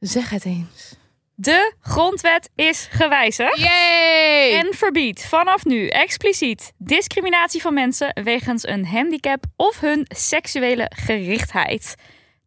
Zeg 0.00 0.30
het 0.30 0.44
eens. 0.44 0.96
De 1.34 1.72
grondwet 1.80 2.50
is 2.54 2.88
gewijzigd. 2.90 3.58
Yay! 3.58 4.52
En 4.58 4.74
verbiedt 4.74 5.24
vanaf 5.24 5.64
nu 5.64 5.86
expliciet 5.86 6.72
discriminatie 6.76 7.60
van 7.60 7.74
mensen 7.74 8.20
wegens 8.24 8.66
een 8.66 8.86
handicap 8.86 9.44
of 9.56 9.80
hun 9.80 10.04
seksuele 10.08 10.90
gerichtheid. 10.94 11.94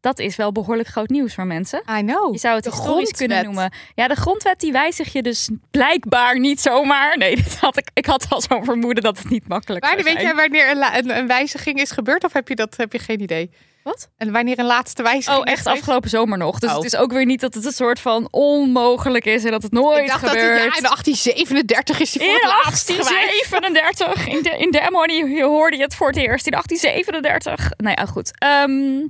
Dat 0.01 0.19
is 0.19 0.35
wel 0.35 0.51
behoorlijk 0.51 0.87
groot 0.89 1.09
nieuws 1.09 1.33
voor 1.33 1.45
mensen. 1.45 1.83
I 1.99 2.01
know. 2.01 2.33
Je 2.33 2.39
zou 2.39 2.55
het 2.55 2.63
De 2.63 2.69
historisch 2.69 3.11
kunnen 3.11 3.37
grondwet. 3.37 3.69
noemen. 3.69 3.79
Ja, 3.95 4.07
de 4.07 4.15
grondwet 4.15 4.59
die 4.59 4.71
wijzig 4.71 5.13
je 5.13 5.21
dus 5.21 5.49
blijkbaar 5.71 6.39
niet 6.39 6.61
zomaar. 6.61 7.17
Nee, 7.17 7.35
dat 7.43 7.55
had 7.55 7.77
ik, 7.77 7.89
ik 7.93 8.05
had 8.05 8.25
al 8.29 8.41
zo'n 8.41 8.65
vermoeden 8.65 9.03
dat 9.03 9.17
het 9.17 9.29
niet 9.29 9.47
makkelijk 9.47 9.85
zou 9.85 10.03
weet 10.03 10.21
jij 10.21 10.35
wanneer 10.35 10.69
een, 10.71 10.83
een, 10.97 11.17
een 11.17 11.27
wijziging 11.27 11.79
is 11.79 11.91
gebeurd? 11.91 12.23
Of 12.23 12.33
heb 12.33 12.47
je 12.47 12.55
dat 12.55 12.77
heb 12.77 12.91
je 12.93 12.99
geen 12.99 13.21
idee? 13.21 13.49
Wat? 13.83 14.09
En 14.17 14.31
wanneer 14.31 14.59
een 14.59 14.65
laatste 14.65 15.03
wijziging 15.03 15.39
Oh, 15.45 15.51
echt 15.51 15.65
afgelopen 15.67 16.09
zomer 16.09 16.37
nog. 16.37 16.59
Dus 16.59 16.69
Oh. 16.69 16.75
het 16.75 16.85
is 16.85 16.95
ook 16.95 17.11
weer 17.11 17.25
niet 17.25 17.39
dat 17.41 17.53
het 17.53 17.65
een 17.65 17.71
soort 17.71 17.99
van 17.99 18.27
onmogelijk 18.31 19.25
is 19.25 19.43
en 19.43 19.51
dat 19.51 19.63
het 19.63 19.71
nooit 19.71 19.99
Ik 20.01 20.07
dacht 20.07 20.21
dat 20.21 20.29
het, 20.31 20.39
gebeurt. 20.39 20.57
ja, 20.57 20.77
in 20.77 20.83
1837 20.83 21.99
is 21.99 22.11
die 22.11 22.21
voor 22.21 22.29
In 22.29 22.35
het 22.35 22.63
laatst 22.63 22.89
geweest. 22.91 23.09
1837, 23.09 24.27
in 24.27 24.41
de, 24.43 24.49
in 24.57 24.71
Demony 24.71 25.41
hoorde 25.41 25.77
je 25.77 25.83
het 25.83 25.95
voor 25.95 26.07
het 26.07 26.17
eerst. 26.17 26.45
In 26.45 26.51
1837. 26.51 27.71
Nou 27.77 27.95
ja, 27.97 28.05
goed. 28.05 28.31
Ehm, 28.37 29.07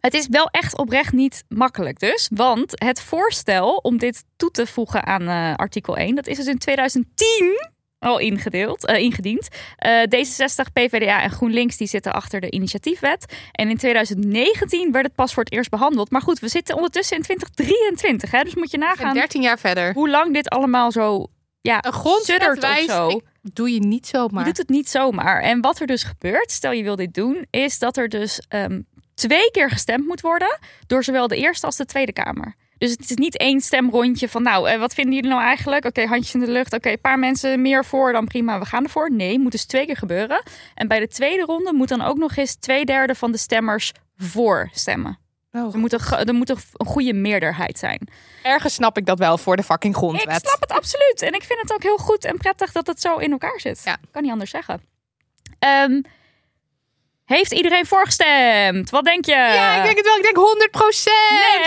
het 0.00 0.14
is 0.14 0.26
wel 0.28 0.48
echt 0.50 0.78
oprecht 0.78 1.12
niet 1.12 1.44
makkelijk 1.48 1.98
dus. 1.98 2.30
Want 2.34 2.72
het 2.74 3.02
voorstel 3.02 3.76
om 3.76 3.98
dit 3.98 4.24
toe 4.36 4.50
te 4.50 4.66
voegen 4.66 5.06
aan 5.06 5.28
eh, 5.28 5.54
artikel 5.56 5.96
1... 5.96 6.14
dat 6.14 6.26
is 6.26 6.36
dus 6.36 6.46
in 6.46 6.58
2010 6.58 7.68
al 8.00 8.18
ingedeeld, 8.18 8.86
eh, 8.86 8.98
ingediend. 8.98 9.48
Eh, 9.76 10.02
D66, 10.02 10.72
PvdA 10.72 11.22
en 11.22 11.30
GroenLinks 11.30 11.76
die 11.76 11.86
zitten 11.86 12.12
achter 12.12 12.40
de 12.40 12.50
initiatiefwet. 12.50 13.34
En 13.52 13.70
in 13.70 13.76
2019 13.76 14.92
werd 14.92 15.06
het 15.06 15.14
pas 15.14 15.34
voor 15.34 15.44
het 15.44 15.52
eerst 15.52 15.70
behandeld. 15.70 16.10
Maar 16.10 16.22
goed, 16.22 16.38
we 16.38 16.48
zitten 16.48 16.76
ondertussen 16.76 17.16
in 17.16 17.22
2023. 17.22 18.30
Hè, 18.30 18.42
dus 18.42 18.54
moet 18.54 18.70
je 18.70 18.78
nagaan 18.78 19.14
13 19.14 19.42
jaar 19.42 19.58
verder. 19.58 19.92
hoe 19.92 20.10
lang 20.10 20.34
dit 20.34 20.48
allemaal 20.48 20.92
zo... 20.92 21.26
Ja, 21.62 21.84
Een 21.84 21.92
grondwet 21.92 22.84
zo. 22.86 23.20
doe 23.42 23.72
je 23.72 23.80
niet 23.80 24.06
zomaar. 24.06 24.38
Je 24.38 24.44
doet 24.44 24.56
het 24.56 24.68
niet 24.68 24.88
zomaar. 24.88 25.40
En 25.40 25.60
wat 25.60 25.80
er 25.80 25.86
dus 25.86 26.02
gebeurt, 26.02 26.50
stel 26.50 26.72
je 26.72 26.82
wil 26.82 26.96
dit 26.96 27.14
doen, 27.14 27.46
is 27.50 27.78
dat 27.78 27.96
er 27.96 28.08
dus 28.08 28.42
ehm, 28.48 28.80
twee 29.20 29.50
keer 29.50 29.70
gestemd 29.70 30.06
moet 30.06 30.20
worden 30.20 30.58
door 30.86 31.04
zowel 31.04 31.28
de 31.28 31.36
Eerste 31.36 31.66
als 31.66 31.76
de 31.76 31.84
Tweede 31.84 32.12
Kamer. 32.12 32.54
Dus 32.78 32.90
het 32.90 33.10
is 33.10 33.16
niet 33.16 33.36
één 33.36 33.60
stemrondje 33.60 34.28
van, 34.28 34.42
nou, 34.42 34.68
eh, 34.70 34.78
wat 34.78 34.94
vinden 34.94 35.14
jullie 35.14 35.30
nou 35.30 35.42
eigenlijk? 35.42 35.84
Oké, 35.84 36.06
handjes 36.06 36.34
in 36.34 36.40
de 36.40 36.50
lucht. 36.50 36.72
Oké, 36.74 36.90
een 36.90 37.00
paar 37.00 37.18
mensen 37.18 37.62
meer 37.62 37.84
voor, 37.84 38.12
dan 38.12 38.26
prima, 38.26 38.58
we 38.58 38.64
gaan 38.64 38.84
ervoor. 38.84 39.12
Nee, 39.12 39.38
moet 39.38 39.52
dus 39.52 39.64
twee 39.64 39.86
keer 39.86 39.96
gebeuren. 39.96 40.42
En 40.74 40.88
bij 40.88 40.98
de 41.00 41.08
tweede 41.08 41.42
ronde 41.42 41.72
moet 41.72 41.88
dan 41.88 42.02
ook 42.02 42.16
nog 42.16 42.36
eens 42.36 42.54
twee 42.54 42.84
derde 42.84 43.14
van 43.14 43.32
de 43.32 43.38
stemmers 43.38 43.92
voor 44.16 44.68
stemmen. 44.72 45.18
Oh, 45.52 45.72
Er 45.74 45.78
moet 45.78 45.92
een, 45.92 46.00
er 46.26 46.34
moet 46.34 46.48
een 46.48 46.86
goede 46.86 47.12
meerderheid 47.12 47.78
zijn. 47.78 48.08
ergens 48.42 48.74
snap 48.74 48.96
ik 48.98 49.06
dat 49.06 49.18
wel 49.18 49.38
voor 49.38 49.56
de 49.56 49.62
fucking 49.62 49.96
grondwet. 49.96 50.36
Ik 50.42 50.48
snap 50.48 50.60
het 50.60 50.72
absoluut. 50.72 51.22
En 51.22 51.32
ik 51.32 51.42
vind 51.42 51.60
het 51.60 51.72
ook 51.72 51.82
heel 51.82 51.96
goed 51.98 52.24
en 52.24 52.36
prettig 52.36 52.72
dat 52.72 52.86
het 52.86 53.00
zo 53.00 53.16
in 53.16 53.30
elkaar 53.32 53.60
zit. 53.60 53.82
Ja. 53.84 53.96
Kan 54.10 54.22
niet 54.22 54.32
anders 54.32 54.50
zeggen. 54.50 54.80
Ehm, 55.58 56.00
Heeft 57.36 57.52
iedereen 57.52 57.86
voorgestemd? 57.86 58.90
Wat 58.90 59.04
denk 59.04 59.24
je? 59.24 59.32
Ja, 59.32 59.76
ik 59.76 59.82
denk 59.84 59.96
het 59.96 60.06
wel. 60.06 60.16
Ik 60.16 60.22
denk 60.22 60.36
100% 60.36 60.40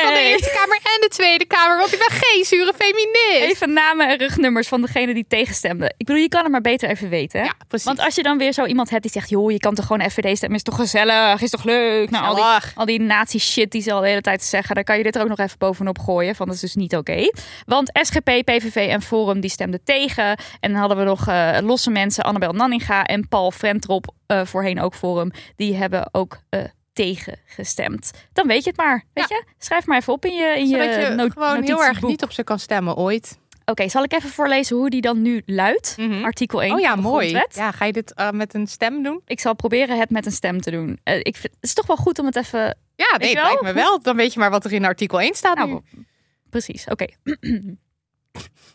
van 0.02 0.13
de 0.13 0.19
Nee. 0.19 0.32
Eerste 0.32 0.52
Kamer 0.60 0.76
en 0.76 1.02
de 1.02 1.08
Tweede 1.10 1.45
Kamer. 1.45 1.78
Want 1.78 1.93
ik 1.93 1.99
ben 1.99 2.17
geen 2.17 2.45
zure 2.45 2.73
feminist. 2.78 3.52
Even 3.52 3.73
namen 3.73 4.10
en 4.10 4.17
rugnummers 4.17 4.67
van 4.67 4.82
degene 4.82 5.13
die 5.13 5.26
tegenstemden. 5.28 5.93
Ik 5.97 6.06
bedoel, 6.06 6.21
je 6.21 6.30
kan 6.30 6.41
het 6.43 6.52
maar 6.52 6.62
beter 6.62 6.89
even 6.89 7.10
weten. 7.10 7.39
hè? 7.39 7.45
Ja, 7.45 7.54
precies. 7.67 7.88
Want 7.88 7.99
als 7.99 8.15
je 8.15 8.23
dan 8.23 8.38
weer 8.38 8.54
zo 8.54 8.65
iemand 8.65 8.89
hebt 8.89 9.02
die 9.02 9.12
zegt... 9.12 9.30
joh, 9.30 9.52
je 9.52 9.58
kan 9.60 9.76
toch 9.76 9.86
gewoon 9.86 10.10
FVD 10.10 10.38
stemmen, 10.38 10.58
is 10.58 10.63
toch 10.63 10.76
gezellig, 10.76 11.41
is 11.41 11.49
toch 11.49 11.63
leuk? 11.63 12.10
Nou, 12.10 12.26
al 12.26 12.36
die, 12.36 12.43
al 12.76 12.86
die 12.86 12.99
nazi-shit 12.99 13.71
die 13.71 13.82
ze 13.82 13.91
al 13.93 14.02
de 14.02 14.08
hele 14.08 14.21
tijd 14.21 14.43
zeggen... 14.43 14.76
dan 14.76 14.84
kan 14.84 14.97
je 14.97 15.04
dit 15.04 15.15
er 15.15 15.21
ook 15.21 15.28
nog 15.28 15.39
even 15.39 15.58
bovenop 15.58 15.99
gooien. 15.99 16.36
Van 16.36 16.45
dat 16.45 16.56
is 16.56 16.62
dus 16.62 16.76
niet 16.76 16.95
oké. 16.95 17.32
Want 17.65 17.89
SGP, 18.02 18.30
PVV 18.45 18.76
en 18.89 19.02
Forum 19.02 19.39
die 19.39 19.49
stemden 19.49 19.84
tegen. 19.84 20.26
En 20.60 20.71
dan 20.71 20.76
hadden 20.76 20.97
we 20.97 21.04
nog 21.04 21.28
eh, 21.28 21.58
losse 21.62 21.89
mensen, 21.89 22.23
Annabel 22.23 22.52
Nanninga 22.54 23.04
en 23.04 23.28
Paul 23.28 23.52
Frentrop... 23.52 24.13
eh, 24.25 24.45
voorheen 24.45 24.79
ook 24.81 24.93
Forum, 24.95 25.31
die 25.55 25.75
hebben 25.75 26.09
ook... 26.12 26.39
eh 26.49 26.63
tegen 26.93 27.39
gestemd. 27.45 28.12
Dan 28.33 28.47
weet 28.47 28.63
je 28.63 28.69
het 28.69 28.77
maar. 28.77 29.03
Weet 29.13 29.29
je? 29.29 29.43
Schrijf 29.57 29.86
maar 29.86 29.97
even 29.97 30.13
op 30.13 30.25
in 30.25 30.33
je, 30.33 30.53
in 30.57 30.67
je, 30.67 30.77
Zodat 30.77 30.95
je 30.95 31.31
gewoon 31.31 31.63
heel 31.63 31.83
erg 31.83 32.01
niet 32.01 32.23
op 32.23 32.31
ze 32.31 32.43
kan 32.43 32.59
stemmen 32.59 32.95
ooit. 32.95 33.39
Oké, 33.65 33.89
zal 33.89 34.03
ik 34.03 34.13
even 34.13 34.29
voorlezen 34.29 34.75
hoe 34.75 34.89
die 34.89 35.01
dan 35.01 35.21
nu 35.21 35.41
luidt? 35.45 35.95
Mhm. 35.97 36.23
Artikel 36.23 36.62
1 36.62 36.73
Oh 36.73 36.79
ja, 36.79 36.88
van 36.93 36.97
de 36.97 37.03
mooi. 37.03 37.27
grondwet. 37.29 37.55
Ja, 37.55 37.71
ga 37.71 37.86
je 37.86 37.91
dit 37.93 38.13
eh, 38.13 38.29
met 38.29 38.53
een 38.53 38.67
stem 38.67 39.03
doen? 39.03 39.21
Ik 39.25 39.39
zal 39.39 39.55
proberen 39.55 39.99
het 39.99 40.09
met 40.09 40.25
een 40.25 40.31
stem 40.31 40.62
te 40.62 40.71
doen. 40.71 40.99
Ik 41.03 41.36
vind, 41.36 41.53
het 41.53 41.63
is 41.63 41.73
toch 41.73 41.86
wel 41.88 41.97
goed 41.97 42.19
om 42.19 42.25
het 42.25 42.36
even... 42.36 42.77
Ja, 42.95 43.17
nee, 43.17 43.29
het 43.36 43.43
lijkt 43.43 43.62
me 43.62 43.73
wel. 43.73 44.01
Dan 44.01 44.15
weet 44.15 44.33
je 44.33 44.39
maar 44.39 44.49
wat 44.49 44.65
er 44.65 44.73
in 44.73 44.86
artikel 44.86 45.19
1 45.21 45.33
staat 45.36 45.55
Nou, 45.57 45.69
nu. 45.91 46.05
precies, 46.49 46.86
oké. 46.86 47.05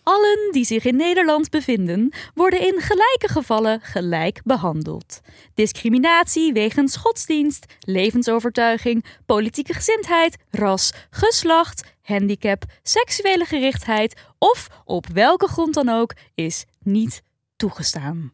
Allen 0.03 0.49
die 0.53 0.65
zich 0.65 0.85
in 0.85 0.97
Nederland 0.97 1.51
bevinden, 1.51 2.13
worden 2.35 2.61
in 2.61 2.81
gelijke 2.81 3.29
gevallen 3.29 3.81
gelijk 3.81 4.41
behandeld. 4.45 5.21
Discriminatie 5.55 6.53
wegens 6.53 6.97
godsdienst, 6.97 7.67
levensovertuiging, 7.81 9.05
politieke 9.27 9.75
gezindheid, 9.75 10.37
ras, 10.51 10.93
geslacht, 11.11 11.95
handicap, 12.03 12.65
seksuele 12.83 13.45
gerichtheid 13.45 14.21
of 14.39 14.69
op 14.85 15.07
welke 15.07 15.49
grond 15.49 15.75
dan 15.75 15.89
ook 15.89 16.15
is 16.35 16.65
niet 16.83 17.23
toegestaan. 17.57 18.33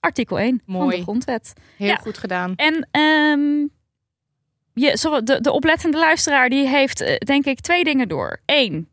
Artikel 0.00 0.38
1 0.38 0.62
van 0.66 0.88
de 0.88 1.02
grondwet. 1.02 1.52
Heel 1.76 1.88
ja. 1.88 1.96
goed 1.96 2.18
gedaan. 2.18 2.56
En 2.56 2.88
ehm, 2.90 3.66
je, 4.74 5.20
de, 5.24 5.40
de 5.40 5.52
oplettende 5.52 5.98
luisteraar 5.98 6.48
die 6.48 6.68
heeft 6.68 7.00
eh, 7.00 7.16
denk 7.16 7.44
ik 7.44 7.60
twee 7.60 7.84
dingen 7.84 8.08
door. 8.08 8.40
Eén, 8.44 8.88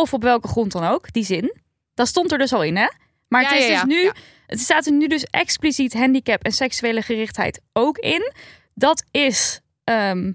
of 0.00 0.12
op 0.12 0.22
welke 0.22 0.48
grond 0.48 0.72
dan 0.72 0.84
ook, 0.84 1.12
die 1.12 1.24
zin. 1.24 1.60
Dat 1.94 2.08
stond 2.08 2.32
er 2.32 2.38
dus 2.38 2.52
al 2.52 2.62
in, 2.62 2.76
hè? 2.76 2.88
Maar 3.28 3.42
het 3.42 3.50
Ja, 3.50 3.56
is 3.56 3.66
ja, 3.66 3.70
ja. 3.72 3.84
dus 3.84 3.94
nu, 3.94 4.10
het 4.46 4.60
staat 4.60 4.86
er 4.86 4.92
nu 4.92 5.06
dus 5.06 5.24
expliciet 5.24 5.92
handicap 5.92 6.42
en 6.42 6.52
seksuele 6.52 7.02
gerichtheid 7.02 7.60
ook 7.72 7.98
in. 7.98 8.32
Dat 8.74 9.04
is 9.10 9.60
ehm, 9.84 10.32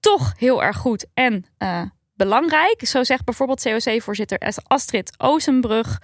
toch 0.00 0.32
heel 0.36 0.62
erg 0.62 0.76
goed 0.76 1.06
en 1.14 1.46
eh, 1.58 1.82
belangrijk. 2.14 2.86
Zo 2.86 3.04
zegt 3.04 3.24
bijvoorbeeld 3.24 3.62
COC-voorzitter 3.62 4.52
Astrid 4.66 5.14
Ozenbrug. 5.16 5.98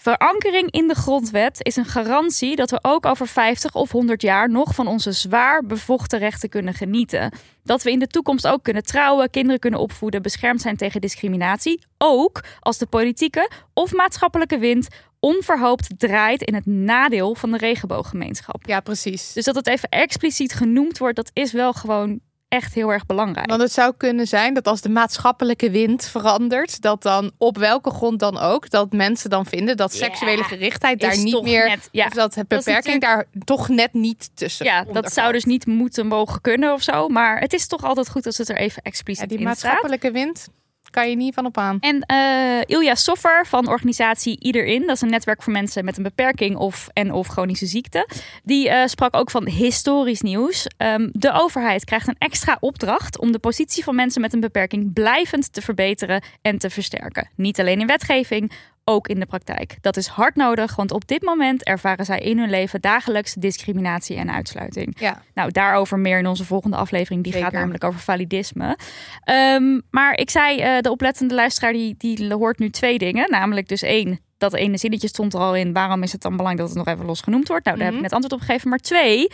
Verankering 0.00 0.70
in 0.70 0.88
de 0.88 0.94
grondwet 0.94 1.58
is 1.64 1.76
een 1.76 1.84
garantie 1.84 2.56
dat 2.56 2.70
we 2.70 2.78
ook 2.82 3.06
over 3.06 3.26
50 3.26 3.74
of 3.74 3.90
100 3.90 4.22
jaar 4.22 4.50
nog 4.50 4.74
van 4.74 4.86
onze 4.86 5.12
zwaar 5.12 5.64
bevochten 5.64 6.18
rechten 6.18 6.48
kunnen 6.48 6.74
genieten. 6.74 7.32
Dat 7.64 7.82
we 7.82 7.90
in 7.90 7.98
de 7.98 8.06
toekomst 8.06 8.46
ook 8.46 8.62
kunnen 8.62 8.82
trouwen, 8.82 9.30
kinderen 9.30 9.60
kunnen 9.60 9.80
opvoeden, 9.80 10.22
beschermd 10.22 10.60
zijn 10.60 10.76
tegen 10.76 11.00
discriminatie. 11.00 11.82
Ook 11.98 12.44
als 12.60 12.78
de 12.78 12.86
politieke 12.86 13.50
of 13.74 13.92
maatschappelijke 13.92 14.58
wind 14.58 14.88
onverhoopt 15.20 15.98
draait 15.98 16.42
in 16.42 16.54
het 16.54 16.66
nadeel 16.66 17.34
van 17.34 17.50
de 17.50 17.58
regenbooggemeenschap. 17.58 18.66
Ja, 18.66 18.80
precies. 18.80 19.32
Dus 19.32 19.44
dat 19.44 19.54
het 19.54 19.66
even 19.66 19.88
expliciet 19.88 20.52
genoemd 20.52 20.98
wordt, 20.98 21.16
dat 21.16 21.30
is 21.32 21.52
wel 21.52 21.72
gewoon 21.72 22.20
echt 22.48 22.74
heel 22.74 22.92
erg 22.92 23.06
belangrijk. 23.06 23.48
Want 23.48 23.60
het 23.62 23.72
zou 23.72 23.92
kunnen 23.96 24.26
zijn 24.26 24.54
dat 24.54 24.66
als 24.66 24.80
de 24.80 24.88
maatschappelijke 24.88 25.70
wind 25.70 26.04
verandert, 26.08 26.80
dat 26.80 27.02
dan 27.02 27.30
op 27.38 27.58
welke 27.58 27.90
grond 27.90 28.18
dan 28.18 28.38
ook, 28.38 28.70
dat 28.70 28.92
mensen 28.92 29.30
dan 29.30 29.46
vinden 29.46 29.76
dat 29.76 29.94
seksuele 29.94 30.42
gerichtheid 30.44 31.00
daar 31.00 31.12
is 31.12 31.22
niet 31.22 31.42
meer, 31.42 31.68
net- 31.68 31.88
ja. 31.92 32.06
of 32.06 32.12
dat 32.12 32.34
het 32.34 32.48
Dat 32.48 32.58
is 32.58 32.64
beperking 32.64 33.00
daar 33.00 33.24
toch 33.44 33.68
net 33.68 33.92
niet 33.92 34.30
tussen. 34.34 34.66
Ja, 34.66 34.84
dat 34.92 35.12
zou 35.12 35.32
dus 35.32 35.44
niet 35.44 35.66
moeten 35.66 36.06
mogen 36.06 36.40
kunnen 36.40 36.72
of 36.72 36.82
zo. 36.82 37.08
Maar 37.08 37.40
het 37.40 37.52
is 37.52 37.66
toch 37.66 37.84
altijd 37.84 38.08
goed 38.08 38.26
als 38.26 38.38
het 38.38 38.48
er 38.48 38.56
even 38.56 38.82
expliciet 38.82 39.30
Ja, 39.30 39.36
die 39.36 39.46
in 39.46 39.54
staat. 39.54 39.62
maatschappelijke 39.62 40.10
wind 40.10 40.48
kan 40.90 41.10
je 41.10 41.16
niet 41.16 41.34
van 41.34 41.46
op 41.46 41.58
aan. 41.58 41.78
En 41.80 42.00
eh, 42.00 42.60
Ilja 42.66 42.94
Soffer 42.94 43.46
van 43.46 43.68
organisatie 43.68 44.40
Iederin, 44.40 44.86
dat 44.86 44.96
is 44.96 45.00
een 45.00 45.10
netwerk 45.10 45.42
voor 45.42 45.52
mensen 45.52 45.84
met 45.84 45.96
een 45.96 46.02
beperking 46.02 46.56
of 46.56 46.88
en 46.92 47.12
of 47.12 47.26
chronische 47.26 47.66
ziekte, 47.66 48.08
die 48.42 48.68
eh, 48.68 48.86
sprak 48.86 49.16
ook 49.16 49.30
van 49.30 49.46
historisch 49.46 50.20
nieuws. 50.20 50.66
Ehm, 50.76 51.08
de 51.12 51.32
overheid 51.32 51.84
krijgt 51.84 52.08
een 52.08 52.16
extra 52.18 52.56
opdracht 52.60 53.18
om 53.18 53.32
de 53.32 53.38
positie 53.38 53.84
van 53.84 53.94
mensen 53.94 54.20
met 54.20 54.32
een 54.32 54.40
beperking 54.40 54.92
blijvend 54.92 55.52
te 55.52 55.62
verbeteren 55.62 56.22
en 56.42 56.58
te 56.58 56.70
versterken. 56.70 57.30
Niet 57.34 57.60
alleen 57.60 57.80
in 57.80 57.86
wetgeving, 57.86 58.52
ook 58.88 59.08
in 59.08 59.20
de 59.20 59.26
praktijk. 59.26 59.76
Dat 59.80 59.96
is 59.96 60.06
hard 60.06 60.34
nodig, 60.34 60.76
want 60.76 60.90
op 60.92 61.06
dit 61.08 61.22
moment 61.22 61.64
ervaren 61.64 62.04
zij 62.04 62.18
in 62.18 62.38
hun 62.38 62.50
leven 62.50 62.80
dagelijks 62.80 63.34
discriminatie 63.34 64.16
en 64.16 64.32
uitsluiting. 64.32 64.96
Ja, 64.98 65.22
Nou, 65.34 65.50
daarover 65.50 65.98
meer 65.98 66.18
in 66.18 66.26
onze 66.26 66.44
volgende 66.44 66.76
aflevering. 66.76 67.22
Die 67.24 67.32
gaat 67.32 67.52
namelijk 67.52 67.84
over 67.84 68.00
validisme. 68.00 68.76
Ehm, 69.24 69.80
maar 69.90 70.14
ik 70.14 70.30
zei, 70.30 70.58
eh, 70.60 70.78
de 70.80 70.90
oplettende 70.90 71.34
luisteraar 71.34 71.72
die, 71.72 71.94
die 71.98 72.32
hoort 72.34 72.58
nu 72.58 72.70
twee 72.70 72.98
dingen. 72.98 73.30
Namelijk 73.30 73.68
dus 73.68 73.82
één, 73.82 74.20
dat 74.38 74.54
ene 74.54 74.76
zinnetje 74.78 75.08
stond 75.08 75.34
er 75.34 75.40
al 75.40 75.56
in. 75.56 75.72
Waarom 75.72 76.02
is 76.02 76.12
het 76.12 76.20
dan 76.22 76.36
belangrijk 76.36 76.58
dat 76.68 76.76
het 76.76 76.86
nog 76.86 76.94
even 76.94 77.06
los 77.06 77.20
genoemd 77.20 77.48
wordt? 77.48 77.64
Nou, 77.64 77.76
daar 77.76 77.86
heb 77.86 77.94
ik 77.96 78.00
Mhm. 78.02 78.10
net 78.10 78.20
antwoord 78.22 78.40
op 78.42 78.46
gegeven. 78.46 78.68
Maar 78.70 78.78
twee, 78.78 79.30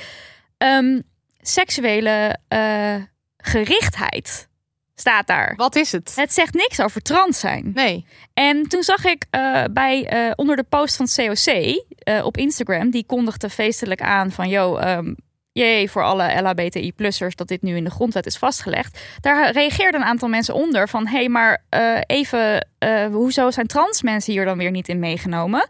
ehm, 0.58 1.00
seksuele 1.40 2.38
eh, 2.48 2.94
gerichtheid 3.36 4.48
staat 4.94 5.26
daar. 5.26 5.54
wat 5.56 5.76
is 5.76 5.92
het? 5.92 6.12
Het 6.16 6.32
zegt 6.32 6.54
niks 6.54 6.80
over 6.80 7.02
trans 7.02 7.40
zijn. 7.40 7.70
Nee. 7.74 8.06
En 8.34 8.68
toen 8.68 8.82
zag 8.82 9.04
ik 9.04 9.24
eh, 9.30 9.64
bij, 9.70 10.06
eh, 10.06 10.32
onder 10.34 10.56
de 10.56 10.62
post 10.62 10.96
van 10.96 11.06
COC 11.16 11.46
eh, 11.98 12.24
op 12.24 12.36
Instagram, 12.36 12.90
die 12.90 13.06
kondigde 13.06 13.50
feestelijk 13.50 14.00
aan 14.00 14.30
van, 14.30 14.48
yo, 14.48 14.76
ehm 14.76 15.14
jee, 15.52 15.90
voor 15.90 16.02
alle 16.02 16.40
LHBTI-plussers 16.42 17.36
dat 17.36 17.48
dit 17.48 17.62
nu 17.62 17.76
in 17.76 17.84
de 17.84 17.90
grondwet 17.90 18.26
is 18.26 18.36
vastgelegd. 18.36 19.00
Daar 19.20 19.52
reageerden 19.52 20.00
een 20.00 20.06
aantal 20.06 20.28
mensen 20.28 20.54
onder 20.54 20.88
van, 20.88 21.06
hé, 21.06 21.16
hey, 21.16 21.28
maar 21.28 21.64
even, 22.06 22.68
hoezo 23.12 23.50
zijn 23.50 23.66
trans 23.66 24.02
mensen 24.02 24.32
hier 24.32 24.44
dan 24.44 24.58
weer 24.58 24.70
niet 24.70 24.88
in 24.88 24.98
meegenomen? 24.98 25.66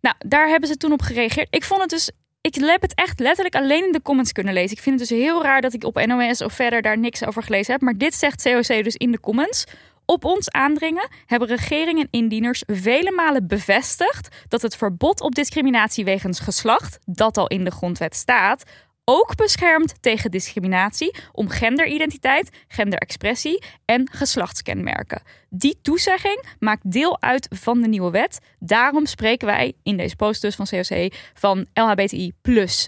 Nou, 0.00 0.16
daar 0.18 0.48
hebben 0.48 0.68
ze 0.68 0.76
toen 0.76 0.92
op 0.92 1.02
gereageerd. 1.02 1.46
Ik 1.50 1.64
vond 1.64 1.80
het 1.80 1.90
dus, 1.90 2.10
ik 2.44 2.54
heb 2.54 2.82
het 2.82 2.94
echt 2.94 3.20
letterlijk 3.20 3.54
alleen 3.54 3.84
in 3.84 3.92
de 3.92 4.02
comments 4.02 4.32
kunnen 4.32 4.54
lezen. 4.54 4.76
Ik 4.76 4.82
vind 4.82 5.00
het 5.00 5.08
dus 5.08 5.18
heel 5.18 5.42
raar 5.42 5.60
dat 5.60 5.72
ik 5.72 5.84
op 5.84 6.06
NOS 6.06 6.42
of 6.42 6.52
verder 6.52 6.82
daar 6.82 6.98
niks 6.98 7.24
over 7.24 7.42
gelezen 7.42 7.72
heb. 7.72 7.80
Maar 7.80 7.96
dit 7.96 8.14
zegt 8.14 8.42
COC 8.42 8.84
dus 8.84 8.96
in 8.96 9.12
de 9.12 9.20
comments. 9.20 9.64
Op 10.04 10.24
ons 10.24 10.50
aandringen 10.50 11.08
hebben 11.26 11.48
regering 11.48 12.00
en 12.00 12.08
indieners 12.10 12.62
vele 12.66 13.10
malen 13.10 13.46
bevestigd 13.46 14.44
dat 14.48 14.62
het 14.62 14.76
verbod 14.76 15.20
op 15.20 15.34
discriminatie 15.34 16.04
wegens 16.04 16.40
geslacht, 16.40 16.98
dat 17.04 17.36
al 17.36 17.46
in 17.46 17.64
de 17.64 17.70
grondwet 17.70 18.14
staat, 18.14 18.64
ook 19.04 19.36
beschermt 19.36 19.94
tegen 20.00 20.30
discriminatie 20.30 21.16
om 21.32 21.48
genderidentiteit, 21.48 22.50
genderexpressie 22.68 23.64
en 23.84 24.08
geslachtskenmerken. 24.12 25.22
Die 25.48 25.78
toezegging 25.82 26.44
maakt 26.58 26.90
deel 26.90 27.22
uit 27.22 27.46
van 27.50 27.80
de 27.80 27.88
nieuwe 27.88 28.10
wet. 28.10 28.38
Daarom 28.58 29.06
spreken 29.06 29.46
wij 29.46 29.72
in 29.82 29.96
deze 29.96 30.16
post 30.16 30.42
dus 30.42 30.54
van 30.54 30.66
COC 30.66 31.14
van 31.34 31.66
LHBTI 31.74 32.32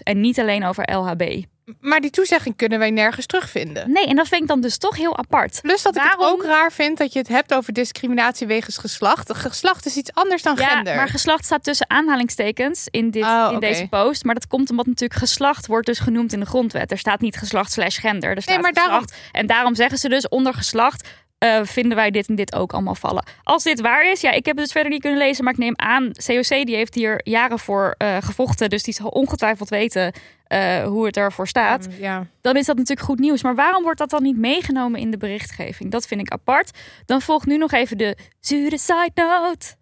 en 0.03 0.21
niet 0.21 0.39
alleen 0.39 0.65
over 0.65 0.93
LHB. 0.95 1.43
Maar 1.79 1.99
die 1.99 2.09
toezegging 2.09 2.55
kunnen 2.55 2.79
wij 2.79 2.89
nergens 2.91 3.25
terugvinden. 3.25 3.91
Nee, 3.91 4.05
en 4.07 4.15
dat 4.15 4.27
vind 4.27 4.41
ik 4.41 4.47
dan 4.47 4.61
dus 4.61 4.77
toch 4.77 4.95
heel 4.97 5.17
apart. 5.17 5.59
Plus 5.61 5.81
dat 5.81 5.95
ik 5.95 6.01
het 6.01 6.15
ook 6.19 6.43
raar 6.43 6.71
vind 6.71 6.97
dat 6.97 7.13
je 7.13 7.19
het 7.19 7.27
hebt 7.27 7.53
over 7.53 7.73
discriminatie 7.73 8.47
wegens 8.47 8.77
geslacht. 8.77 9.35
Geslacht 9.35 9.85
is 9.85 9.95
iets 9.95 10.13
anders 10.13 10.41
dan 10.41 10.55
Ja, 10.55 10.67
gender. 10.67 10.95
maar 10.95 11.07
geslacht 11.09 11.45
staat 11.45 11.63
tussen 11.63 11.89
aanhalingstekens 11.89 12.87
in, 12.91 13.11
dit, 13.11 13.23
Oh, 13.23 13.49
in 13.51 13.59
deze 13.59 13.87
post. 13.87 14.23
Maar 14.23 14.33
dat 14.33 14.47
komt 14.47 14.69
omdat 14.69 14.85
natuurlijk 14.85 15.19
geslacht 15.19 15.67
wordt 15.67 15.85
dus 15.85 15.99
genoemd 15.99 16.33
in 16.33 16.39
de 16.39 16.45
grondwet. 16.45 16.91
Er 16.91 16.97
staat 16.97 17.21
niet 17.21 17.37
geslacht 17.37 17.71
slash 17.71 17.99
gender. 17.99 18.35
Er 18.35 18.41
staat 18.41 18.61
maar 18.61 18.73
daarom-. 18.73 19.05
En 19.31 19.47
daarom 19.47 19.75
zeggen 19.75 19.97
ze 19.97 20.09
dus 20.09 20.27
onder 20.29 20.53
geslacht 20.53 21.07
eh, 21.37 21.59
vinden 21.63 21.97
wij 21.97 22.11
dit 22.11 22.27
en 22.27 22.35
dit 22.35 22.55
ook 22.55 22.73
allemaal 22.73 22.95
vallen. 22.95 23.25
Als 23.43 23.63
dit 23.63 23.81
waar 23.81 24.11
is, 24.11 24.21
ja, 24.21 24.31
ik 24.31 24.45
heb 24.45 24.55
het 24.55 24.65
dus 24.65 24.71
verder 24.71 24.91
niet 24.91 25.01
kunnen 25.01 25.19
lezen. 25.19 25.43
Maar 25.43 25.53
ik 25.53 25.59
neem 25.59 25.73
aan, 25.75 26.11
COC 26.25 26.65
die 26.65 26.75
heeft 26.75 26.95
hier 26.95 27.21
jaren 27.23 27.59
voor 27.59 27.95
eh, 27.97 28.17
gevochten. 28.19 28.69
Dus 28.69 28.83
die 28.83 28.93
zal 28.93 29.09
ongetwijfeld 29.09 29.69
weten 29.69 30.13
eh, 30.47 30.83
hoe 30.83 31.05
het 31.05 31.17
ervoor 31.17 31.47
staat. 31.47 31.85
Um, 31.85 31.91
ja. 31.99 32.27
dan 32.41 32.55
is 32.55 32.65
dat 32.65 32.77
natuurlijk 32.77 33.07
goed 33.07 33.19
nieuws. 33.19 33.43
Maar 33.43 33.55
waarom 33.55 33.83
wordt 33.83 33.99
dat 33.99 34.09
dan 34.09 34.23
niet 34.23 34.37
meegenomen 34.37 34.99
in 34.99 35.11
de 35.11 35.17
berichtgeving? 35.17 35.91
Dat 35.91 36.07
vind 36.07 36.21
ik 36.21 36.31
apart. 36.31 36.77
Dan 37.05 37.21
volgt 37.21 37.45
nu 37.45 37.57
nog 37.57 37.71
even 37.71 37.97
de 37.97 38.17
zure 38.39 38.77
side 38.77 39.11
note. 39.13 39.75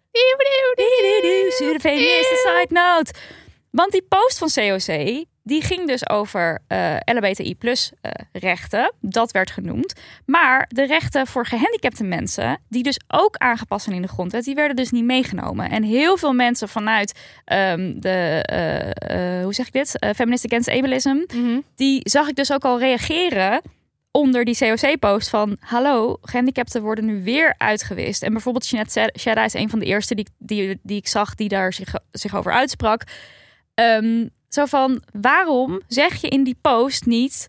Zure 1.56 1.80
feministische 1.80 2.36
side 2.58 2.74
note. 2.74 3.12
Want 3.70 3.92
die 3.92 4.06
post 4.08 4.38
van 4.38 4.48
COC, 4.48 5.24
die 5.46 5.62
ging 5.62 5.86
dus 5.86 6.08
over 6.08 6.58
eh 6.66 6.96
LHBTI 7.04 7.56
plus 7.56 7.92
eh, 8.00 8.10
rechten. 8.32 8.92
Dat 9.00 9.30
werd 9.30 9.50
genoemd. 9.50 9.92
Maar 10.24 10.66
de 10.68 10.86
rechten 10.86 11.26
voor 11.26 11.46
gehandicapte 11.46 12.04
mensen, 12.04 12.58
die 12.68 12.82
dus 12.82 13.00
ook 13.08 13.36
aangepast 13.36 13.84
zijn 13.84 13.96
in 13.96 14.02
de 14.02 14.08
grondwet, 14.08 14.44
die 14.44 14.54
werden 14.54 14.76
dus 14.76 14.90
niet 14.90 15.04
meegenomen. 15.04 15.70
En 15.70 15.82
heel 15.82 16.16
veel 16.16 16.32
mensen 16.32 16.68
vanuit 16.68 17.18
ehm, 17.44 18.00
de, 18.00 18.42
eh, 18.42 19.42
hoe 19.42 19.54
zeg 19.54 19.66
ik 19.66 19.72
dit, 19.72 20.06
Feminist 20.16 20.44
Against 20.44 20.68
Ableism, 20.68 21.16
die 21.74 22.00
zag 22.02 22.28
ik 22.28 22.36
dus 22.36 22.52
ook 22.52 22.64
al 22.64 22.78
reageren 22.78 23.60
onder 24.10 24.44
die 24.44 24.56
COC-post 24.56 25.28
van... 25.28 25.56
hallo, 25.60 26.18
gehandicapten 26.22 26.82
worden 26.82 27.04
nu 27.04 27.22
weer 27.22 27.54
uitgewist. 27.58 28.22
En 28.22 28.32
bijvoorbeeld 28.32 28.68
Jeanette 28.68 29.12
Shedda 29.18 29.44
is 29.44 29.54
een 29.54 29.70
van 29.70 29.78
de 29.78 29.84
eerste 29.84 30.14
die, 30.14 30.26
die, 30.38 30.78
die 30.82 30.96
ik 30.96 31.08
zag... 31.08 31.34
die 31.34 31.48
daar 31.48 31.72
zich, 31.72 31.94
zich 32.10 32.36
over 32.36 32.52
uitsprak. 32.52 33.02
Ehm, 33.74 34.26
zo 34.56 34.64
van, 34.64 35.02
waarom 35.20 35.80
zeg 35.88 36.14
je 36.20 36.28
in 36.28 36.44
die 36.44 36.58
post 36.60 37.06
niet... 37.06 37.48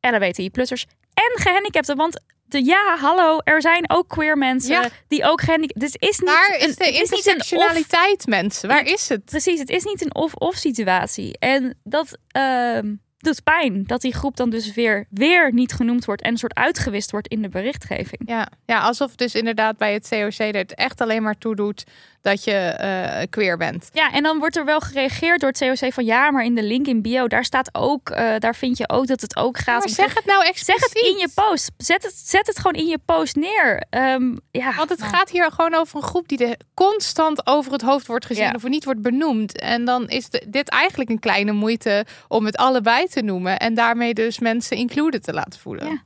LHBTI-plussers 0.00 0.86
en 1.14 1.42
gehandicapten? 1.42 1.96
Want 1.96 2.20
de, 2.44 2.64
ja, 2.64 2.96
hallo, 3.00 3.40
er 3.44 3.60
zijn 3.62 3.90
ook 3.90 4.08
queer 4.08 4.38
mensen 4.38 4.70
Ja. 4.72 4.88
die 5.08 5.24
ook 5.24 5.40
gehandicapten... 5.40 5.80
Dus 5.80 5.92
het 5.92 6.02
is 6.10 6.18
niet 6.18 6.28
Waar 6.30 6.56
is 6.58 6.76
de 6.76 6.84
het 6.84 6.94
is 6.94 7.00
niet 7.00 7.00
een 7.00 7.02
of- 7.02 7.26
intersectionaliteit, 7.26 8.26
mensen? 8.26 8.68
Waar 8.68 8.86
is 8.86 9.08
het? 9.08 9.24
Precies, 9.24 9.58
het 9.58 9.70
is 9.70 9.84
niet 9.84 10.02
een 10.04 10.14
of-of 10.14 10.54
situatie. 10.54 11.38
En 11.38 11.78
dat 11.84 12.18
ehm, 12.28 12.94
doet 13.18 13.42
pijn. 13.42 13.84
Dat 13.84 14.00
die 14.00 14.14
groep 14.14 14.36
dan 14.36 14.50
dus 14.50 14.72
weer, 14.74 15.06
weer 15.10 15.52
niet 15.52 15.72
genoemd 15.72 16.04
wordt 16.04 16.22
en 16.22 16.30
een 16.30 16.36
soort 16.38 16.54
uitgewist 16.54 17.10
wordt 17.10 17.28
in 17.28 17.42
de 17.42 17.48
berichtgeving. 17.48 18.22
Ja, 18.26 18.48
ja, 18.66 18.80
alsof 18.80 19.14
dus 19.14 19.34
inderdaad 19.34 19.76
bij 19.76 19.92
het 19.92 20.08
COC 20.08 20.54
het 20.54 20.74
echt 20.74 21.00
alleen 21.00 21.22
maar 21.22 21.38
toe 21.38 21.56
doet 21.56 21.84
dat 22.22 22.44
je 22.44 22.52
eh, 22.52 23.22
queer 23.30 23.56
bent. 23.56 23.88
Ja, 23.92 24.12
en 24.12 24.22
dan 24.22 24.38
wordt 24.38 24.56
er 24.56 24.64
wel 24.64 24.80
gereageerd 24.80 25.40
door 25.40 25.50
het 25.50 25.58
COC 25.80 25.92
van 25.92 26.04
ja, 26.04 26.30
maar 26.30 26.44
in 26.44 26.54
de 26.54 26.62
link 26.62 26.86
in 26.86 27.02
bio, 27.02 27.26
daar 27.26 27.44
staat 27.44 27.68
ook, 27.72 28.10
eh, 28.10 28.34
daar 28.38 28.54
vind 28.54 28.78
je 28.78 28.88
ook 28.88 29.06
dat 29.06 29.20
het 29.20 29.36
ook 29.36 29.58
gaat 29.58 29.66
Maar 29.78 29.82
om. 29.88 29.92
zeg 29.92 30.14
het 30.14 30.24
nou 30.24 30.40
Zeg 30.40 30.48
expliciet. 30.48 30.82
het 30.88 31.02
in 31.06 31.16
je 31.18 31.28
post. 31.34 31.70
Zet 31.76 32.02
het, 32.02 32.14
zet 32.24 32.46
het 32.46 32.56
gewoon 32.56 32.72
in 32.72 32.86
je 32.86 32.98
post 33.04 33.36
neer. 33.36 33.82
Ehm, 33.90 34.36
ja, 34.50 34.74
Want 34.76 34.88
het 34.88 34.98
nou, 34.98 35.12
gaat 35.14 35.30
hier 35.30 35.50
gewoon 35.52 35.74
over 35.74 35.96
een 35.96 36.02
groep 36.02 36.28
die 36.28 36.46
er 36.46 36.56
constant 36.74 37.46
over 37.46 37.72
het 37.72 37.82
hoofd 37.82 38.06
wordt 38.06 38.26
gezien 38.26 38.44
Ja. 38.44 38.52
of 38.54 38.62
niet 38.68 38.84
wordt 38.84 39.02
benoemd. 39.02 39.58
En 39.60 39.84
dan 39.84 40.08
is 40.08 40.28
de- 40.30 40.46
dit 40.48 40.68
eigenlijk 40.68 41.10
een 41.10 41.18
kleine 41.18 41.52
moeite 41.52 42.04
om 42.28 42.44
het 42.44 42.56
allebei 42.56 43.06
te 43.06 43.22
noemen 43.22 43.58
en 43.58 43.74
daarmee 43.74 44.14
dus 44.14 44.38
mensen 44.38 44.76
included 44.76 45.22
te 45.22 45.32
laten 45.32 45.60
voelen. 45.60 45.86
Ja. 45.88 46.02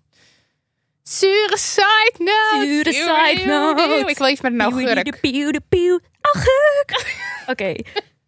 Zure 1.02 1.58
side 1.58 2.14
note. 2.18 2.66
Zure 2.66 2.92
side 2.92 3.46
note. 3.46 4.04
Ik 4.10 4.18
leef 4.18 4.42
met 4.42 4.52
een 4.52 4.60
augurk. 4.60 5.06
Augurk. 6.20 7.16
Oké, 7.50 7.74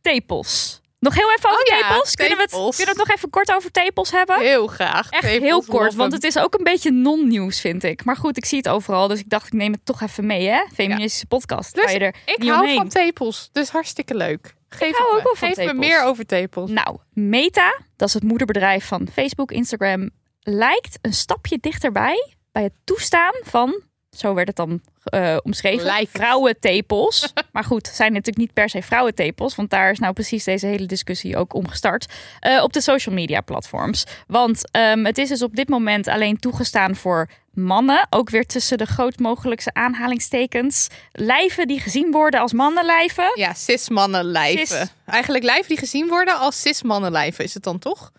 tepels. 0.01 0.83
Nog 0.99 1.15
heel 1.15 1.33
even 1.33 1.51
over 1.51 1.63
Oh 1.73 1.79
ja, 1.79 1.89
tepels. 1.89 2.15
Kunnen, 2.15 2.37
we 2.37 2.43
het, 2.43 2.51
kunnen 2.51 2.77
we 2.77 2.85
het 2.85 2.97
nog 2.97 3.11
even 3.17 3.31
kort 3.31 3.53
over 3.53 3.71
tepels 3.71 4.11
hebben? 4.11 4.41
Heel 4.41 4.67
graag. 4.67 5.11
Echt 5.11 5.23
Tepels, 5.23 5.43
heel 5.43 5.63
kort, 5.63 5.95
want 5.95 6.13
het 6.13 6.25
is 6.25 6.39
ook 6.39 6.55
een 6.55 6.65
beetje 6.65 6.91
non-nieuws, 6.91 7.61
vind 7.61 7.83
ik. 7.83 8.05
Maar 8.05 8.17
goed, 8.17 8.37
ik 8.37 8.45
zie 8.45 8.59
het 8.59 8.69
overal, 8.69 9.09
dus 9.09 9.19
ik 9.19 9.29
dacht, 9.29 9.47
ik 9.47 9.53
neem 9.53 9.73
het 9.73 9.85
toch 9.85 10.01
even 10.01 10.27
mee, 10.27 10.49
hè? 10.49 10.65
Feministische 10.75 11.27
podcast. 11.27 11.75
Dus 11.75 11.93
er 11.93 12.15
ik 12.25 12.43
hou 12.43 12.61
omheen. 12.61 12.77
van 12.77 12.89
tepels, 12.89 13.49
dus 13.53 13.69
hartstikke 13.69 14.15
leuk. 14.15 14.55
Geef, 14.69 14.97
hou 14.97 15.09
ook 15.11 15.17
me. 15.17 15.23
wel 15.23 15.35
van 15.35 15.55
Geef 15.55 15.67
me 15.67 15.75
meer 15.75 16.03
over 16.03 16.27
tepels. 16.27 16.71
Nou, 16.71 16.97
Meta, 17.13 17.81
dat 17.97 18.09
is 18.09 18.15
het 18.15 18.23
moederbedrijf 18.23 18.87
van 18.87 19.09
Facebook, 19.13 19.53
Instagram, 19.53 20.11
lijkt 20.41 20.99
een 21.01 21.15
stapje 21.15 21.59
dichterbij 21.61 22.34
bij 22.55 22.63
het 22.63 22.73
toestaan 22.85 23.33
van, 23.43 23.81
zo 24.11 24.35
werd 24.35 24.47
het 24.49 24.57
dan 24.57 24.81
eh, 25.05 25.37
omschreven, 25.43 25.85
Lijkt. 25.85 26.11
vrouwentepels. 26.11 27.33
maar 27.53 27.65
goed, 27.65 27.87
zijn 27.87 28.11
natuurlijk 28.13 28.39
niet 28.39 28.53
per 28.53 28.69
se 28.69 28.83
vrouwentepels, 28.83 29.55
want 29.55 29.71
daar 29.71 29.91
is 29.91 29.99
nou 29.99 30.13
precies 30.13 30.45
deze 30.45 30.67
hele 30.67 30.87
discussie 30.87 31.37
ook 31.37 31.55
om 31.55 31.69
gestart. 31.69 32.13
eh, 32.41 32.63
op 32.63 32.73
de 32.73 32.81
social 32.81 33.15
media 33.15 33.41
platforms. 33.41 34.05
Want 34.27 34.71
ehm, 34.71 35.05
het 35.05 35.19
is 35.19 35.29
dus 35.29 35.43
op 35.43 35.57
dit 35.57 35.69
moment 35.69 36.09
alleen 36.09 36.37
toegestaan 36.39 36.97
voor 36.97 37.29
mannen, 37.53 38.07
ook 38.11 38.31
weer 38.31 38.47
tussen 38.47 38.79
de 38.79 38.87
groot 38.87 39.19
mogelijkse 39.19 39.73
aanhalingstekens, 39.75 40.89
lijven 41.13 41.67
die 41.67 41.81
gezien 41.81 42.11
worden 42.11 42.41
als 42.41 42.53
mannenlijven. 42.53 43.31
Ja, 43.35 43.55
cis-mannenlijven. 43.55 44.67
Cis. 44.67 44.87
Eigenlijk 45.07 45.45
lijven 45.45 45.69
die 45.69 45.79
gezien 45.79 46.09
worden 46.09 46.39
als 46.39 46.61
cis-mannenlijven, 46.61 47.45
is 47.45 47.55
het 47.55 47.63
dan 47.63 47.79
toch? 47.79 48.13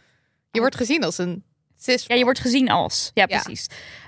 Je 0.51 0.59
wordt 0.59 0.75
gezien 0.75 1.03
als 1.03 1.17
een 1.17 1.43
cis 1.77 2.05
Ja, 2.07 2.15
je 2.15 2.23
wordt 2.23 2.39
gezien 2.39 2.69
als. 2.69 3.11
Ja, 3.13 3.25
Ja. 3.27 3.43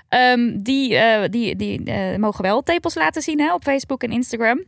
Ehm, 0.08 0.58
die 0.62 0.98
die, 1.28 1.56
die 1.56 1.84
eh, 1.84 2.16
mogen 2.16 2.42
wel 2.42 2.62
tepels 2.62 2.94
laten 2.94 3.22
zien 3.22 3.40
hè, 3.40 3.54
op 3.54 3.62
Facebook 3.62 4.02
en 4.02 4.12
Instagram. 4.12 4.64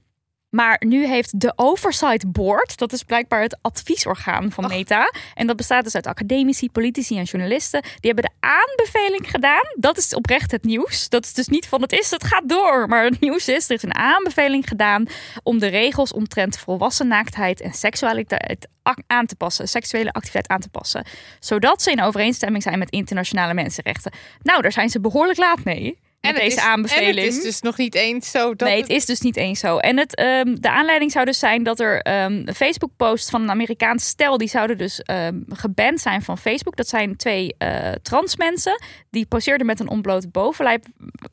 Maar 0.51 0.83
nu 0.87 1.07
heeft 1.07 1.41
de 1.41 1.53
Oversight 1.57 2.33
Board, 2.33 2.79
dat 2.79 2.93
is 2.93 3.03
blijkbaar 3.03 3.43
het 3.43 3.59
adviesorgaan 3.63 4.53
van 4.53 4.67
Meta. 4.69 5.13
En 5.35 5.47
dat 5.47 5.57
bestaat 5.57 5.85
dus 5.85 5.95
uit 5.95 6.07
academici, 6.07 6.71
politici 6.71 7.19
en 7.19 7.25
journalisten. 7.25 7.83
Die 7.83 8.13
hebben 8.13 8.25
de 8.25 8.47
aanbeveling 8.47 9.31
gedaan. 9.31 9.63
Dat 9.75 9.99
is 9.99 10.15
oprecht 10.15 10.51
het 10.51 10.65
nieuws. 10.65 11.09
Dat 11.09 11.25
is 11.25 11.33
dus 11.33 11.49
niet 11.49 11.67
van 11.67 11.83
het 11.83 11.93
is, 11.93 12.11
het 12.11 12.25
gaat 12.25 12.49
door. 12.49 12.89
Maar 12.89 13.05
het 13.05 13.21
nieuws 13.21 13.49
is, 13.49 13.69
er 13.69 13.75
is 13.75 13.83
een 13.83 13.95
aanbeveling 13.95 14.69
gedaan 14.69 15.07
om 15.43 15.59
de 15.59 15.67
regels 15.67 16.13
omtrent 16.13 16.59
volwassen 16.59 17.09
naaktheid 17.09 17.61
en 17.61 17.73
seksualiteit 17.73 18.69
aan 19.07 19.27
te 19.27 19.37
passen, 19.37 19.69
seksuele 19.69 20.13
activiteit 20.13 20.49
aan 20.49 20.61
te 20.61 20.69
passen, 20.69 21.05
zodat 21.41 21.83
ze 21.83 21.91
in 21.91 22.03
overeenstemming 22.03 22.63
zijn 22.63 22.79
met 22.79 22.91
internationale 22.91 23.55
mensenrechten. 23.55 24.13
Nou, 24.43 24.63
daar 24.63 24.73
zijn 24.73 24.89
ze 24.89 25.01
behoorlijk 25.01 25.39
laat 25.39 25.65
mee. 25.65 25.99
Met 26.21 26.31
het 26.31 26.41
deze 26.41 26.57
is, 26.57 26.63
aanbeveling. 26.63 27.09
En 27.19 27.25
het 27.25 27.35
is 27.37 27.43
dus 27.43 27.61
nog 27.61 27.77
niet 27.77 27.95
eens 27.95 28.31
zo 28.31 28.55
dat 28.55 28.69
nee, 28.69 28.81
het- 28.81 28.89
is 28.91 29.07
dus 29.07 29.21
niet 29.21 29.37
eens 29.37 29.61
zo. 29.61 29.77
En 29.79 29.99
het, 29.99 30.15
ehm, 30.15 30.55
de 30.61 30.71
aanleiding 30.71 31.11
zou 31.13 31.25
dus 31.25 31.39
zijn 31.39 31.63
dat 31.63 31.81
er 31.81 32.01
ehm, 32.01 32.33
een 32.45 32.55
Facebook-post 32.55 33.31
van 33.31 33.43
een 33.43 33.51
Amerikaans 33.51 34.07
stel... 34.07 34.39
die 34.39 34.49
zouden 34.49 34.79
dus 34.79 35.01
ehm 35.01 35.35
geband 35.49 36.01
zijn 36.01 36.23
van 36.23 36.39
Facebook. 36.39 36.77
Dat 36.77 36.89
zijn 36.89 37.17
twee 37.17 37.55
eh 37.59 37.93
trans 38.03 38.37
mensen. 38.37 38.83
Die 39.11 39.27
poseerden 39.27 39.67
met 39.67 39.81
een 39.81 39.89
ontbloot 39.89 40.33
bovenlijf. 40.33 40.81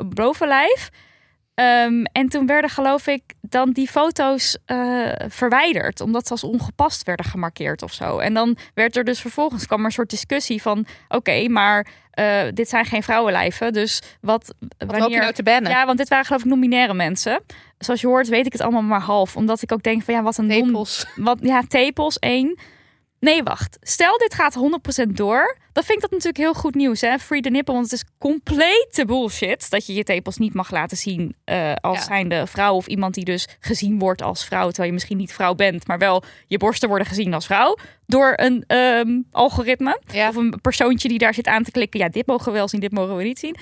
bovenlijf. 0.06 0.90
Ehm, 1.58 2.04
en 2.12 2.30
toen 2.30 2.46
werden, 2.46 2.70
geloof 2.70 3.08
ik, 3.08 3.22
dan 3.42 3.72
die 3.72 3.88
foto's 3.88 4.58
eh, 4.66 5.12
verwijderd. 5.28 6.02
Omdat 6.02 6.26
ze 6.26 6.32
als 6.32 6.44
ongepast 6.44 7.04
werden 7.04 7.26
gemarkeerd 7.26 7.82
of 7.82 7.94
zo. 7.94 8.18
En 8.18 8.34
dan 8.34 8.58
werd 8.74 8.98
er 8.98 9.04
dus 9.04 9.20
vervolgens 9.22 9.66
kwam 9.66 9.80
er 9.80 9.86
een 9.86 9.92
soort 9.92 10.10
discussie 10.10 10.62
van... 10.62 10.86
Oké, 11.08 11.48
maar 11.48 11.88
eh, 12.12 12.42
dit 12.54 12.70
zijn 12.70 12.86
geen 12.86 13.04
vrouwenlijven. 13.04 13.74
Dus 13.74 14.02
wat, 14.22 14.54
Wat 14.78 15.00
loop 15.00 15.10
je 15.10 15.18
nou 15.18 15.34
te 15.34 15.44
bannen? 15.44 15.72
ja, 15.72 15.86
want 15.86 15.98
dit 15.98 16.08
waren 16.08 16.26
geloof 16.26 16.42
ik 16.42 16.48
non-binaire 16.48 16.94
mensen. 16.94 17.44
Zoals 17.78 18.02
je 18.02 18.08
hoort 18.08 18.28
weet 18.28 18.46
ik 18.46 18.52
het 18.52 18.62
allemaal 18.62 18.82
maar 18.82 19.02
half. 19.02 19.36
Omdat 19.36 19.62
ik 19.62 19.72
ook 19.72 19.84
denk 19.84 20.04
van 20.04 20.14
ja, 20.14 20.22
wat 20.22 20.38
een 20.38 20.48
non... 20.48 20.66
Tepels. 20.66 21.06
Wat, 21.16 21.38
ja, 21.42 21.62
tepels, 21.68 22.20
één. 22.20 22.60
Nee, 23.20 23.44
wacht. 23.44 23.78
Stel 23.82 24.18
dit 24.18 24.34
gaat 24.34 24.58
100% 25.06 25.08
door. 25.08 25.58
Dan 25.78 25.86
vind 25.86 25.98
ik 25.98 26.10
dat 26.10 26.12
natuurlijk 26.12 26.38
heel 26.38 26.62
goed 26.62 26.76
nieuws. 26.76 27.02
Hè? 27.02 27.20
Free 27.20 27.42
the 27.42 27.50
nipple, 27.50 27.74
want 27.74 27.86
het 27.92 27.94
is 27.94 28.06
complete 28.18 29.06
bullshit. 29.06 29.70
Dat 29.70 29.86
je 29.86 29.94
je 29.94 30.04
tepels 30.04 30.38
niet 30.38 30.54
mag 30.54 30.72
laten 30.72 30.98
zien 30.98 31.36
eh, 31.44 31.74
als 31.82 31.98
Ja. 31.98 32.04
zijnde 32.04 32.48
vrouw. 32.48 32.76
Of 32.76 32.88
iemand 32.88 33.14
die 33.14 33.24
dus 33.26 33.48
gezien 33.60 34.00
wordt 34.00 34.22
als 34.22 34.46
vrouw. 34.46 34.66
Terwijl 34.68 34.88
je 34.88 34.94
misschien 34.94 35.18
niet 35.18 35.34
vrouw 35.34 35.54
bent. 35.56 35.88
Maar 35.88 35.98
wel 35.98 36.24
je 36.48 36.58
borsten 36.58 36.90
worden 36.90 37.08
gezien 37.08 37.34
als 37.34 37.46
vrouw. 37.46 37.78
Door 38.06 38.34
een 38.36 38.64
ehm, 38.68 39.22
algoritme. 39.32 40.02
Ja. 40.12 40.30
Of 40.30 40.36
een 40.36 40.60
persoontje 40.62 41.08
die 41.08 41.18
daar 41.18 41.34
zit 41.34 41.48
aan 41.48 41.64
te 41.64 41.72
klikken. 41.72 42.00
Ja, 42.00 42.10
dit 42.10 42.28
mogen 42.28 42.46
we 42.52 42.58
wel 42.58 42.68
zien, 42.68 42.80
dit 42.80 42.92
mogen 42.92 43.16
we 43.16 43.24
niet 43.24 43.40
zien. 43.40 43.56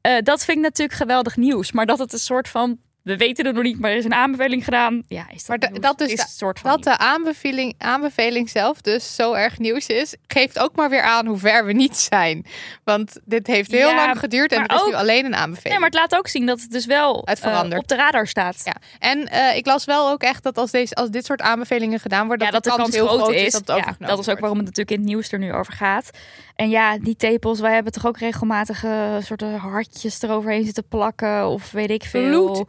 Eh, 0.00 0.16
dat 0.22 0.44
vind 0.44 0.56
ik 0.56 0.62
natuurlijk 0.62 0.98
geweldig 0.98 1.36
nieuws. 1.36 1.72
Maar 1.72 1.86
dat 1.86 1.98
het 1.98 2.12
een 2.12 2.18
soort 2.18 2.48
van... 2.48 2.78
We 3.06 3.16
weten 3.16 3.46
het 3.46 3.54
nog 3.54 3.64
niet, 3.64 3.78
maar 3.80 3.90
er 3.90 3.96
is 3.96 4.04
een 4.04 4.14
aanbeveling 4.14 4.64
gedaan. 4.64 5.02
Ja, 5.08 5.26
is 5.30 5.44
dat 5.44 5.60
Maar 5.60 5.70
nieuws? 5.70 5.82
dat 5.82 6.00
is 6.00 6.12
is 6.12 6.20
de- 6.20 6.26
soort 6.36 6.58
van 6.58 6.70
Dat 6.70 6.82
de 6.84 6.98
aanbeveling, 6.98 7.74
aanbeveling 7.78 8.48
zelf 8.50 8.80
dus 8.80 9.14
zo 9.14 9.32
erg 9.32 9.58
nieuws 9.58 9.86
is, 9.86 10.14
geeft 10.26 10.58
ook 10.58 10.76
maar 10.76 10.90
weer 10.90 11.02
aan 11.02 11.26
hoe 11.26 11.38
ver 11.38 11.64
we 11.66 11.72
niet 11.72 11.96
zijn. 11.96 12.44
Want 12.84 13.16
dit 13.24 13.46
heeft 13.46 13.70
heel 13.70 13.88
Ja, 13.88 13.94
lang 13.94 14.18
geduurd 14.18 14.52
en 14.52 14.62
het 14.62 14.72
is 14.72 14.84
nu 14.86 14.94
alleen 14.94 15.24
een 15.24 15.34
aanbeveling. 15.34 15.68
Nee, 15.68 15.78
maar 15.78 15.88
het 15.90 15.98
laat 16.10 16.16
ook 16.18 16.28
zien 16.28 16.46
dat 16.46 16.60
het 16.60 16.70
dus 16.70 16.86
wel 16.86 17.22
Het 17.24 17.38
eh, 17.40 17.44
verandert. 17.44 17.82
op 17.82 17.88
de 17.88 17.94
radar 17.96 18.26
staat. 18.26 18.60
Ja, 18.64 18.74
en 18.98 19.28
eh, 19.28 19.56
ik 19.56 19.66
las 19.66 19.84
wel 19.84 20.10
ook 20.10 20.22
echt 20.22 20.42
dat 20.42 20.58
als, 20.58 20.70
deze, 20.70 20.94
als 20.94 21.10
dit 21.10 21.24
soort 21.24 21.40
aanbevelingen 21.40 22.00
gedaan 22.00 22.26
worden, 22.26 22.46
Ja, 22.46 22.52
dat, 22.52 22.64
dat 22.64 22.72
de 22.74 22.78
kans 22.82 22.94
heel 22.94 23.06
groot 23.06 23.32
is. 23.32 23.52
dat 23.52 23.66
het 23.66 23.84
ja, 23.98 24.06
dat 24.06 24.18
is 24.18 24.28
ook 24.28 24.38
waarom 24.38 24.58
het 24.58 24.66
natuurlijk 24.66 24.96
in 24.96 25.02
het 25.02 25.06
nieuws 25.06 25.32
er 25.32 25.38
nu 25.38 25.52
over 25.52 25.72
gaat. 25.72 26.10
En 26.56 26.68
ja, 26.70 26.98
die 26.98 27.16
tepels, 27.16 27.60
wij 27.60 27.74
hebben 27.74 27.92
toch 27.92 28.06
ook 28.06 28.18
regelmatig 28.18 28.84
soorten 29.20 29.54
hartjes 29.54 30.22
eroverheen 30.22 30.64
zitten 30.64 30.88
plakken 30.88 31.48
of 31.48 31.70
weet 31.70 31.90
ik 31.90 32.02
veel. 32.04 32.64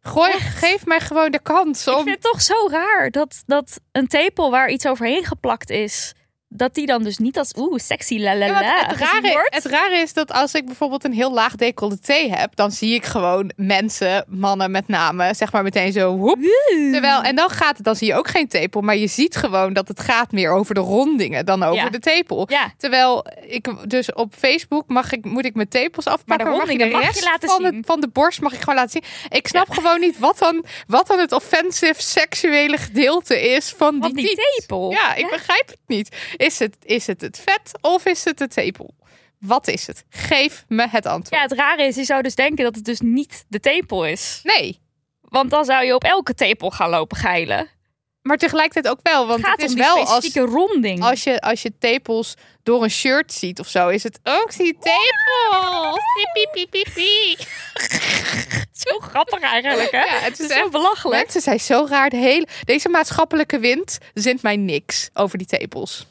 Gooi, 0.00 0.32
geef 0.32 0.86
mij 0.86 1.00
gewoon 1.00 1.30
de 1.30 1.42
kans 1.42 1.86
Ik 1.86 1.94
om... 1.96 2.04
vind 2.04 2.22
het 2.22 2.32
toch 2.32 2.42
zo 2.42 2.68
raar 2.70 3.10
dat, 3.10 3.42
dat 3.46 3.80
een 3.92 4.06
tepel 4.06 4.50
waar 4.50 4.70
iets 4.70 4.86
overheen 4.86 5.24
geplakt 5.24 5.70
is, 5.70 6.14
dat 6.54 6.74
die 6.74 6.86
dan 6.86 7.02
dus 7.02 7.18
niet 7.18 7.38
als 7.38 7.52
oeh, 7.56 7.78
sexy 7.78 8.18
la 8.18 8.36
la 8.36 8.46
Ja, 8.46 8.52
la 8.60 8.86
het, 8.86 8.96
rare, 8.96 9.46
het 9.50 9.64
rare 9.64 9.96
is 9.96 10.12
dat 10.12 10.32
als 10.32 10.54
ik 10.54 10.66
bijvoorbeeld 10.66 11.04
een 11.04 11.12
heel 11.12 11.32
laag 11.32 11.54
decolleté 11.56 12.28
heb, 12.30 12.56
dan 12.56 12.70
zie 12.70 12.94
ik 12.94 13.04
gewoon 13.04 13.52
mensen, 13.56 14.24
mannen 14.28 14.70
met 14.70 14.88
name, 14.88 15.34
zeg 15.34 15.52
maar 15.52 15.62
meteen 15.62 15.92
zo 15.92 16.16
woep. 16.16 16.38
Terwijl, 16.92 17.22
en 17.22 17.36
dan 17.36 17.50
gaat 17.50 17.76
het, 17.76 17.84
dan 17.84 17.96
zie 17.96 18.06
je 18.06 18.14
ook 18.14 18.28
geen 18.28 18.48
tepel, 18.48 18.80
maar 18.80 18.96
je 18.96 19.06
ziet 19.06 19.36
gewoon 19.36 19.72
dat 19.72 19.88
het 19.88 20.00
gaat 20.00 20.32
meer 20.32 20.50
over 20.52 20.74
de 20.74 20.80
rondingen 20.80 21.46
dan 21.46 21.62
over 21.62 21.82
Ja. 21.84 21.90
de 21.90 21.98
tepel. 21.98 22.46
Ja, 22.50 22.72
Terwijl 22.78 23.26
ik 23.46 23.90
dus 23.90 24.12
op 24.12 24.34
Facebook 24.38 24.84
mag 24.88 25.12
ik, 25.12 25.24
moet 25.24 25.44
ik 25.44 25.54
mijn 25.54 25.68
tepels 25.68 26.06
afpakken. 26.06 26.26
Maar 26.26 26.38
de 26.38 26.44
mag 26.44 26.58
rondingen 26.58 26.86
de 26.86 26.92
mag 26.92 27.02
je 27.02 27.08
rest 27.12 27.24
laten 27.24 27.48
van, 27.48 27.60
zien. 27.64 27.74
Het, 27.76 27.86
van 27.86 28.00
de 28.00 28.08
borst 28.08 28.40
mag 28.40 28.52
ik 28.52 28.58
gewoon 28.60 28.74
laten 28.74 28.90
zien. 28.90 29.04
Ik 29.38 29.48
snap 29.48 29.70
gewoon 29.70 30.00
niet 30.00 30.18
wat 30.18 30.38
dan, 30.38 30.64
wat 30.86 31.06
dan 31.06 31.18
het 31.18 31.32
offensive 31.32 32.02
seksuele 32.02 32.76
gedeelte 32.76 33.40
is 33.40 33.74
van 33.76 33.90
die, 33.92 34.00
van 34.02 34.12
die 34.12 34.26
tiet. 34.26 34.36
tepel. 34.58 34.90
Ja, 34.90 35.14
ik 35.14 35.30
begrijp 35.30 35.66
het 35.66 35.78
niet. 35.86 36.16
Is 36.42 36.58
het, 36.58 36.76
is 36.82 37.06
het 37.06 37.20
het 37.20 37.38
vet 37.44 37.72
of 37.80 38.04
is 38.06 38.24
het 38.24 38.38
de 38.38 38.48
tepel? 38.48 38.94
Wat 39.38 39.68
is 39.68 39.86
het? 39.86 40.04
Geef 40.10 40.64
me 40.68 40.88
het 40.88 41.06
antwoord. 41.06 41.34
Ja, 41.34 41.42
het 41.48 41.52
rare 41.58 41.82
is, 41.86 41.96
je 41.96 42.04
zou 42.04 42.22
dus 42.22 42.34
denken 42.34 42.64
dat 42.64 42.74
het 42.74 42.84
dus 42.84 43.00
niet 43.00 43.44
de 43.48 43.60
tepel 43.60 44.06
is. 44.06 44.40
Nee, 44.42 44.80
Want 45.20 45.50
dan 45.50 45.64
zou 45.64 45.84
je 45.84 45.94
op 45.94 46.04
elke 46.04 46.34
tepel 46.34 46.70
gaan 46.70 46.90
lopen 46.90 47.16
geilen. 47.16 47.68
maar 48.22 48.36
tegelijkertijd 48.36 48.88
ook 48.94 49.00
wel. 49.02 49.26
Want 49.26 49.38
Het 49.40 49.48
gaat 49.48 49.60
het 49.60 49.64
is 49.64 49.70
om 49.70 49.74
die 49.80 49.84
wel 49.84 50.06
als, 50.06 50.34
ronding. 50.34 51.02
als, 51.02 51.22
je, 51.24 51.40
als 51.40 51.62
je 51.62 51.72
tepels 51.78 52.34
door 52.62 52.82
een 52.82 52.90
shirt 52.90 53.32
ziet 53.32 53.60
of 53.60 53.68
zo, 53.68 53.88
is 53.88 54.02
het 54.02 54.18
ook 54.22 54.56
die 54.56 54.76
tepels. 54.80 56.00
Zo 58.72 58.98
grappig 58.98 59.40
eigenlijk, 59.40 59.90
hè? 59.90 59.98
Ja, 59.98 60.18
het 60.18 60.40
is 60.40 60.46
zo 60.46 60.54
echt- 60.60 60.70
belachelijk. 60.70 61.20
Mensen 61.22 61.40
zijn 61.40 61.60
zo 61.60 61.86
raar. 61.88 62.10
De 62.10 62.16
hele, 62.16 62.46
deze 62.64 62.88
maatschappelijke 62.88 63.58
wind 63.58 63.98
zint 64.14 64.42
mij 64.42 64.56
niks 64.56 65.08
over 65.14 65.38
die 65.38 65.46
tepels. 65.46 66.06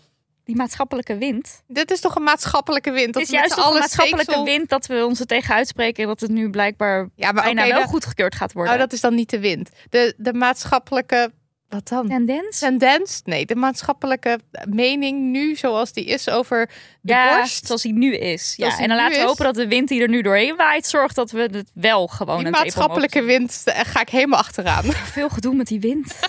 Die 0.51 0.59
maatschappelijke 0.59 1.17
wind. 1.17 1.61
Dit 1.67 1.91
is 1.91 1.99
toch 1.99 2.15
een 2.15 2.23
maatschappelijke 2.23 2.91
wind? 2.91 3.05
Het 3.05 3.13
Dat 3.13 3.21
is 3.23 3.29
we 3.29 3.35
met 3.35 3.45
juist 3.47 3.61
toch 3.63 3.73
een 3.73 3.79
maatschappelijke 3.79 4.31
steeksel- 4.31 4.53
wind 4.57 4.69
dat 4.69 4.85
we 4.85 5.05
ons 5.05 5.19
er 5.19 5.25
tegen 5.25 5.55
uitspreken. 5.55 6.03
En 6.03 6.09
dat 6.09 6.19
het 6.19 6.29
nu 6.31 6.49
blijkbaar 6.49 7.09
Ja, 7.15 7.31
maar 7.31 7.43
bijna 7.43 7.61
oké, 7.61 7.71
wel 7.71 7.79
dat- 7.81 7.89
goedgekeurd 7.89 8.35
gaat 8.35 8.53
worden. 8.53 8.73
Oh, 8.73 8.79
dat 8.79 8.93
is 8.93 9.01
dan 9.01 9.15
niet 9.15 9.29
de 9.29 9.39
wind. 9.39 9.69
De, 9.89 10.13
de 10.17 10.33
maatschappelijke... 10.33 11.31
Wat 11.69 11.87
dan? 11.87 12.07
Tendens? 12.07 12.59
Tendens? 12.59 13.21
Nee, 13.23 13.45
de 13.45 13.55
maatschappelijke 13.55 14.39
mening 14.69 15.19
nu 15.31 15.55
zoals 15.55 15.93
die 15.93 16.05
is 16.05 16.29
over 16.29 16.69
de 17.01 17.13
ja, 17.13 17.37
borst. 17.37 17.65
zoals 17.65 17.81
die 17.81 17.93
nu 17.93 18.15
is. 18.15 18.53
Ja, 18.57 18.77
en 18.79 18.87
dan 18.87 18.97
laten 18.97 19.13
we 19.15 19.19
is. 19.21 19.25
hopen 19.27 19.45
dat 19.45 19.55
de 19.55 19.67
wind 19.67 19.87
die 19.87 20.01
er 20.01 20.09
nu 20.09 20.21
doorheen 20.21 20.55
waait 20.55 20.85
zorgt 20.85 21.15
dat 21.15 21.31
we 21.31 21.41
het 21.41 21.71
wel 21.73 22.07
gewoon 22.07 22.43
Die 22.43 22.49
maatschappelijke 22.51 23.21
wind 23.21 23.61
eh, 23.65 23.79
ga 23.83 24.01
ik 24.01 24.09
helemaal 24.09 24.39
achteraan. 24.39 24.83
Veel 24.93 25.29
gedoe 25.29 25.55
met 25.55 25.67
die 25.67 25.79
wind. 25.79 26.19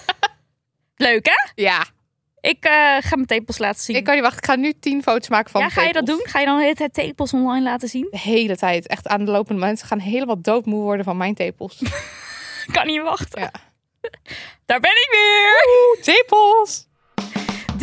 Leuk 0.97 1.27
hè? 1.27 1.63
Ja, 1.63 1.85
Ik 2.43 2.65
eh, 2.65 2.73
ga 3.01 3.15
mijn 3.15 3.27
tepels 3.27 3.59
laten 3.59 3.81
zien. 3.81 3.97
ik 3.97 4.05
kan 4.05 4.15
niet 4.15 4.23
wachten. 4.23 4.39
Ik 4.43 4.49
ga 4.49 4.55
nu 4.57 4.73
tien 4.81 5.03
foto's 5.03 5.29
maken 5.29 5.51
van 5.51 5.61
ja, 5.61 5.69
ga 5.69 5.83
je 5.83 5.93
dat 5.93 6.07
doen? 6.07 6.21
Ga 6.23 6.41
je 6.41 6.47
dan 6.47 6.57
de 6.57 6.63
hele 6.63 6.75
tijd 6.75 6.95
tepels 6.95 7.33
online 7.33 7.63
laten 7.63 7.89
zien? 7.89 8.09
De 8.11 8.19
hele 8.19 8.57
tijd. 8.57 8.87
Echt 8.87 9.09
aan 9.09 9.25
de 9.25 9.31
lopende 9.31 9.61
mensen 9.61 9.87
gaan 9.87 9.99
helemaal 9.99 10.41
doodmoe 10.41 10.83
worden 10.83 11.05
van 11.05 11.17
mijn 11.17 11.35
tepels. 11.35 11.81
Ik 11.81 12.69
kan 12.73 12.87
niet 12.87 13.03
wachten. 13.03 13.41
Ja. 13.41 13.53
Daar 14.67 14.81
ben 14.81 14.91
ik 14.91 15.09
weer! 15.11 16.05
tepels! 16.05 16.87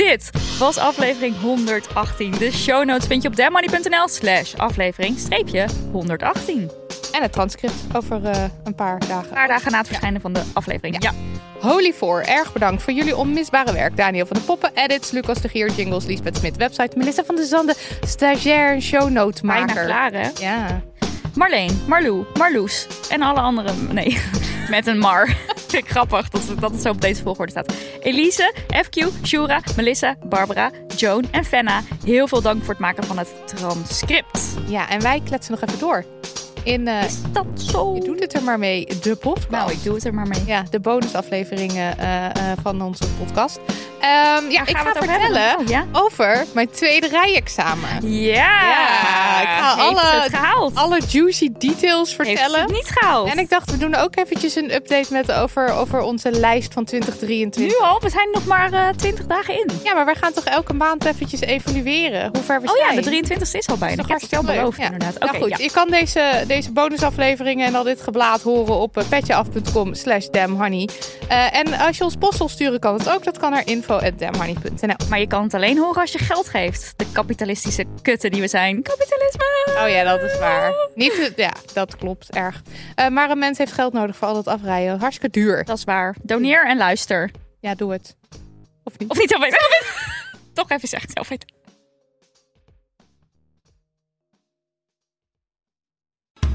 Dit 0.08 0.30
was 0.60 0.78
aflevering 0.78 1.39
118. 1.41 2.32
De 2.32 2.52
show 2.52 2.86
notes 2.86 3.08
vind 3.08 3.22
je 3.22 3.28
op 3.28 3.36
demmoney.nl 3.36 4.08
slash 4.08 4.56
aflevering 4.56 5.20
streepje 5.20 5.66
118. 5.91 6.72
En 7.12 7.22
het 7.22 7.32
transcript 7.32 7.74
over 7.95 8.26
eh, 8.26 8.43
een 8.64 8.76
paar 8.76 9.00
dagen. 9.00 9.28
Een 9.28 9.34
paar 9.34 9.47
dagen 9.47 9.72
na 9.72 9.78
het 9.78 9.88
verschijnen 9.88 10.22
van 10.22 10.34
de 10.34 10.41
aflevering. 10.54 11.04
Ja. 11.04 11.12
Holy 11.60 11.93
voor, 11.93 12.22
erg 12.22 12.54
bedankt 12.54 12.84
voor 12.84 12.93
jullie 12.93 13.18
onmisbare 13.18 13.74
werk. 13.74 13.97
Daniel 13.97 14.26
van 14.26 14.38
de 14.38 14.43
Poppen, 14.43 14.72
edits, 14.74 15.12
Lucas 15.12 15.41
de 15.41 15.47
Gier, 15.47 15.72
jingles, 15.72 16.06
Liesbeth 16.06 16.38
Smit, 16.38 16.58
website, 16.58 16.97
Melissa 16.97 17.24
van 17.24 17.36
de 17.36 17.45
Zanden, 17.45 17.76
stagiair 18.02 18.74
en 18.74 18.82
shownote 18.82 19.41
Bijna 19.41 19.66
maker. 19.66 19.86
klaar 19.86 20.12
hè? 20.12 20.30
Ja. 20.39 20.82
Marleen, 21.40 21.82
Marlou, 21.88 22.26
Marloes 22.38 22.88
en 23.10 23.22
alle 23.22 23.40
anderen. 23.40 23.94
Nee, 23.94 24.18
met 24.70 24.88
een 24.88 24.98
Mar. 24.98 25.28
Vind 25.68 25.84
ik 25.84 25.90
grappig 25.90 26.30
dat 26.30 26.48
het, 26.48 26.60
dat 26.60 26.72
het 26.72 26.82
zo 26.82 26.90
op 26.90 27.02
deze 27.02 27.22
volgorde 27.22 27.52
staat. 27.52 27.74
Elise, 28.00 28.54
FQ, 28.86 29.26
Shura, 29.26 29.62
Melissa, 29.76 30.16
Barbara, 30.26 30.72
Joan 30.96 31.24
en 31.32 31.46
Fenna. 31.46 31.82
Heel 32.04 32.28
veel 32.28 32.42
dank 32.42 32.60
voor 32.64 32.74
het 32.74 32.80
maken 32.80 33.04
van 33.04 33.18
het 33.18 33.34
transcript. 33.46 34.56
ja, 34.68 34.90
en 34.90 35.02
wij 35.02 35.22
kletsen 35.26 35.52
nog 35.52 35.62
even 35.70 35.80
door. 35.80 36.06
In, 36.64 36.88
eh, 36.88 37.04
Is 37.04 37.22
dat 37.32 37.46
zo? 37.54 37.96
je 37.96 38.02
doet 38.02 38.20
het 38.20 38.34
er 38.34 38.44
maar 38.44 38.60
mee, 38.60 38.86
de 39.02 39.16
podcast. 39.16 39.50
Nou, 39.50 39.72
ik 39.72 39.84
doe 39.84 39.96
het 39.96 40.06
er 40.06 40.14
maar 40.14 40.28
mee. 40.28 40.44
Ja, 40.46 40.64
de 40.70 40.80
bonusafleveringen 40.80 41.98
eh, 41.98 42.26
eh, 42.26 42.58
van 42.62 42.82
onze 42.82 43.08
podcast. 43.20 43.60
Ehm, 44.00 44.50
ja, 44.50 44.62
ik 44.62 44.66
we 44.68 44.74
ga 44.76 44.89
over 44.89 45.04
vertellen? 45.04 45.58
Oh, 45.60 45.68
ja? 45.68 45.86
over 45.91 46.45
mijn 46.54 46.70
tweede 46.70 47.08
rijexamen. 47.08 48.12
Ja, 48.12 48.62
Ja, 48.70 49.41
ik 49.41 49.47
ga 49.47 49.76
heeft 49.76 50.36
alle-. 50.36 50.72
Alle 50.74 51.00
juicy 51.08 51.50
details 51.58 52.18
heeft 52.18 52.30
vertellen. 52.30 52.62
het 52.62 52.72
niet 52.72 52.89
gehaald. 52.89 53.30
En 53.30 53.39
ik 53.39 53.50
dacht, 53.50 53.72
we 53.72 53.78
doen 53.78 53.95
ook 53.95 54.16
eventjes 54.18 54.56
een 54.56 54.74
update 54.74 55.14
met 55.14 55.32
over, 55.32 55.74
over 55.74 56.02
onze 56.02 56.32
lijst 56.32 56.74
van 56.74 56.86
2023. 56.86 57.80
Nu 57.80 57.86
al? 57.88 58.00
We 58.00 58.10
zijn 58.10 58.30
nog 58.32 58.45
maar 58.45 58.74
eh 58.74 58.88
20 58.95 59.26
dagen 59.26 59.54
in. 59.54 59.70
Ja, 59.84 59.93
maar 59.93 60.06
wij 60.06 60.16
gaan 60.16 60.34
toch 60.34 60.43
elke 60.43 60.74
maand 60.74 61.06
eventjes 61.06 61.39
evalueren 61.41 62.30
hoe 62.34 62.43
ver 62.43 62.62
we 62.62 62.68
Oh 62.70 62.76
zijn. 62.76 62.89
ja, 62.95 63.02
de 63.02 63.08
23 63.08 63.54
is 63.54 63.68
al 63.68 63.78
bijna. 63.78 63.95
Dat 63.95 64.06
Ik 64.10 64.16
is 64.16 64.22
heb 64.32 64.41
het 64.41 64.56
beloofd. 64.56 64.78
Ja. 64.78 64.84
inderdaad. 64.84 65.16
Oké, 65.16 65.26
nou 65.26 65.38
goed, 65.43 65.62
je 65.62 65.72
kan 65.72 65.89
deze, 65.89 66.43
deze 66.47 66.72
bonusafleveringen 66.72 67.68
en 67.68 67.76
al 67.76 67.84
dit 67.84 68.02
geblaad 68.02 68.41
horen 68.41 68.76
op 68.76 68.97
eh, 68.97 69.04
petjeaf.com 69.10 69.93
slash 69.93 70.26
damnhoney. 70.32 70.89
Eh, 71.28 71.56
en 71.58 71.74
als 71.74 71.97
je 71.97 72.04
ons 72.04 72.16
postel 72.16 72.50
sturen 72.50 72.80
kan 72.80 72.93
het 72.93 73.10
ook. 73.10 73.24
Dat 73.24 73.38
kan 73.38 73.52
naar 73.52 73.62
info 73.66 73.89
at 73.96 74.20
damnhoney.nl. 74.20 75.08
Maar 75.10 75.20
je 75.20 75.28
kan 75.28 75.44
het 75.44 75.54
alleen 75.54 75.78
horen 75.78 76.02
als 76.02 76.12
je 76.12 76.18
geld 76.18 76.50
geeft. 76.50 76.94
De 76.98 77.06
kapitalistische 77.12 77.86
kutten 78.02 78.32
die 78.32 78.42
we 78.42 78.48
zijn. 78.48 78.82
Kapitalisme! 78.84 79.46
Oh 79.84 79.90
ja, 79.90 80.04
dat 80.04 80.22
is 80.32 80.40
waar. 80.40 80.74
Niet, 80.96 81.12
te- 81.12 81.34
ja, 81.36 81.54
dat 81.74 81.96
klopt 81.96 82.36
erg. 82.36 82.62
Eh, 82.96 83.08
maar 83.08 83.30
een 83.30 83.40
mens 83.40 83.58
heeft 83.58 83.72
geld 83.72 83.94
nodig 83.94 84.16
voor 84.16 84.28
al 84.28 84.34
dat 84.34 84.48
afrijden. 84.48 85.00
Hartstikke 85.00 85.40
duur. 85.40 85.64
Dat 85.64 85.78
is 85.78 85.84
waar. 85.84 86.16
Doneer 86.24 86.66
en 86.68 86.78
luister. 86.78 87.32
Ja, 87.60 87.76
doe 87.76 87.92
het. 87.92 88.16
Of 88.84 88.98
niet? 89.00 89.10
Of 89.10 89.18
niet 89.18 89.30
zelf 89.30 89.44
weten. 89.44 89.60
Toch 90.54 90.70
even 90.70 90.88
zeggen, 90.88 91.10
zelf 91.14 91.28
weten. 91.30 91.48